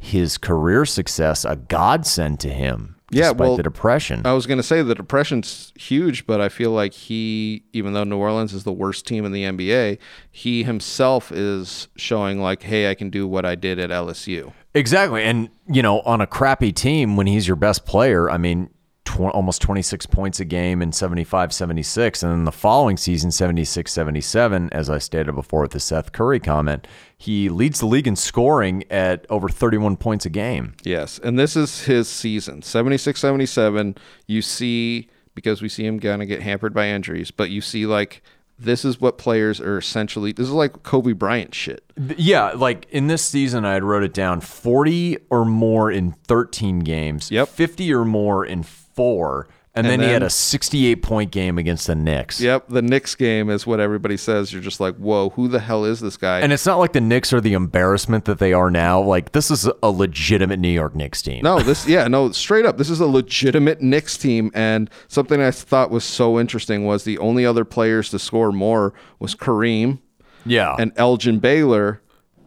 his 0.00 0.38
career 0.38 0.84
success 0.86 1.44
a 1.44 1.56
godsend 1.56 2.38
to 2.40 2.48
him 2.48 2.96
Yeah, 3.10 3.30
well, 3.30 3.56
the 3.56 3.62
depression 3.62 4.22
I 4.24 4.32
was 4.32 4.46
going 4.46 4.58
to 4.58 4.62
say 4.62 4.82
the 4.82 4.94
depression's 4.94 5.72
huge, 5.74 6.26
but 6.26 6.40
I 6.40 6.48
feel 6.48 6.70
like 6.70 6.92
he, 6.92 7.62
even 7.72 7.92
though 7.92 8.04
New 8.04 8.18
Orleans 8.18 8.52
is 8.52 8.64
the 8.64 8.72
worst 8.72 9.06
team 9.06 9.24
in 9.24 9.32
the 9.32 9.44
NBA, 9.44 9.98
he 10.30 10.64
himself 10.64 11.32
is 11.32 11.88
showing 11.96 12.40
like, 12.40 12.62
hey, 12.62 12.90
I 12.90 12.94
can 12.94 13.10
do 13.10 13.26
what 13.26 13.44
I 13.44 13.54
did 13.54 13.78
at 13.78 13.90
LSU. 13.90 14.52
Exactly. 14.74 15.22
And, 15.22 15.48
you 15.68 15.82
know, 15.82 16.00
on 16.00 16.20
a 16.20 16.26
crappy 16.26 16.72
team, 16.72 17.16
when 17.16 17.26
he's 17.26 17.46
your 17.46 17.56
best 17.56 17.86
player, 17.86 18.28
I 18.28 18.36
mean, 18.38 18.68
tw- 19.06 19.20
almost 19.32 19.62
26 19.62 20.04
points 20.06 20.38
a 20.40 20.44
game 20.44 20.82
in 20.82 20.92
75 20.92 21.52
76. 21.52 22.22
And 22.22 22.32
then 22.32 22.44
the 22.44 22.52
following 22.52 22.96
season, 22.98 23.30
76 23.30 23.90
77, 23.90 24.68
as 24.72 24.90
I 24.90 24.98
stated 24.98 25.34
before 25.34 25.62
with 25.62 25.70
the 25.70 25.80
Seth 25.80 26.12
Curry 26.12 26.38
comment, 26.40 26.86
he 27.16 27.48
leads 27.48 27.80
the 27.80 27.86
league 27.86 28.06
in 28.06 28.16
scoring 28.16 28.84
at 28.90 29.24
over 29.30 29.48
31 29.48 29.96
points 29.96 30.26
a 30.26 30.30
game. 30.30 30.74
Yes, 30.84 31.18
and 31.22 31.38
this 31.38 31.56
is 31.56 31.84
his 31.84 32.08
season 32.08 32.60
76 32.62 33.18
77. 33.18 33.96
You 34.26 34.42
see, 34.42 35.08
because 35.34 35.62
we 35.62 35.68
see 35.70 35.86
him 35.86 35.98
kind 36.00 36.20
of 36.20 36.28
get 36.28 36.42
hampered 36.42 36.74
by 36.74 36.88
injuries, 36.88 37.30
but 37.30 37.48
you 37.50 37.60
see, 37.62 37.86
like, 37.86 38.22
this 38.58 38.86
is 38.86 38.98
what 39.02 39.18
players 39.18 39.60
are 39.60 39.76
essentially, 39.76 40.32
this 40.32 40.46
is 40.46 40.52
like 40.52 40.82
Kobe 40.82 41.12
Bryant 41.12 41.54
shit. 41.54 41.84
Yeah, 42.16 42.52
like 42.52 42.86
in 42.90 43.06
this 43.06 43.22
season, 43.22 43.66
I 43.66 43.74
had 43.74 43.84
wrote 43.84 44.02
it 44.02 44.14
down 44.14 44.40
40 44.40 45.18
or 45.28 45.44
more 45.44 45.90
in 45.90 46.12
13 46.26 46.78
games, 46.78 47.30
Yep. 47.30 47.48
50 47.48 47.92
or 47.92 48.06
more 48.06 48.46
in 48.46 48.62
four. 48.96 49.46
And, 49.74 49.86
And 49.86 50.00
then, 50.00 50.08
he 50.08 50.12
had 50.14 50.22
a 50.22 50.30
68 50.30 51.02
point 51.02 51.30
game 51.30 51.58
against 51.58 51.86
the 51.86 51.94
Knicks. 51.94 52.40
Yep, 52.40 52.68
the 52.70 52.80
Knicks 52.80 53.14
game 53.14 53.50
is 53.50 53.66
what 53.66 53.78
everybody 53.78 54.16
says. 54.16 54.50
You're 54.50 54.62
just 54.62 54.80
like, 54.80 54.96
whoa, 54.96 55.28
who 55.28 55.48
the 55.48 55.60
hell 55.60 55.84
is 55.84 56.00
this 56.00 56.16
guy? 56.16 56.40
And 56.40 56.50
it's 56.50 56.64
not 56.64 56.78
like 56.78 56.94
the 56.94 57.00
Knicks 57.02 57.30
are 57.34 57.42
the 57.42 57.52
embarrassment 57.52 58.24
that 58.24 58.38
they 58.38 58.54
are 58.54 58.70
now. 58.70 59.02
Like 59.02 59.32
this 59.32 59.50
is 59.50 59.68
a 59.82 59.90
legitimate 59.90 60.58
New 60.60 60.70
York 60.70 60.94
Knicks 60.94 61.20
team. 61.20 61.42
No, 61.42 61.60
this 61.60 61.86
yeah, 61.86 62.08
no, 62.08 62.32
straight 62.32 62.64
up. 62.64 62.78
This 62.78 62.88
is 62.88 63.00
a 63.00 63.06
legitimate 63.06 63.82
Knicks 63.82 64.16
team 64.16 64.50
and 64.54 64.88
something 65.08 65.42
I 65.42 65.50
thought 65.50 65.90
was 65.90 66.04
so 66.04 66.40
interesting 66.40 66.86
was 66.86 67.04
the 67.04 67.18
only 67.18 67.44
other 67.44 67.66
players 67.66 68.08
to 68.12 68.18
score 68.18 68.52
more 68.52 68.94
was 69.18 69.34
Kareem 69.34 69.98
Yeah, 70.46 70.74
and 70.78 70.92
Elgin 70.96 71.38
Baylor, 71.38 72.00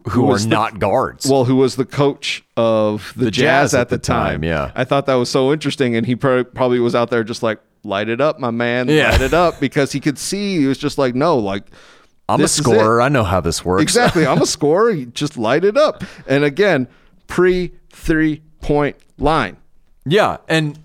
who, 0.09 0.23
are 0.25 0.27
was 0.33 0.43
the- 0.43 0.49
not 0.49 0.79
guards. 0.79 1.25
well, 1.29 1.45
who 1.45 1.55
was 1.55 1.75
the 1.75 1.85
coach 1.85 2.43
of 2.57 3.13
the, 3.15 3.25
The 3.25 3.31
Jazz, 3.31 3.71
Jazz 3.71 3.73
at 3.73 3.81
at 3.81 3.89
the, 3.89 3.97
the 3.97 4.01
time, 4.01 4.41
time. 4.41 4.43
yeah. 4.43 4.71
I 4.75 4.83
thought 4.83 5.05
that 5.07 5.15
was 5.15 5.29
so 5.29 5.51
interesting 5.53 5.95
and 5.95 6.05
he 6.05 6.15
pro- 6.15 6.43
probably 6.43 6.79
was 6.79 6.95
out 6.95 7.09
there 7.09 7.23
just 7.23 7.43
like 7.43 7.59
light 7.83 8.09
it 8.09 8.19
up, 8.21 8.39
my 8.39 8.51
man, 8.51 8.87
Yeah. 8.89 9.11
light 9.11 9.21
it 9.21 9.33
up 9.33 9.59
because 9.59 9.91
he 9.91 9.99
could 9.99 10.17
see 10.17 10.57
he 10.59 10.65
was 10.65 10.77
just 10.77 10.97
like 10.97 11.15
no, 11.15 11.37
like 11.37 11.63
I'm 12.27 12.41
a 12.41 12.47
scorer. 12.47 13.01
I 13.01 13.09
know 13.09 13.23
how 13.23 13.41
this 13.41 13.65
works. 13.65 13.81
Exactly. 13.81 14.25
I'm 14.27 14.41
a 14.41 14.45
scorer. 14.57 14.93
Just 15.05 15.37
light 15.37 15.63
it 15.63 15.75
up. 15.77 16.03
And 16.27 16.43
again, 16.43 16.87
pre 17.27 17.71
three 17.89 18.41
point 18.61 18.95
line. 19.17 19.57
Yeah, 20.05 20.37
and 20.47 20.77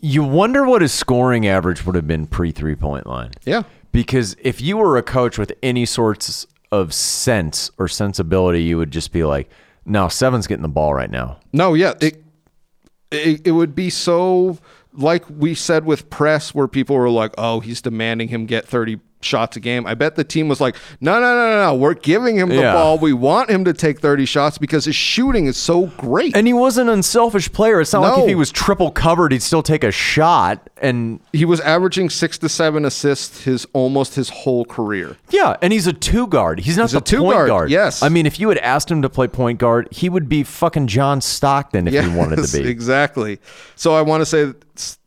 you 0.00 0.22
wonder 0.22 0.64
what 0.64 0.82
his 0.82 0.92
scoring 0.92 1.46
average 1.48 1.84
would 1.84 1.94
have 1.96 2.06
been 2.06 2.26
pre 2.28 2.52
three 2.52 2.76
point 2.76 3.06
line. 3.06 3.32
Yeah. 3.44 3.62
Because 3.92 4.36
if 4.40 4.60
you 4.60 4.76
were 4.76 4.96
a 4.98 5.02
coach 5.02 5.38
with 5.38 5.52
any 5.62 5.84
sorts 5.86 6.46
of 6.72 6.92
sense 6.92 7.70
or 7.78 7.88
sensibility, 7.88 8.62
you 8.62 8.78
would 8.78 8.90
just 8.90 9.12
be 9.12 9.24
like, 9.24 9.48
"No, 9.84 10.08
seven's 10.08 10.46
getting 10.46 10.62
the 10.62 10.68
ball 10.68 10.94
right 10.94 11.10
now." 11.10 11.38
No, 11.52 11.74
yeah. 11.74 11.94
It, 12.00 12.22
it 13.10 13.46
it 13.46 13.52
would 13.52 13.74
be 13.74 13.90
so 13.90 14.58
like 14.92 15.24
we 15.28 15.54
said 15.54 15.84
with 15.84 16.10
press 16.10 16.54
where 16.54 16.68
people 16.68 16.96
were 16.96 17.10
like, 17.10 17.32
"Oh, 17.38 17.60
he's 17.60 17.80
demanding 17.80 18.28
him 18.28 18.46
get 18.46 18.66
30 18.66 18.98
shots 19.26 19.56
a 19.56 19.60
game." 19.60 19.86
I 19.86 19.94
bet 19.94 20.14
the 20.16 20.24
team 20.24 20.48
was 20.48 20.60
like, 20.60 20.76
"No, 21.00 21.14
no, 21.20 21.34
no, 21.34 21.50
no, 21.50 21.62
no. 21.64 21.74
We're 21.74 21.94
giving 21.94 22.36
him 22.36 22.48
the 22.48 22.56
Yeah. 22.56 22.72
ball. 22.72 22.98
We 22.98 23.12
want 23.12 23.50
him 23.50 23.64
to 23.64 23.72
take 23.72 24.00
30 24.00 24.24
shots 24.24 24.56
because 24.58 24.84
his 24.86 24.96
shooting 24.96 25.46
is 25.46 25.56
so 25.56 25.86
great." 25.98 26.36
And 26.36 26.46
he 26.46 26.52
was 26.52 26.78
an 26.78 26.88
unselfish 26.88 27.52
player. 27.52 27.80
It's 27.80 27.92
not 27.92 28.02
like 28.02 28.18
if 28.20 28.28
he 28.28 28.34
was 28.34 28.50
triple 28.50 28.90
covered, 28.90 29.32
he'd 29.32 29.42
still 29.42 29.62
take 29.62 29.84
a 29.84 29.90
shot. 29.90 30.70
And 30.80 31.20
he 31.32 31.44
was 31.44 31.60
averaging 31.60 32.10
6 32.10 32.38
to 32.38 32.48
7 32.48 32.84
assists 32.84 33.44
his 33.44 33.66
almost 33.72 34.14
his 34.14 34.28
whole 34.28 34.64
career. 34.64 35.16
yeah, 35.30 35.56
and 35.62 35.72
he's 35.72 35.86
a 35.86 35.92
two 35.92 36.26
guard. 36.26 36.60
He's 36.60 36.76
not 36.76 36.84
He's 36.84 36.92
the 36.92 36.98
a 36.98 37.00
two 37.00 37.18
point 37.20 37.34
guard, 37.36 37.48
guard. 37.48 37.70
yes. 37.70 38.02
I 38.02 38.08
mean, 38.08 38.26
if 38.26 38.38
you 38.38 38.48
had 38.50 38.58
asked 38.58 38.90
him 38.90 39.02
to 39.02 39.08
play 39.08 39.26
point 39.26 39.58
guard, 39.58 39.88
he 39.90 40.08
would 40.08 40.28
be 40.28 40.42
fucking 40.42 40.86
John 40.86 41.20
Stockton 41.20 41.88
if 41.88 42.04
he 42.04 42.10
wanted 42.16 42.44
to 42.44 42.62
be. 42.62 42.68
Exactly. 42.76 43.38
So 43.74 43.94
I 43.94 44.02
want 44.02 44.20
to 44.20 44.26
say 44.26 44.52
s- 44.76 44.98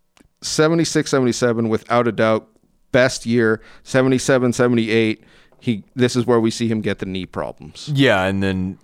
76 0.41 1.09
77 1.09 1.69
without 1.69 2.07
a 2.07 2.11
doubt 2.11 2.47
best 2.91 3.25
year 3.25 3.61
77 3.83 4.53
78 4.53 5.23
he 5.59 5.83
this 5.95 6.15
is 6.15 6.25
where 6.25 6.39
we 6.39 6.49
see 6.51 6.67
him 6.67 6.79
get 6.81 6.99
the 6.99 7.05
knee 7.05 7.25
problems. 7.25 7.89
Yeah, 7.93 8.23
and 8.23 8.41
then 8.41 8.77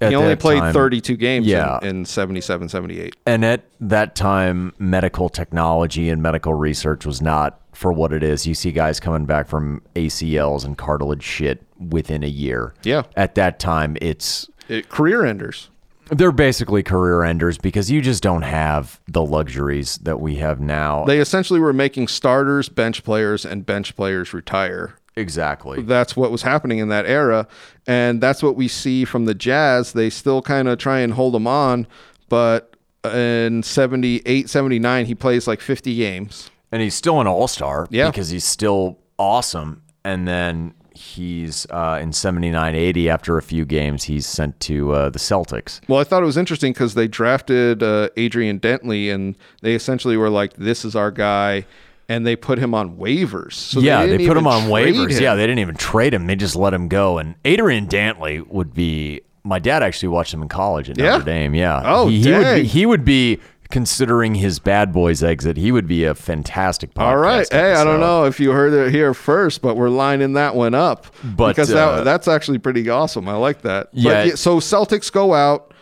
at 0.00 0.10
He 0.10 0.14
only 0.16 0.30
that 0.30 0.40
played 0.40 0.58
time- 0.60 0.74
32 0.74 1.16
games 1.16 1.46
Yeah. 1.46 1.78
in, 1.80 1.88
in 1.98 2.04
77 2.04 2.68
78. 2.68 3.16
And 3.26 3.44
at 3.44 3.64
that 3.80 4.14
time, 4.14 4.72
medical 4.78 5.28
technology 5.30 6.10
and 6.10 6.20
medical 6.22 6.52
research 6.54 7.06
was 7.06 7.22
not 7.22 7.60
for 7.72 7.92
what 7.92 8.12
it 8.12 8.22
is. 8.22 8.46
You 8.46 8.54
see 8.54 8.72
guys 8.72 9.00
coming 9.00 9.24
back 9.24 9.48
from 9.48 9.80
ACLs 9.96 10.64
and 10.66 10.76
cartilage 10.76 11.22
shit 11.22 11.62
within 11.78 12.22
a 12.22 12.28
year. 12.28 12.74
Yeah. 12.82 13.04
At 13.16 13.34
that 13.36 13.58
time, 13.58 13.96
it's 14.02 14.48
It, 14.68 14.88
career 14.90 15.24
enders. 15.24 15.70
They're 16.10 16.32
basically 16.32 16.82
career 16.82 17.22
enders 17.24 17.58
because 17.58 17.90
you 17.90 18.00
just 18.00 18.22
don't 18.22 18.42
have 18.42 19.00
the 19.08 19.22
luxuries 19.22 19.96
that 19.98 20.20
we 20.20 20.36
have 20.36 20.60
now. 20.60 21.04
They 21.04 21.20
essentially 21.20 21.60
were 21.60 21.72
making 21.72 22.08
starters, 22.08 22.68
bench 22.68 23.02
players 23.04 23.44
and 23.44 23.64
bench 23.64 23.96
players 23.96 24.34
retire. 24.34 24.96
exactly. 25.16 25.82
That's 25.82 26.16
what 26.16 26.30
was 26.30 26.42
happening 26.42 26.78
in 26.78 26.88
that 26.88 27.06
era 27.06 27.46
and 27.86 28.20
that's 28.20 28.42
what 28.42 28.56
we 28.56 28.68
see 28.68 29.04
from 29.04 29.24
the 29.26 29.34
Jazz. 29.34 29.92
They 29.92 30.10
still 30.10 30.42
kind 30.42 30.68
of 30.68 30.78
try 30.78 31.00
and 31.00 31.12
hold 31.14 31.34
them 31.34 31.46
on, 31.46 31.86
but 32.28 32.74
in 33.04 33.62
78 33.62 34.48
79 34.48 35.06
he 35.06 35.14
plays 35.14 35.46
like 35.46 35.60
50 35.60 35.96
games. 35.96 36.50
And 36.70 36.80
he's 36.82 36.94
still 36.94 37.20
an 37.20 37.26
all 37.26 37.48
star 37.48 37.86
Yeah. 37.90 38.10
because 38.10 38.28
he's 38.30 38.44
still 38.44 38.98
awesome. 39.18 39.82
And 40.04 40.26
then 40.26 40.74
he's 40.94 41.66
uh, 41.70 41.98
in 42.00 42.12
79 42.12 42.74
80, 42.74 43.08
after 43.08 43.36
a 43.36 43.42
few 43.42 43.64
games, 43.64 44.04
he's 44.04 44.26
sent 44.26 44.58
to 44.60 44.92
uh, 44.92 45.08
the 45.10 45.18
Celtics. 45.18 45.80
Well, 45.88 46.00
I 46.00 46.04
thought 46.04 46.22
it 46.22 46.26
was 46.26 46.36
interesting 46.36 46.72
because 46.72 46.94
they 46.94 47.08
drafted 47.08 47.82
uh, 47.82 48.08
Adrian 48.16 48.58
Dantley, 48.60 49.12
and 49.12 49.36
they 49.60 49.74
essentially 49.74 50.16
were 50.16 50.30
like, 50.30 50.54
"This 50.54 50.84
is 50.84 50.94
our 50.96 51.10
guy," 51.10 51.64
and 52.08 52.26
they 52.26 52.36
put 52.36 52.58
him 52.58 52.74
on 52.74 52.96
waivers. 52.96 53.52
So 53.54 53.80
yeah, 53.80 54.04
they, 54.04 54.12
didn't 54.18 54.26
put 54.28 54.36
him 54.36 54.46
on 54.46 54.68
waivers. 54.68 55.12
him. 55.16 55.22
Yeah, 55.22 55.34
they 55.34 55.42
didn't 55.46 55.60
even 55.60 55.76
trade 55.76 56.14
him. 56.14 56.26
They 56.26 56.36
just 56.36 56.56
let 56.56 56.72
him 56.74 56.88
go. 56.88 57.18
And 57.18 57.34
Adrian 57.44 57.86
Dantley 57.86 58.46
would 58.46 58.74
be. 58.74 59.22
My 59.44 59.58
dad 59.58 59.82
actually 59.82 60.10
watched 60.10 60.32
him 60.32 60.40
in 60.40 60.48
college 60.48 60.88
at 60.88 60.96
Yeah? 60.96 61.12
Notre 61.12 61.24
Dame. 61.24 61.54
Yeah. 61.56 61.82
Oh, 61.84 62.06
he, 62.06 62.22
he 62.22 62.30
would 62.32 62.54
be. 62.54 62.64
He 62.64 62.86
would 62.86 63.04
be 63.04 63.40
considering 63.72 64.34
his 64.34 64.58
bad 64.58 64.92
boys 64.92 65.22
exit. 65.22 65.56
He 65.56 65.72
would 65.72 65.88
be 65.88 66.04
a 66.04 66.14
fantastic. 66.14 66.92
Podcast 66.92 67.02
All 67.02 67.16
right. 67.16 67.48
Hey, 67.50 67.72
I 67.72 67.82
don't 67.84 68.00
know 68.00 68.26
if 68.26 68.38
you 68.38 68.52
heard 68.52 68.74
it 68.74 68.92
here 68.92 69.14
first, 69.14 69.62
but 69.62 69.76
we're 69.76 69.88
lining 69.88 70.34
that 70.34 70.54
one 70.54 70.74
up 70.74 71.06
But, 71.24 71.48
because 71.48 71.72
uh, 71.72 71.96
that, 71.96 72.04
that's 72.04 72.28
actually 72.28 72.58
pretty 72.58 72.88
awesome. 72.90 73.28
I 73.28 73.34
like 73.36 73.62
that. 73.62 73.88
Yeah. 73.92 74.26
But, 74.26 74.38
so 74.38 74.60
Celtics 74.60 75.10
go 75.10 75.32
out, 75.32 75.72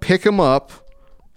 pick 0.00 0.26
him 0.26 0.40
up 0.40 0.72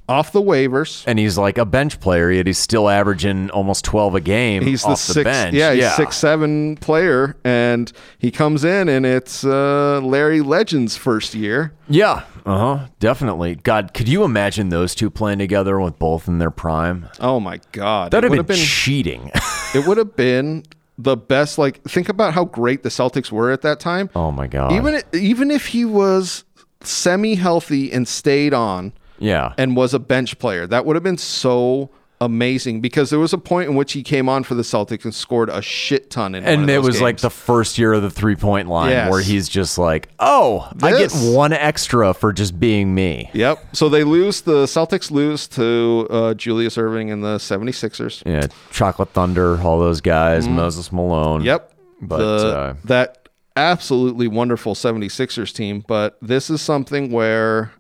off 0.09 0.31
the 0.31 0.41
waivers. 0.41 1.03
And 1.07 1.17
he's 1.17 1.37
like 1.37 1.57
a 1.57 1.65
bench 1.65 1.99
player, 1.99 2.31
yet 2.31 2.45
he's 2.47 2.57
still 2.57 2.89
averaging 2.89 3.49
almost 3.51 3.85
twelve 3.85 4.15
a 4.15 4.21
game. 4.21 4.63
He's 4.63 4.83
the 4.83 4.95
six, 4.95 5.23
bench. 5.23 5.55
yeah, 5.55 5.73
he's 5.73 5.93
six 5.95 6.17
seven 6.17 6.75
player, 6.77 7.35
and 7.43 7.91
he 8.17 8.31
comes 8.31 8.63
in, 8.63 8.89
and 8.89 9.05
it's 9.05 9.43
uh, 9.45 9.99
Larry 10.01 10.41
Legend's 10.41 10.97
first 10.97 11.33
year. 11.33 11.73
Yeah, 11.87 12.23
uh 12.45 12.57
huh, 12.57 12.87
definitely. 12.99 13.55
God, 13.55 13.93
could 13.93 14.07
you 14.07 14.23
imagine 14.23 14.69
those 14.69 14.93
two 14.95 15.09
playing 15.09 15.39
together 15.39 15.79
with 15.79 15.97
both 15.99 16.27
in 16.27 16.39
their 16.39 16.51
prime? 16.51 17.07
Oh 17.19 17.39
my 17.39 17.59
god, 17.71 18.11
That'd 18.11 18.31
have 18.31 18.37
would 18.37 18.47
been, 18.47 18.57
cheating. 18.57 19.31
it 19.75 19.87
would 19.87 19.97
have 19.97 20.15
been 20.15 20.63
the 20.97 21.15
best. 21.15 21.57
Like, 21.57 21.81
think 21.83 22.09
about 22.09 22.33
how 22.33 22.45
great 22.45 22.83
the 22.83 22.89
Celtics 22.89 23.31
were 23.31 23.51
at 23.51 23.61
that 23.61 23.79
time. 23.79 24.09
oh 24.15 24.31
my 24.31 24.47
god. 24.47 24.73
Even 24.73 25.01
even 25.13 25.49
if 25.51 25.67
he 25.67 25.85
was 25.85 26.43
semi 26.81 27.35
healthy 27.35 27.91
and 27.93 28.05
stayed 28.07 28.53
on 28.53 28.91
yeah. 29.24 29.53
and 29.57 29.76
was 29.76 29.93
a 29.93 29.99
bench 29.99 30.38
player, 30.39 30.67
that 30.67 30.86
would 30.86 30.95
have 30.95 31.03
been 31.03 31.17
so 31.17 31.89
amazing 32.21 32.80
because 32.80 33.09
there 33.09 33.19
was 33.19 33.34
a 33.34 33.38
point 33.38 33.69
in 33.69 33.76
which 33.76 33.91
he 33.91 34.01
came 34.01 34.30
on 34.30 34.43
for 34.43 34.55
the 34.55 34.61
Celtics 34.61 35.03
and 35.03 35.13
scored 35.13 35.49
a 35.49 35.61
shit 35.61 36.09
ton 36.09 36.36
in 36.36 36.43
one 36.45 36.53
and 36.53 36.69
it 36.69 36.80
was 36.82 37.01
like 37.01 37.17
the 37.17 37.30
first 37.30 37.78
year 37.78 37.91
of 37.91 38.01
the 38.01 38.09
three 38.09 38.36
point 38.38 38.69
line 38.69 38.91
Yes. 38.91 39.11
where 39.11 39.21
he's 39.21 39.49
just 39.49 39.78
like, 39.78 40.07
oh, 40.19 40.71
I 40.82 40.91
get 40.91 41.11
one 41.11 41.51
extra 41.51 42.13
for 42.13 42.32
just 42.32 42.57
being 42.59 42.95
me. 42.95 43.30
Yep. 43.34 43.76
So 43.76 43.89
they 43.89 44.05
lose 44.05 44.39
the 44.41 44.63
Celtics 44.65 45.11
lose 45.11 45.49
to 45.49 46.07
uh, 46.09 46.34
Julius 46.36 46.78
Erving 46.78 47.11
and 47.11 47.21
the 47.26 47.38
76ers. 47.39 48.24
Yeah, 48.26 48.47
Chocolate 48.71 49.09
Thunder, 49.09 49.59
all 49.61 49.80
those 49.80 49.99
guys, 49.99 50.47
Moses 50.47 50.93
Malone. 50.93 51.43
Yep. 51.43 51.74
But 52.01 52.17
The- 52.19 52.57
uh, 52.57 52.74
that 52.86 53.28
absolutely 53.57 54.28
wonderful 54.30 54.76
76ers 54.76 55.53
team, 55.53 55.84
but 55.88 56.17
this 56.21 56.49
is 56.49 56.61
something 56.61 57.11
where 57.11 57.71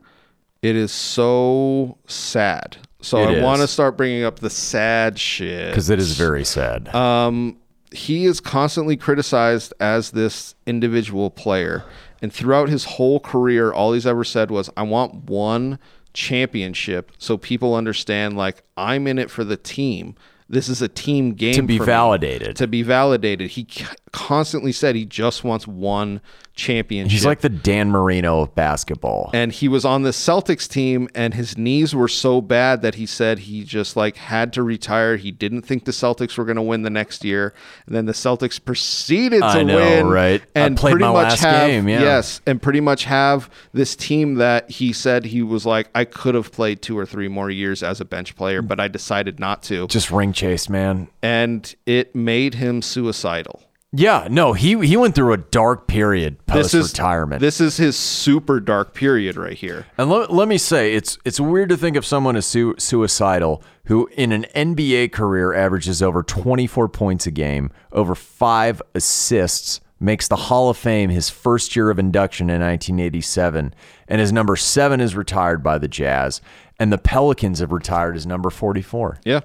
it 0.63 0.75
is 0.75 0.91
so 0.91 1.97
sad. 2.07 2.77
So 3.01 3.17
It 3.17 3.39
I 3.39 3.43
want 3.43 3.61
to 3.61 3.67
start 3.67 3.97
bringing 3.97 4.23
up 4.23 4.39
the 4.39 4.49
sad 4.49 5.19
shit. 5.19 5.67
because 5.67 5.89
it 5.89 5.99
is 5.99 6.17
very 6.17 6.45
sad. 6.45 6.87
Um, 6.95 7.57
he 7.91 8.25
is 8.25 8.39
constantly 8.39 8.95
criticized 8.97 9.73
as 9.79 10.11
this 10.11 10.55
individual 10.65 11.29
player. 11.29 11.83
And 12.21 12.31
throughout 12.33 12.69
his 12.69 12.85
whole 12.85 13.19
career, 13.19 13.73
all 13.73 13.91
he's 13.91 14.07
ever 14.07 14.23
said 14.23 14.49
was, 14.49 14.69
I 14.77 14.83
want 14.83 15.25
one 15.25 15.77
championship 16.13 17.11
so 17.17 17.37
people 17.37 17.75
understand, 17.75 18.37
like, 18.37 18.63
I'm 18.77 19.05
in 19.05 19.19
it 19.19 19.29
for 19.29 19.43
the 19.43 19.57
team. 19.57 20.15
This 20.47 20.69
is 20.69 20.81
a 20.81 20.87
team 20.87 21.33
game 21.33 21.55
to 21.55 21.63
be 21.63 21.77
for 21.77 21.83
me." 21.83 21.87
validated. 21.87 22.55
To 22.55 22.67
be 22.67 22.83
validated. 22.83 23.51
He 23.51 23.67
constantly 24.13 24.71
said 24.71 24.95
he 24.95 25.05
just 25.05 25.43
wants 25.43 25.67
one 25.67 26.21
championship. 26.55 27.11
He's 27.11 27.25
like 27.25 27.41
the 27.41 27.49
Dan 27.49 27.89
Marino 27.89 28.41
of 28.41 28.53
basketball. 28.53 29.31
and 29.33 29.51
he 29.51 29.67
was 29.67 29.83
on 29.83 30.03
the 30.03 30.11
Celtics 30.11 30.69
team 30.69 31.09
and 31.15 31.33
his 31.33 31.57
knees 31.57 31.95
were 31.95 32.07
so 32.07 32.39
bad 32.41 32.83
that 32.83 32.93
he 32.95 33.07
said 33.07 33.39
he 33.39 33.63
just 33.63 33.95
like 33.97 34.15
had 34.15 34.53
to 34.53 34.61
retire. 34.61 35.17
He 35.17 35.31
didn't 35.31 35.63
think 35.63 35.85
the 35.85 35.91
Celtics 35.91 36.37
were 36.37 36.45
going 36.45 36.57
to 36.57 36.61
win 36.61 36.83
the 36.83 36.91
next 36.91 37.25
year. 37.25 37.55
And 37.87 37.95
then 37.95 38.05
the 38.05 38.13
Celtics 38.13 38.63
proceeded 38.63 39.39
to 39.39 39.45
I 39.45 39.63
know, 39.63 39.77
win 39.77 40.07
right? 40.07 40.43
And 40.53 40.77
played 40.77 40.91
pretty 40.91 41.05
my 41.05 41.13
much 41.13 41.31
last 41.31 41.41
have 41.41 41.67
game, 41.67 41.89
yeah. 41.89 42.01
yes, 42.01 42.39
and 42.45 42.61
pretty 42.61 42.81
much 42.81 43.05
have 43.05 43.49
this 43.73 43.95
team 43.95 44.35
that 44.35 44.69
he 44.69 44.93
said 44.93 45.25
he 45.25 45.41
was 45.41 45.65
like 45.65 45.89
I 45.95 46.05
could 46.05 46.35
have 46.35 46.51
played 46.51 46.83
2 46.83 46.95
or 46.95 47.07
3 47.07 47.29
more 47.29 47.49
years 47.49 47.81
as 47.81 47.99
a 47.99 48.05
bench 48.05 48.35
player, 48.35 48.61
but 48.61 48.79
I 48.79 48.87
decided 48.87 49.39
not 49.39 49.63
to. 49.63 49.87
just 49.87 50.11
ring 50.11 50.33
chase, 50.33 50.69
man. 50.69 51.07
And 51.23 51.73
it 51.87 52.13
made 52.13 52.53
him 52.53 52.83
suicidal. 52.83 53.63
Yeah, 53.95 54.27
no, 54.29 54.53
he 54.53 54.75
he 54.87 54.97
went 54.97 55.13
through 55.13 55.33
a 55.33 55.37
dark 55.37 55.85
period 55.87 56.37
This 56.47 56.71
post 56.71 56.91
retirement. 56.93 57.41
This 57.41 57.61
is 57.61 57.77
his 57.77 57.95
super 57.95 58.59
dark 58.59 58.95
period 58.95 59.37
right 59.37 59.55
here. 59.55 59.85
And 59.99 60.09
let, 60.09 60.33
let 60.33 60.47
me 60.47 60.57
say, 60.57 60.95
it's 60.95 61.19
it's 61.23 61.39
weird 61.39 61.69
to 61.69 61.77
think 61.77 61.95
of 61.95 62.03
someone 62.03 62.35
as 62.35 62.47
su- 62.47 62.73
suicidal 62.79 63.61
who, 63.85 64.09
in 64.13 64.31
an 64.31 64.47
NBA 64.55 65.11
career, 65.11 65.53
averages 65.53 66.01
over 66.01 66.23
24 66.23 66.89
points 66.89 67.27
a 67.27 67.31
game, 67.31 67.71
over 67.91 68.15
five 68.15 68.81
assists, 68.95 69.79
makes 69.99 70.27
the 70.27 70.37
Hall 70.37 70.69
of 70.69 70.77
Fame 70.77 71.11
his 71.11 71.29
first 71.29 71.75
year 71.75 71.91
of 71.91 71.99
induction 71.99 72.49
in 72.49 72.61
1987, 72.61 73.75
and 74.07 74.21
his 74.21 74.33
number 74.33 74.55
seven 74.55 75.01
is 75.01 75.15
retired 75.15 75.61
by 75.61 75.77
the 75.77 75.87
Jazz, 75.87 76.41
and 76.79 76.91
the 76.91 76.97
Pelicans 76.97 77.59
have 77.59 77.71
retired 77.71 78.15
his 78.15 78.25
number 78.25 78.49
44. 78.49 79.19
Yeah. 79.23 79.41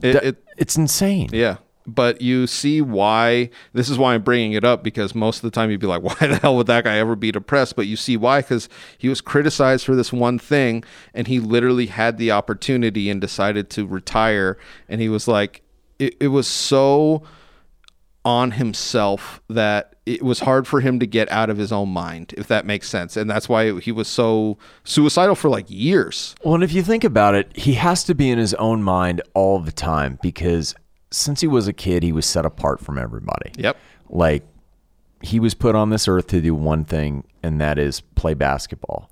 It, 0.00 0.16
it 0.16 0.44
it's 0.56 0.76
insane. 0.76 1.28
Yeah. 1.32 1.58
But 1.86 2.20
you 2.20 2.46
see 2.46 2.80
why 2.80 3.50
this 3.72 3.88
is 3.88 3.98
why 3.98 4.14
I'm 4.14 4.22
bringing 4.22 4.52
it 4.52 4.64
up 4.64 4.82
because 4.82 5.14
most 5.14 5.38
of 5.38 5.42
the 5.42 5.50
time 5.50 5.70
you'd 5.70 5.80
be 5.80 5.86
like, 5.86 6.02
why 6.20 6.26
the 6.26 6.36
hell 6.36 6.56
would 6.56 6.66
that 6.68 6.84
guy 6.84 6.96
ever 6.98 7.16
be 7.16 7.32
depressed? 7.32 7.76
But 7.76 7.86
you 7.86 7.96
see 7.96 8.16
why 8.16 8.40
because 8.40 8.68
he 8.98 9.08
was 9.08 9.20
criticized 9.20 9.84
for 9.84 9.96
this 9.96 10.12
one 10.12 10.38
thing 10.38 10.84
and 11.14 11.26
he 11.26 11.40
literally 11.40 11.86
had 11.86 12.18
the 12.18 12.30
opportunity 12.30 13.10
and 13.10 13.20
decided 13.20 13.70
to 13.70 13.86
retire. 13.86 14.58
And 14.88 15.00
he 15.00 15.08
was 15.08 15.26
like, 15.26 15.62
it, 15.98 16.16
it 16.20 16.28
was 16.28 16.46
so 16.46 17.22
on 18.24 18.52
himself 18.52 19.40
that 19.48 19.96
it 20.06 20.22
was 20.22 20.40
hard 20.40 20.66
for 20.66 20.80
him 20.80 20.98
to 20.98 21.06
get 21.06 21.30
out 21.30 21.48
of 21.50 21.56
his 21.56 21.72
own 21.72 21.88
mind, 21.88 22.34
if 22.36 22.48
that 22.48 22.66
makes 22.66 22.88
sense. 22.88 23.16
And 23.16 23.30
that's 23.30 23.48
why 23.48 23.78
he 23.80 23.92
was 23.92 24.08
so 24.08 24.58
suicidal 24.84 25.34
for 25.34 25.48
like 25.48 25.66
years. 25.68 26.34
Well, 26.44 26.54
and 26.54 26.64
if 26.64 26.72
you 26.72 26.82
think 26.82 27.04
about 27.04 27.34
it, 27.34 27.56
he 27.56 27.74
has 27.74 28.02
to 28.04 28.14
be 28.14 28.30
in 28.30 28.38
his 28.38 28.54
own 28.54 28.82
mind 28.82 29.22
all 29.34 29.60
the 29.60 29.72
time 29.72 30.18
because 30.22 30.74
since 31.12 31.40
he 31.40 31.46
was 31.46 31.68
a 31.68 31.72
kid, 31.72 32.02
he 32.02 32.12
was 32.12 32.26
set 32.26 32.44
apart 32.44 32.80
from 32.80 32.98
everybody. 32.98 33.52
Yep. 33.56 33.76
Like 34.08 34.44
he 35.22 35.38
was 35.38 35.54
put 35.54 35.74
on 35.74 35.90
this 35.90 36.08
earth 36.08 36.26
to 36.28 36.40
do 36.40 36.54
one 36.54 36.84
thing, 36.84 37.24
and 37.42 37.60
that 37.60 37.78
is 37.78 38.00
play 38.00 38.34
basketball. 38.34 39.10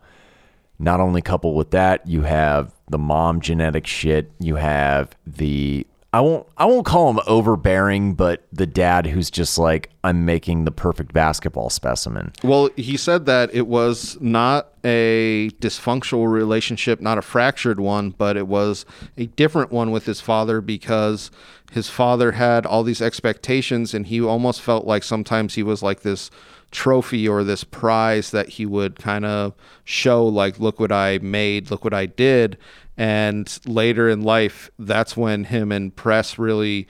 Not 0.78 0.98
only 0.98 1.20
coupled 1.20 1.56
with 1.56 1.70
that, 1.72 2.06
you 2.06 2.22
have 2.22 2.74
the 2.88 2.98
mom 2.98 3.40
genetic 3.40 3.86
shit. 3.86 4.32
You 4.40 4.56
have 4.56 5.10
the 5.26 5.86
I 6.12 6.20
won't 6.20 6.46
I 6.56 6.64
won't 6.64 6.86
call 6.86 7.08
him 7.10 7.20
overbearing, 7.26 8.14
but 8.14 8.44
the 8.52 8.66
dad 8.66 9.06
who's 9.06 9.30
just 9.30 9.58
like 9.58 9.90
I'm 10.02 10.24
making 10.24 10.64
the 10.64 10.72
perfect 10.72 11.12
basketball 11.12 11.70
specimen. 11.70 12.32
Well, 12.42 12.70
he 12.76 12.96
said 12.96 13.26
that 13.26 13.54
it 13.54 13.68
was 13.68 14.20
not 14.20 14.72
a 14.84 15.50
dysfunctional 15.60 16.30
relationship, 16.30 17.00
not 17.00 17.18
a 17.18 17.22
fractured 17.22 17.78
one, 17.78 18.10
but 18.10 18.36
it 18.36 18.48
was 18.48 18.84
a 19.16 19.26
different 19.26 19.70
one 19.70 19.92
with 19.92 20.06
his 20.06 20.20
father 20.20 20.60
because 20.60 21.30
his 21.70 21.88
father 21.88 22.32
had 22.32 22.66
all 22.66 22.82
these 22.82 23.00
expectations 23.00 23.94
and 23.94 24.06
he 24.06 24.20
almost 24.20 24.60
felt 24.60 24.86
like 24.86 25.04
sometimes 25.04 25.54
he 25.54 25.62
was 25.62 25.80
like 25.80 26.00
this 26.00 26.30
trophy 26.72 27.28
or 27.28 27.44
this 27.44 27.62
prize 27.62 28.30
that 28.30 28.48
he 28.50 28.64
would 28.64 28.96
kind 28.96 29.24
of 29.24 29.52
show 29.84 30.24
like 30.24 30.58
look 30.58 30.80
what 30.80 30.90
I 30.90 31.18
made, 31.18 31.70
look 31.70 31.84
what 31.84 31.94
I 31.94 32.06
did 32.06 32.58
and 33.00 33.58
later 33.64 34.10
in 34.10 34.20
life, 34.20 34.70
that's 34.78 35.16
when 35.16 35.44
him 35.44 35.72
and 35.72 35.96
Press 35.96 36.38
really 36.38 36.86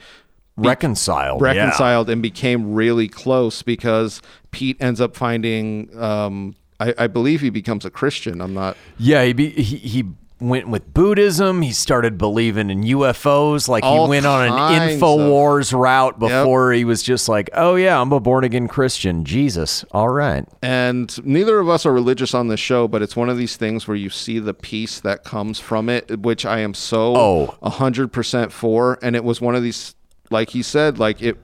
reconciled, 0.57 1.41
reconciled, 1.41 2.09
yeah. 2.09 2.11
and 2.11 2.21
became 2.21 2.73
really 2.73 3.07
close 3.07 3.61
because 3.63 4.21
Pete 4.51 4.75
ends 4.81 4.99
up 4.99 5.15
finding. 5.15 5.89
Um, 5.97 6.53
I, 6.81 6.93
I, 6.97 7.07
believe 7.07 7.39
he 7.39 7.49
becomes 7.49 7.85
a 7.85 7.89
Christian. 7.89 8.41
I'm 8.41 8.53
not. 8.53 8.75
Yeah, 8.97 9.23
he 9.23 9.31
be, 9.31 9.51
he, 9.51 9.77
he 9.77 10.03
went 10.41 10.67
with 10.67 10.93
Buddhism. 10.93 11.61
He 11.61 11.71
started 11.71 12.17
believing 12.17 12.69
in 12.69 12.83
UFOs. 12.83 13.67
Like 13.67 13.83
All 13.83 14.05
he 14.05 14.09
went 14.09 14.25
on 14.25 14.47
an 14.47 14.53
InfoWars 14.53 15.73
of, 15.73 15.79
route 15.79 16.19
before 16.19 16.73
yep. 16.73 16.77
he 16.79 16.85
was 16.85 17.03
just 17.03 17.29
like, 17.29 17.49
oh, 17.53 17.75
yeah, 17.75 17.99
I'm 17.99 18.11
a 18.11 18.19
born 18.19 18.43
again 18.43 18.67
Christian. 18.67 19.23
Jesus. 19.23 19.85
All 19.91 20.09
right. 20.09 20.45
And 20.61 21.25
neither 21.25 21.59
of 21.59 21.69
us 21.69 21.85
are 21.85 21.93
religious 21.93 22.33
on 22.33 22.47
this 22.47 22.59
show, 22.59 22.87
but 22.87 23.01
it's 23.01 23.15
one 23.15 23.29
of 23.29 23.37
these 23.37 23.55
things 23.55 23.87
where 23.87 23.97
you 23.97 24.09
see 24.09 24.39
the 24.39 24.53
peace 24.53 24.99
that 25.01 25.23
comes 25.23 25.59
from 25.59 25.89
it, 25.89 26.19
which 26.19 26.45
I 26.45 26.59
am 26.59 26.73
so 26.73 27.15
oh. 27.15 27.57
100% 27.63 28.51
for. 28.51 28.99
And 29.01 29.15
it 29.15 29.23
was 29.23 29.39
one 29.39 29.55
of 29.55 29.63
these, 29.63 29.95
like 30.29 30.49
he 30.49 30.63
said, 30.63 30.99
like 30.99 31.21
it 31.21 31.37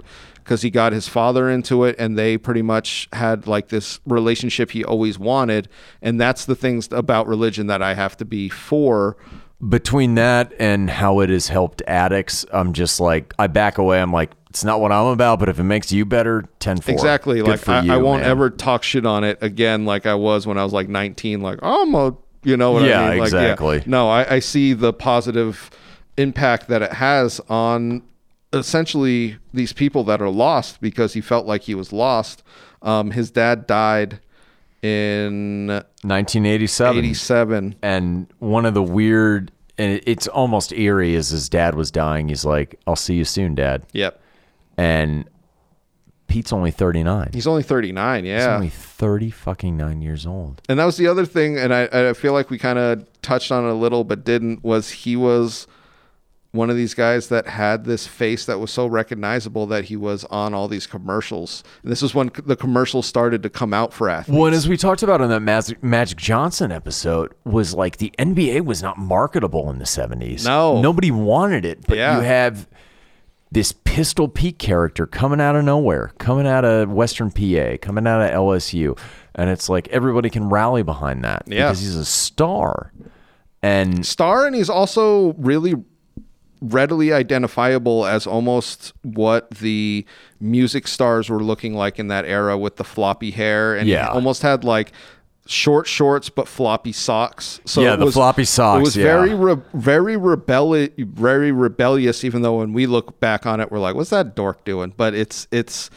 because 0.48 0.62
he 0.62 0.70
got 0.70 0.94
his 0.94 1.10
father 1.10 1.50
into 1.50 1.84
it 1.84 1.94
and 2.00 2.18
they 2.18 2.38
pretty 2.38 2.62
much 2.62 3.10
had 3.12 3.48
like 3.48 3.68
this 3.68 4.00
relationship 4.06 4.72
he 4.72 4.82
always 4.82 5.20
wanted. 5.20 5.68
And 6.02 6.22
that's 6.22 6.46
the 6.46 6.56
things 6.56 6.88
about 6.90 7.28
religion 7.28 7.68
that 7.68 7.82
I 7.82 7.96
have 7.96 8.16
to 8.18 8.26
be 8.26 8.48
for. 8.48 9.18
Between 9.68 10.16
that 10.16 10.54
and 10.58 10.90
how 10.90 11.20
it 11.20 11.30
has 11.30 11.50
helped 11.50 11.82
addicts 11.86 12.46
I'm 12.54 12.72
just 12.72 13.02
like 13.02 13.34
I 13.38 13.48
back 13.48 13.78
away. 13.78 14.02
I'm 14.02 14.14
like 14.14 14.32
it's 14.50 14.64
not 14.64 14.80
what 14.80 14.94
I'm 14.94 15.08
about 15.08 15.40
but 15.40 15.50
if 15.50 15.60
it 15.60 15.64
makes 15.64 15.92
you 15.92 16.06
better 16.06 16.46
10 16.60 16.78
4 16.78 16.94
exactly. 16.94 17.40
Good 17.40 17.48
like 17.48 17.68
I, 17.68 17.82
you, 17.82 17.92
I, 17.92 17.98
won't 17.98 18.22
man. 18.22 18.32
ever 18.32 18.50
talk 18.50 18.84
shit 18.84 19.06
on 19.06 19.26
it 19.26 19.40
again 19.42 19.84
like 19.84 20.06
I 20.06 20.16
was 20.16 20.48
when 20.48 20.58
I 20.58 20.64
was 20.64 20.72
like 20.72 20.88
19 20.88 21.42
like 21.42 21.60
I'm 21.62 21.94
a 21.94 22.16
you 22.44 22.56
know 22.56 22.72
what 22.72 22.84
yeah, 22.84 23.02
I 23.02 23.10
mean? 23.10 23.20
Like, 23.20 23.28
exactly. 23.28 23.78
Yeah. 23.80 23.84
no 23.88 24.10
I, 24.10 24.36
I 24.36 24.40
see 24.40 24.72
the 24.72 24.94
positive 24.94 25.72
impact 26.16 26.70
that 26.70 26.82
it 26.82 26.94
has 26.94 27.42
on 27.50 28.04
essentially 28.54 29.38
these 29.54 29.74
people 29.74 30.04
that 30.06 30.22
are 30.22 30.30
lost 30.30 30.82
because 30.82 31.14
he 31.14 31.22
felt 31.22 31.46
like 31.46 31.64
he 31.64 31.76
was 31.76 31.92
lost. 31.92 32.44
Um, 32.82 33.12
his 33.12 33.32
dad 33.32 33.68
died 33.68 34.20
in 34.82 35.68
1987. 35.68 36.98
87. 36.98 37.76
And 37.82 38.28
one 38.40 38.66
of 38.66 38.74
the 38.74 38.84
weird, 38.84 39.52
and 39.78 40.02
it's 40.06 40.28
almost 40.28 40.72
eerie, 40.74 41.16
as 41.16 41.30
his 41.30 41.50
dad 41.50 41.76
was 41.76 41.92
dying. 41.92 42.30
He's 42.30 42.46
like, 42.46 42.80
"I'll 42.88 42.96
see 42.96 43.16
you 43.16 43.26
soon, 43.26 43.56
Dad." 43.56 43.86
Yep. 43.94 44.22
And 44.78 45.28
Pete's 46.28 46.52
only 46.54 46.72
39. 46.72 47.30
He's 47.34 47.48
only 47.48 47.64
39, 47.64 48.26
yeah. 48.26 48.38
He's 48.38 48.48
only 48.48 48.70
30 48.70 49.32
fucking 49.32 49.78
9 49.78 50.02
years 50.02 50.26
old. 50.26 50.62
And 50.70 50.78
that 50.78 50.86
was 50.86 50.98
the 50.98 51.08
other 51.08 51.26
thing 51.26 51.58
and 51.58 51.74
I 51.74 52.10
I 52.10 52.14
feel 52.14 52.34
like 52.34 52.50
we 52.50 52.58
kind 52.58 52.78
of 52.78 53.06
touched 53.22 53.52
on 53.52 53.66
it 53.66 53.70
a 53.70 53.74
little 53.74 54.04
but 54.04 54.24
didn't 54.24 54.64
was 54.64 54.90
he 54.92 55.16
was 55.16 55.68
one 56.52 56.70
of 56.70 56.76
these 56.76 56.94
guys 56.94 57.28
that 57.30 57.48
had 57.48 57.86
this 57.86 58.08
face 58.08 58.46
that 58.46 58.60
was 58.60 58.72
so 58.72 58.88
recognizable 58.88 59.66
that 59.68 59.86
he 59.86 59.96
was 59.96 60.24
on 60.26 60.54
all 60.54 60.68
these 60.68 60.88
commercials. 60.88 61.64
And 61.84 61.92
this 61.92 62.02
is 62.02 62.16
when 62.16 62.32
the 62.46 62.56
commercials 62.56 63.06
started 63.06 63.44
to 63.44 63.50
come 63.50 63.74
out 63.74 63.94
for 63.94 64.10
athletes. 64.10 64.38
Well, 64.38 64.54
as 64.54 64.68
we 64.68 64.78
talked 64.78 65.04
about 65.04 65.22
in 65.22 65.30
that 65.30 65.42
Magic, 65.42 65.84
Magic 65.84 66.18
Johnson 66.18 66.72
episode, 66.72 67.34
was 67.44 67.74
like 67.74 67.98
the 67.98 68.14
NBA 68.18 68.66
was 68.66 68.82
not 68.82 68.98
marketable 68.98 69.70
in 69.70 69.78
the 69.78 69.86
70s. 69.86 70.46
No. 70.46 70.82
Nobody 70.82 71.12
wanted 71.12 71.66
it. 71.66 71.86
But 71.86 71.98
yeah. 71.98 72.18
you 72.18 72.24
have 72.24 72.68
this 73.52 73.72
Pistol 73.72 74.28
Pete 74.28 74.60
character 74.60 75.06
coming 75.06 75.42
out 75.42 75.56
of 75.56 75.64
nowhere, 75.66 76.12
coming 76.18 76.48
out 76.48 76.66
of 76.66 76.92
Western 76.92 77.30
PA, 77.32 77.78
coming 77.82 78.08
out 78.08 78.22
of 78.22 78.32
LSU. 78.32 78.98
And 79.36 79.50
it's 79.50 79.70
like 79.70 79.88
everybody 79.90 80.30
can 80.30 80.50
rally 80.50 80.84
behind 80.84 81.24
that 81.24 81.44
yeah. 81.46 81.68
because 81.68 81.82
he's 81.82 81.96
a 81.96 82.06
star. 82.06 82.92
And 83.62 84.06
star, 84.06 84.46
and 84.46 84.56
he's 84.56 84.70
also 84.70 85.34
really 85.34 85.76
readily 86.62 87.14
identifiable 87.14 88.06
as 88.06 88.26
almost 88.26 88.94
what 89.04 89.50
the 89.52 90.06
music 90.40 90.88
stars 90.88 91.30
were 91.30 91.44
looking 91.44 91.74
like 91.74 92.00
in 92.00 92.08
that 92.08 92.26
era 92.26 92.58
with 92.58 92.78
the 92.78 92.84
floppy 92.84 93.32
hair 93.32 93.76
and 93.76 93.88
yeah. 93.88 94.08
almost 94.08 94.42
had 94.42 94.64
like 94.64 94.92
short 95.46 95.88
shorts 95.88 96.30
but 96.30 96.48
floppy 96.48 96.92
socks. 96.92 97.60
So 97.66 97.82
yeah, 97.82 97.96
the 97.96 98.06
was, 98.06 98.14
floppy 98.14 98.44
socks. 98.44 98.80
It 98.80 98.82
was 98.82 98.98
yeah. 98.98 99.04
very 99.04 99.34
re- 99.34 99.62
very 99.74 100.18
rebellious, 100.18 100.92
very 100.98 101.52
rebellious. 101.52 102.24
Even 102.24 102.42
though 102.42 102.58
when 102.58 102.74
we 102.74 102.86
look 102.86 103.20
back 103.20 103.46
on 103.46 103.60
it, 103.60 103.72
we're 103.72 103.80
like, 103.80 103.96
"What's 103.96 104.10
that 104.12 104.36
dork 104.36 104.64
doing?" 104.66 104.94
But 104.96 105.14
it's 105.14 105.48
it's 105.52 105.90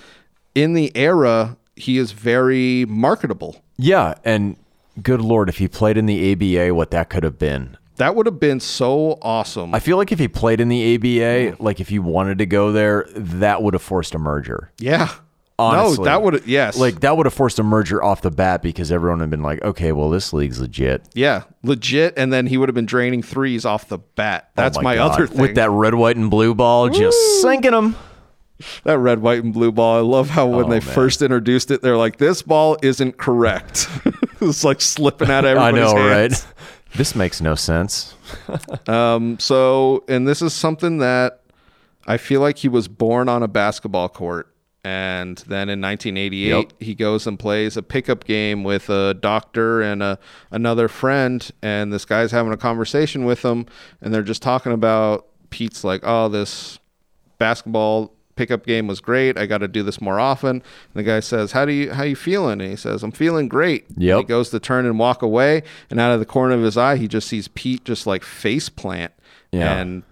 in 0.55 0.75
the 0.75 0.93
era. 0.97 1.57
He 1.77 1.99
is 1.99 2.13
very 2.13 2.85
marketable. 2.87 3.63
Yeah, 3.77 4.15
and 4.25 4.57
good 5.03 5.21
lord, 5.21 5.49
if 5.49 5.59
he 5.59 5.69
played 5.69 5.97
in 5.97 6.07
the 6.07 6.33
ABA, 6.33 6.75
what 6.75 6.91
that 6.91 7.11
could 7.11 7.25
have 7.25 7.39
been. 7.39 7.77
That 8.01 8.17
would 8.17 8.25
have 8.25 8.41
been 8.41 8.61
so 8.61 9.19
awesome. 9.21 9.75
I 9.75 9.79
feel 9.79 9.99
like 9.99 10.11
if 10.11 10.19
he 10.19 10.27
played 10.27 10.59
in 10.59 10.71
the 10.71 10.95
ABA, 10.95 11.63
like 11.63 11.81
if 11.81 11.91
he 11.91 11.99
wanted 11.99 12.39
to 12.39 12.47
go 12.47 12.73
there, 12.73 13.05
that 13.15 13.63
would 13.63 13.75
have 13.75 13.83
forced 13.83 14.15
a 14.15 14.19
merger. 14.19 14.73
Yeah. 14.79 15.13
Honestly. 15.59 15.99
No, 15.99 16.05
that 16.05 16.23
would 16.23 16.47
yes. 16.47 16.79
Like 16.79 17.01
that 17.01 17.19
would 17.19 17.27
have 17.27 17.35
forced 17.35 17.59
a 17.59 17.63
merger 17.63 18.03
off 18.03 18.23
the 18.23 18.31
bat 18.31 18.63
because 18.63 18.91
everyone 18.91 19.19
would 19.19 19.25
have 19.25 19.31
been 19.31 19.43
like, 19.43 19.61
okay, 19.63 19.93
well 19.93 20.09
this 20.09 20.33
league's 20.33 20.59
legit. 20.63 21.07
Yeah, 21.13 21.43
legit, 21.63 22.15
and 22.17 22.33
then 22.33 22.47
he 22.47 22.57
would 22.57 22.71
have 22.71 22.75
been 22.75 22.87
draining 22.87 23.23
threes 23.23 23.67
off 23.67 23.87
the 23.89 23.99
bat. 23.99 24.47
Oh 24.49 24.53
That's 24.63 24.79
oh 24.79 24.81
my, 24.81 24.97
my 24.97 25.03
other 25.03 25.27
thing. 25.27 25.39
With 25.39 25.57
that 25.57 25.69
red, 25.69 25.95
white, 25.95 26.17
and 26.17 26.31
blue 26.31 26.55
ball, 26.55 26.89
Woo! 26.89 26.99
just 26.99 27.43
sinking 27.43 27.73
them. 27.73 27.97
That 28.85 28.97
red, 28.97 29.21
white, 29.21 29.45
and 29.45 29.53
blue 29.53 29.73
ball. 29.73 29.99
I 29.99 30.01
love 30.01 30.31
how 30.31 30.47
when 30.47 30.65
oh, 30.65 30.69
they 30.71 30.81
man. 30.81 30.95
first 30.95 31.21
introduced 31.21 31.71
it, 31.71 31.83
they're 31.83 31.99
like, 31.99 32.17
"This 32.17 32.41
ball 32.41 32.79
isn't 32.83 33.19
correct." 33.19 33.89
it's 34.41 34.65
like 34.65 34.81
slipping 34.81 35.31
out 35.31 35.45
of 35.45 35.59
everybody's 35.59 35.93
I 35.93 35.95
know, 35.95 36.09
hands. 36.09 36.47
right? 36.47 36.55
This 36.95 37.15
makes 37.15 37.41
no 37.41 37.55
sense. 37.55 38.15
um, 38.89 39.39
so, 39.39 40.05
and 40.09 40.27
this 40.27 40.43
is 40.43 40.53
something 40.53 40.99
that 40.99 41.43
I 42.07 42.17
feel 42.17 42.41
like 42.41 42.59
he 42.59 42.69
was 42.69 42.89
born 42.89 43.29
on 43.29 43.43
a 43.43 43.49
basketball 43.49 44.09
court. 44.09 44.53
And 44.83 45.37
then 45.47 45.69
in 45.69 45.81
1988, 45.81 46.49
yep. 46.49 46.73
he 46.81 46.95
goes 46.95 47.27
and 47.27 47.39
plays 47.39 47.77
a 47.77 47.83
pickup 47.83 48.25
game 48.25 48.65
with 48.65 48.89
a 48.89 49.15
doctor 49.15 49.83
and 49.83 50.03
a, 50.03 50.19
another 50.51 50.89
friend. 50.89 51.49
And 51.61 51.93
this 51.93 52.07
guy's 52.07 52.33
having 52.33 52.53
a 52.53 52.57
conversation 52.57 53.27
with 53.27 53.45
him. 53.45 53.67
And 54.01 54.13
they're 54.13 54.23
just 54.23 54.41
talking 54.43 54.73
about 54.73 55.27
Pete's 55.51 55.85
like, 55.85 56.01
oh, 56.03 56.29
this 56.29 56.79
basketball 57.39 58.15
pickup 58.41 58.65
game 58.65 58.87
was 58.87 59.03
great. 59.03 59.37
I 59.37 59.45
got 59.45 59.59
to 59.59 59.69
do 59.69 59.83
this 59.83 60.01
more 60.01 60.19
often. 60.19 60.51
And 60.51 60.63
the 60.95 61.03
guy 61.03 61.21
says, 61.21 61.53
"How 61.53 61.67
do 61.67 61.73
you 61.73 61.93
how 61.93 62.05
you 62.05 62.17
feeling?" 62.17 62.63
And 62.63 62.71
he 62.71 62.77
says, 62.77 63.03
"I'm 63.03 63.13
feeling 63.13 63.49
great." 63.49 63.85
Yep. 63.99 64.19
he 64.19 64.25
goes 64.25 64.49
to 64.49 64.59
turn 64.59 64.87
and 64.87 64.99
walk 64.99 65.21
away, 65.21 65.63
and 65.91 66.01
out 66.01 66.13
of 66.13 66.21
the 66.21 66.27
corner 66.27 66.55
of 66.55 66.63
his 66.63 66.79
eye, 66.79 66.97
he 66.97 67.07
just 67.07 67.29
sees 67.29 67.49
Pete 67.49 67.85
just 67.85 68.07
like 68.07 68.25
face 68.25 68.71
plant 68.71 69.13
yeah. 69.53 69.77
and 69.77 70.05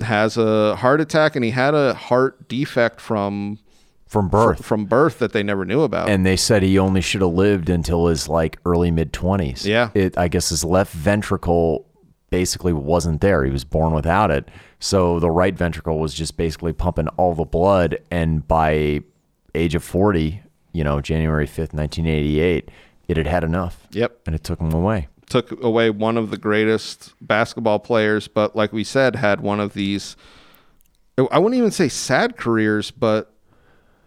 has 0.00 0.36
a 0.36 0.74
heart 0.74 1.00
attack, 1.00 1.36
and 1.36 1.44
he 1.44 1.52
had 1.52 1.72
a 1.72 1.94
heart 1.94 2.48
defect 2.48 3.00
from 3.00 3.60
from 4.08 4.28
birth 4.28 4.64
from 4.64 4.86
birth 4.86 5.20
that 5.20 5.32
they 5.32 5.44
never 5.44 5.64
knew 5.64 5.82
about. 5.82 6.08
And 6.08 6.26
they 6.26 6.36
said 6.36 6.64
he 6.64 6.80
only 6.80 7.00
should 7.00 7.20
have 7.20 7.30
lived 7.30 7.70
until 7.70 8.08
his 8.08 8.28
like 8.28 8.58
early 8.66 8.90
mid 8.90 9.12
twenties. 9.12 9.64
Yeah, 9.64 9.90
it 9.94 10.18
I 10.18 10.26
guess 10.26 10.48
his 10.48 10.64
left 10.64 10.92
ventricle 10.92 11.86
basically 12.28 12.72
wasn't 12.72 13.20
there. 13.20 13.44
He 13.44 13.52
was 13.52 13.62
born 13.62 13.94
without 13.94 14.32
it. 14.32 14.48
So 14.82 15.20
the 15.20 15.30
right 15.30 15.56
ventricle 15.56 16.00
was 16.00 16.12
just 16.12 16.36
basically 16.36 16.72
pumping 16.72 17.06
all 17.16 17.36
the 17.36 17.44
blood. 17.44 17.98
And 18.10 18.46
by 18.48 19.02
age 19.54 19.76
of 19.76 19.84
40, 19.84 20.42
you 20.72 20.82
know, 20.82 21.00
January 21.00 21.46
5th, 21.46 21.72
1988, 21.72 22.68
it 23.06 23.16
had 23.16 23.28
had 23.28 23.44
enough. 23.44 23.86
Yep. 23.92 24.22
And 24.26 24.34
it 24.34 24.42
took 24.42 24.58
him 24.58 24.72
away. 24.72 25.06
Took 25.26 25.62
away 25.62 25.90
one 25.90 26.18
of 26.18 26.30
the 26.30 26.36
greatest 26.36 27.14
basketball 27.20 27.78
players, 27.78 28.26
but 28.26 28.56
like 28.56 28.72
we 28.72 28.82
said, 28.82 29.14
had 29.14 29.40
one 29.40 29.60
of 29.60 29.74
these, 29.74 30.16
I 31.16 31.38
wouldn't 31.38 31.58
even 31.58 31.70
say 31.70 31.88
sad 31.88 32.36
careers, 32.36 32.90
but 32.90 33.31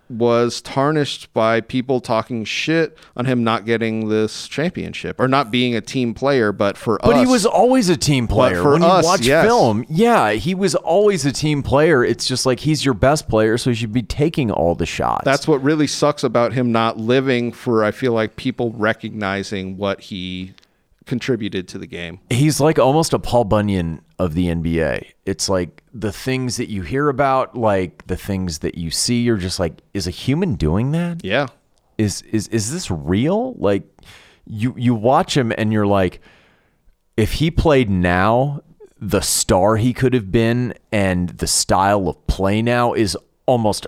was 0.09 0.61
tarnished 0.61 1.33
by 1.33 1.61
people 1.61 1.99
talking 1.99 2.45
shit 2.45 2.97
on 3.17 3.25
him 3.25 3.43
not 3.43 3.65
getting 3.65 4.07
this 4.09 4.47
championship 4.47 5.19
or 5.19 5.27
not 5.27 5.49
being 5.51 5.75
a 5.75 5.81
team 5.81 6.13
player. 6.13 6.51
But 6.51 6.77
for 6.77 6.99
But 7.01 7.09
us, 7.09 7.13
but 7.13 7.19
he 7.19 7.25
was 7.25 7.45
always 7.45 7.89
a 7.89 7.97
team 7.97 8.27
player. 8.27 8.61
for 8.61 8.73
when 8.73 8.83
us, 8.83 9.03
you 9.03 9.09
watch 9.09 9.21
yes. 9.21 9.45
film, 9.45 9.85
yeah, 9.89 10.31
he 10.33 10.53
was 10.53 10.75
always 10.75 11.25
a 11.25 11.31
team 11.31 11.63
player. 11.63 12.03
It's 12.03 12.25
just 12.27 12.45
like 12.45 12.59
he's 12.59 12.85
your 12.85 12.93
best 12.93 13.27
player, 13.27 13.57
so 13.57 13.71
he 13.71 13.75
should 13.75 13.93
be 13.93 14.03
taking 14.03 14.51
all 14.51 14.75
the 14.75 14.85
shots. 14.85 15.25
That's 15.25 15.47
what 15.47 15.63
really 15.63 15.87
sucks 15.87 16.23
about 16.23 16.53
him 16.53 16.71
not 16.71 16.97
living 16.97 17.51
for. 17.51 17.83
I 17.83 17.91
feel 17.91 18.13
like 18.13 18.35
people 18.35 18.71
recognizing 18.73 19.77
what 19.77 20.01
he 20.01 20.53
contributed 21.05 21.67
to 21.67 21.77
the 21.77 21.87
game. 21.87 22.19
he's 22.29 22.59
like 22.59 22.79
almost 22.79 23.13
a 23.13 23.19
Paul 23.19 23.43
Bunyan 23.43 24.01
of 24.19 24.33
the 24.33 24.47
NBA. 24.47 25.11
It's 25.25 25.49
like 25.49 25.83
the 25.93 26.11
things 26.11 26.57
that 26.57 26.69
you 26.69 26.81
hear 26.81 27.09
about, 27.09 27.57
like 27.57 28.07
the 28.07 28.17
things 28.17 28.59
that 28.59 28.75
you 28.75 28.91
see, 28.91 29.21
you're 29.21 29.37
just 29.37 29.59
like, 29.59 29.81
is 29.93 30.07
a 30.07 30.11
human 30.11 30.55
doing 30.55 30.91
that? 30.91 31.23
Yeah. 31.23 31.47
Is 31.97 32.21
is 32.23 32.47
is 32.49 32.71
this 32.71 32.91
real? 32.91 33.53
Like 33.53 33.83
you 34.45 34.73
you 34.77 34.93
watch 34.93 35.35
him 35.35 35.53
and 35.57 35.71
you're 35.71 35.87
like, 35.87 36.21
if 37.17 37.33
he 37.33 37.49
played 37.51 37.89
now, 37.89 38.61
the 38.99 39.21
star 39.21 39.77
he 39.77 39.93
could 39.93 40.13
have 40.13 40.31
been 40.31 40.73
and 40.91 41.29
the 41.29 41.47
style 41.47 42.07
of 42.09 42.27
play 42.27 42.61
now 42.61 42.93
is 42.93 43.17
almost 43.45 43.87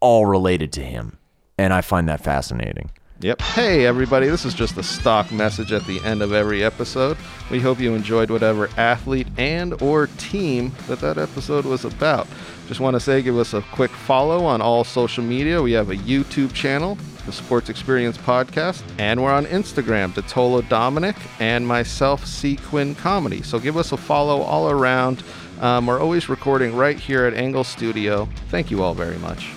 all 0.00 0.26
related 0.26 0.72
to 0.72 0.82
him. 0.82 1.18
And 1.58 1.72
I 1.72 1.80
find 1.80 2.08
that 2.08 2.22
fascinating. 2.22 2.90
Yep. 3.20 3.40
Hey, 3.40 3.86
everybody. 3.86 4.28
This 4.28 4.44
is 4.44 4.52
just 4.52 4.76
a 4.76 4.82
stock 4.82 5.32
message 5.32 5.72
at 5.72 5.86
the 5.86 6.00
end 6.04 6.20
of 6.20 6.34
every 6.34 6.62
episode. 6.62 7.16
We 7.50 7.60
hope 7.60 7.80
you 7.80 7.94
enjoyed 7.94 8.30
whatever 8.30 8.68
athlete 8.76 9.26
and 9.38 9.80
or 9.80 10.08
team 10.18 10.72
that 10.86 11.00
that 11.00 11.16
episode 11.16 11.64
was 11.64 11.86
about. 11.86 12.28
Just 12.68 12.80
want 12.80 12.92
to 12.92 13.00
say 13.00 13.22
give 13.22 13.38
us 13.38 13.54
a 13.54 13.62
quick 13.72 13.90
follow 13.90 14.44
on 14.44 14.60
all 14.60 14.84
social 14.84 15.24
media. 15.24 15.62
We 15.62 15.72
have 15.72 15.88
a 15.88 15.96
YouTube 15.96 16.52
channel, 16.52 16.98
the 17.24 17.32
Sports 17.32 17.70
Experience 17.70 18.18
Podcast, 18.18 18.82
and 18.98 19.22
we're 19.22 19.32
on 19.32 19.46
Instagram, 19.46 20.12
DiTolla 20.12 20.68
Dominic, 20.68 21.16
and 21.40 21.66
myself, 21.66 22.26
C. 22.26 22.56
Quinn 22.56 22.94
Comedy. 22.94 23.40
So 23.40 23.58
give 23.58 23.78
us 23.78 23.92
a 23.92 23.96
follow 23.96 24.42
all 24.42 24.68
around. 24.68 25.22
Um, 25.60 25.86
we're 25.86 26.00
always 26.00 26.28
recording 26.28 26.76
right 26.76 26.98
here 26.98 27.24
at 27.24 27.32
Engle 27.32 27.64
Studio. 27.64 28.28
Thank 28.50 28.70
you 28.70 28.82
all 28.82 28.92
very 28.92 29.16
much. 29.20 29.55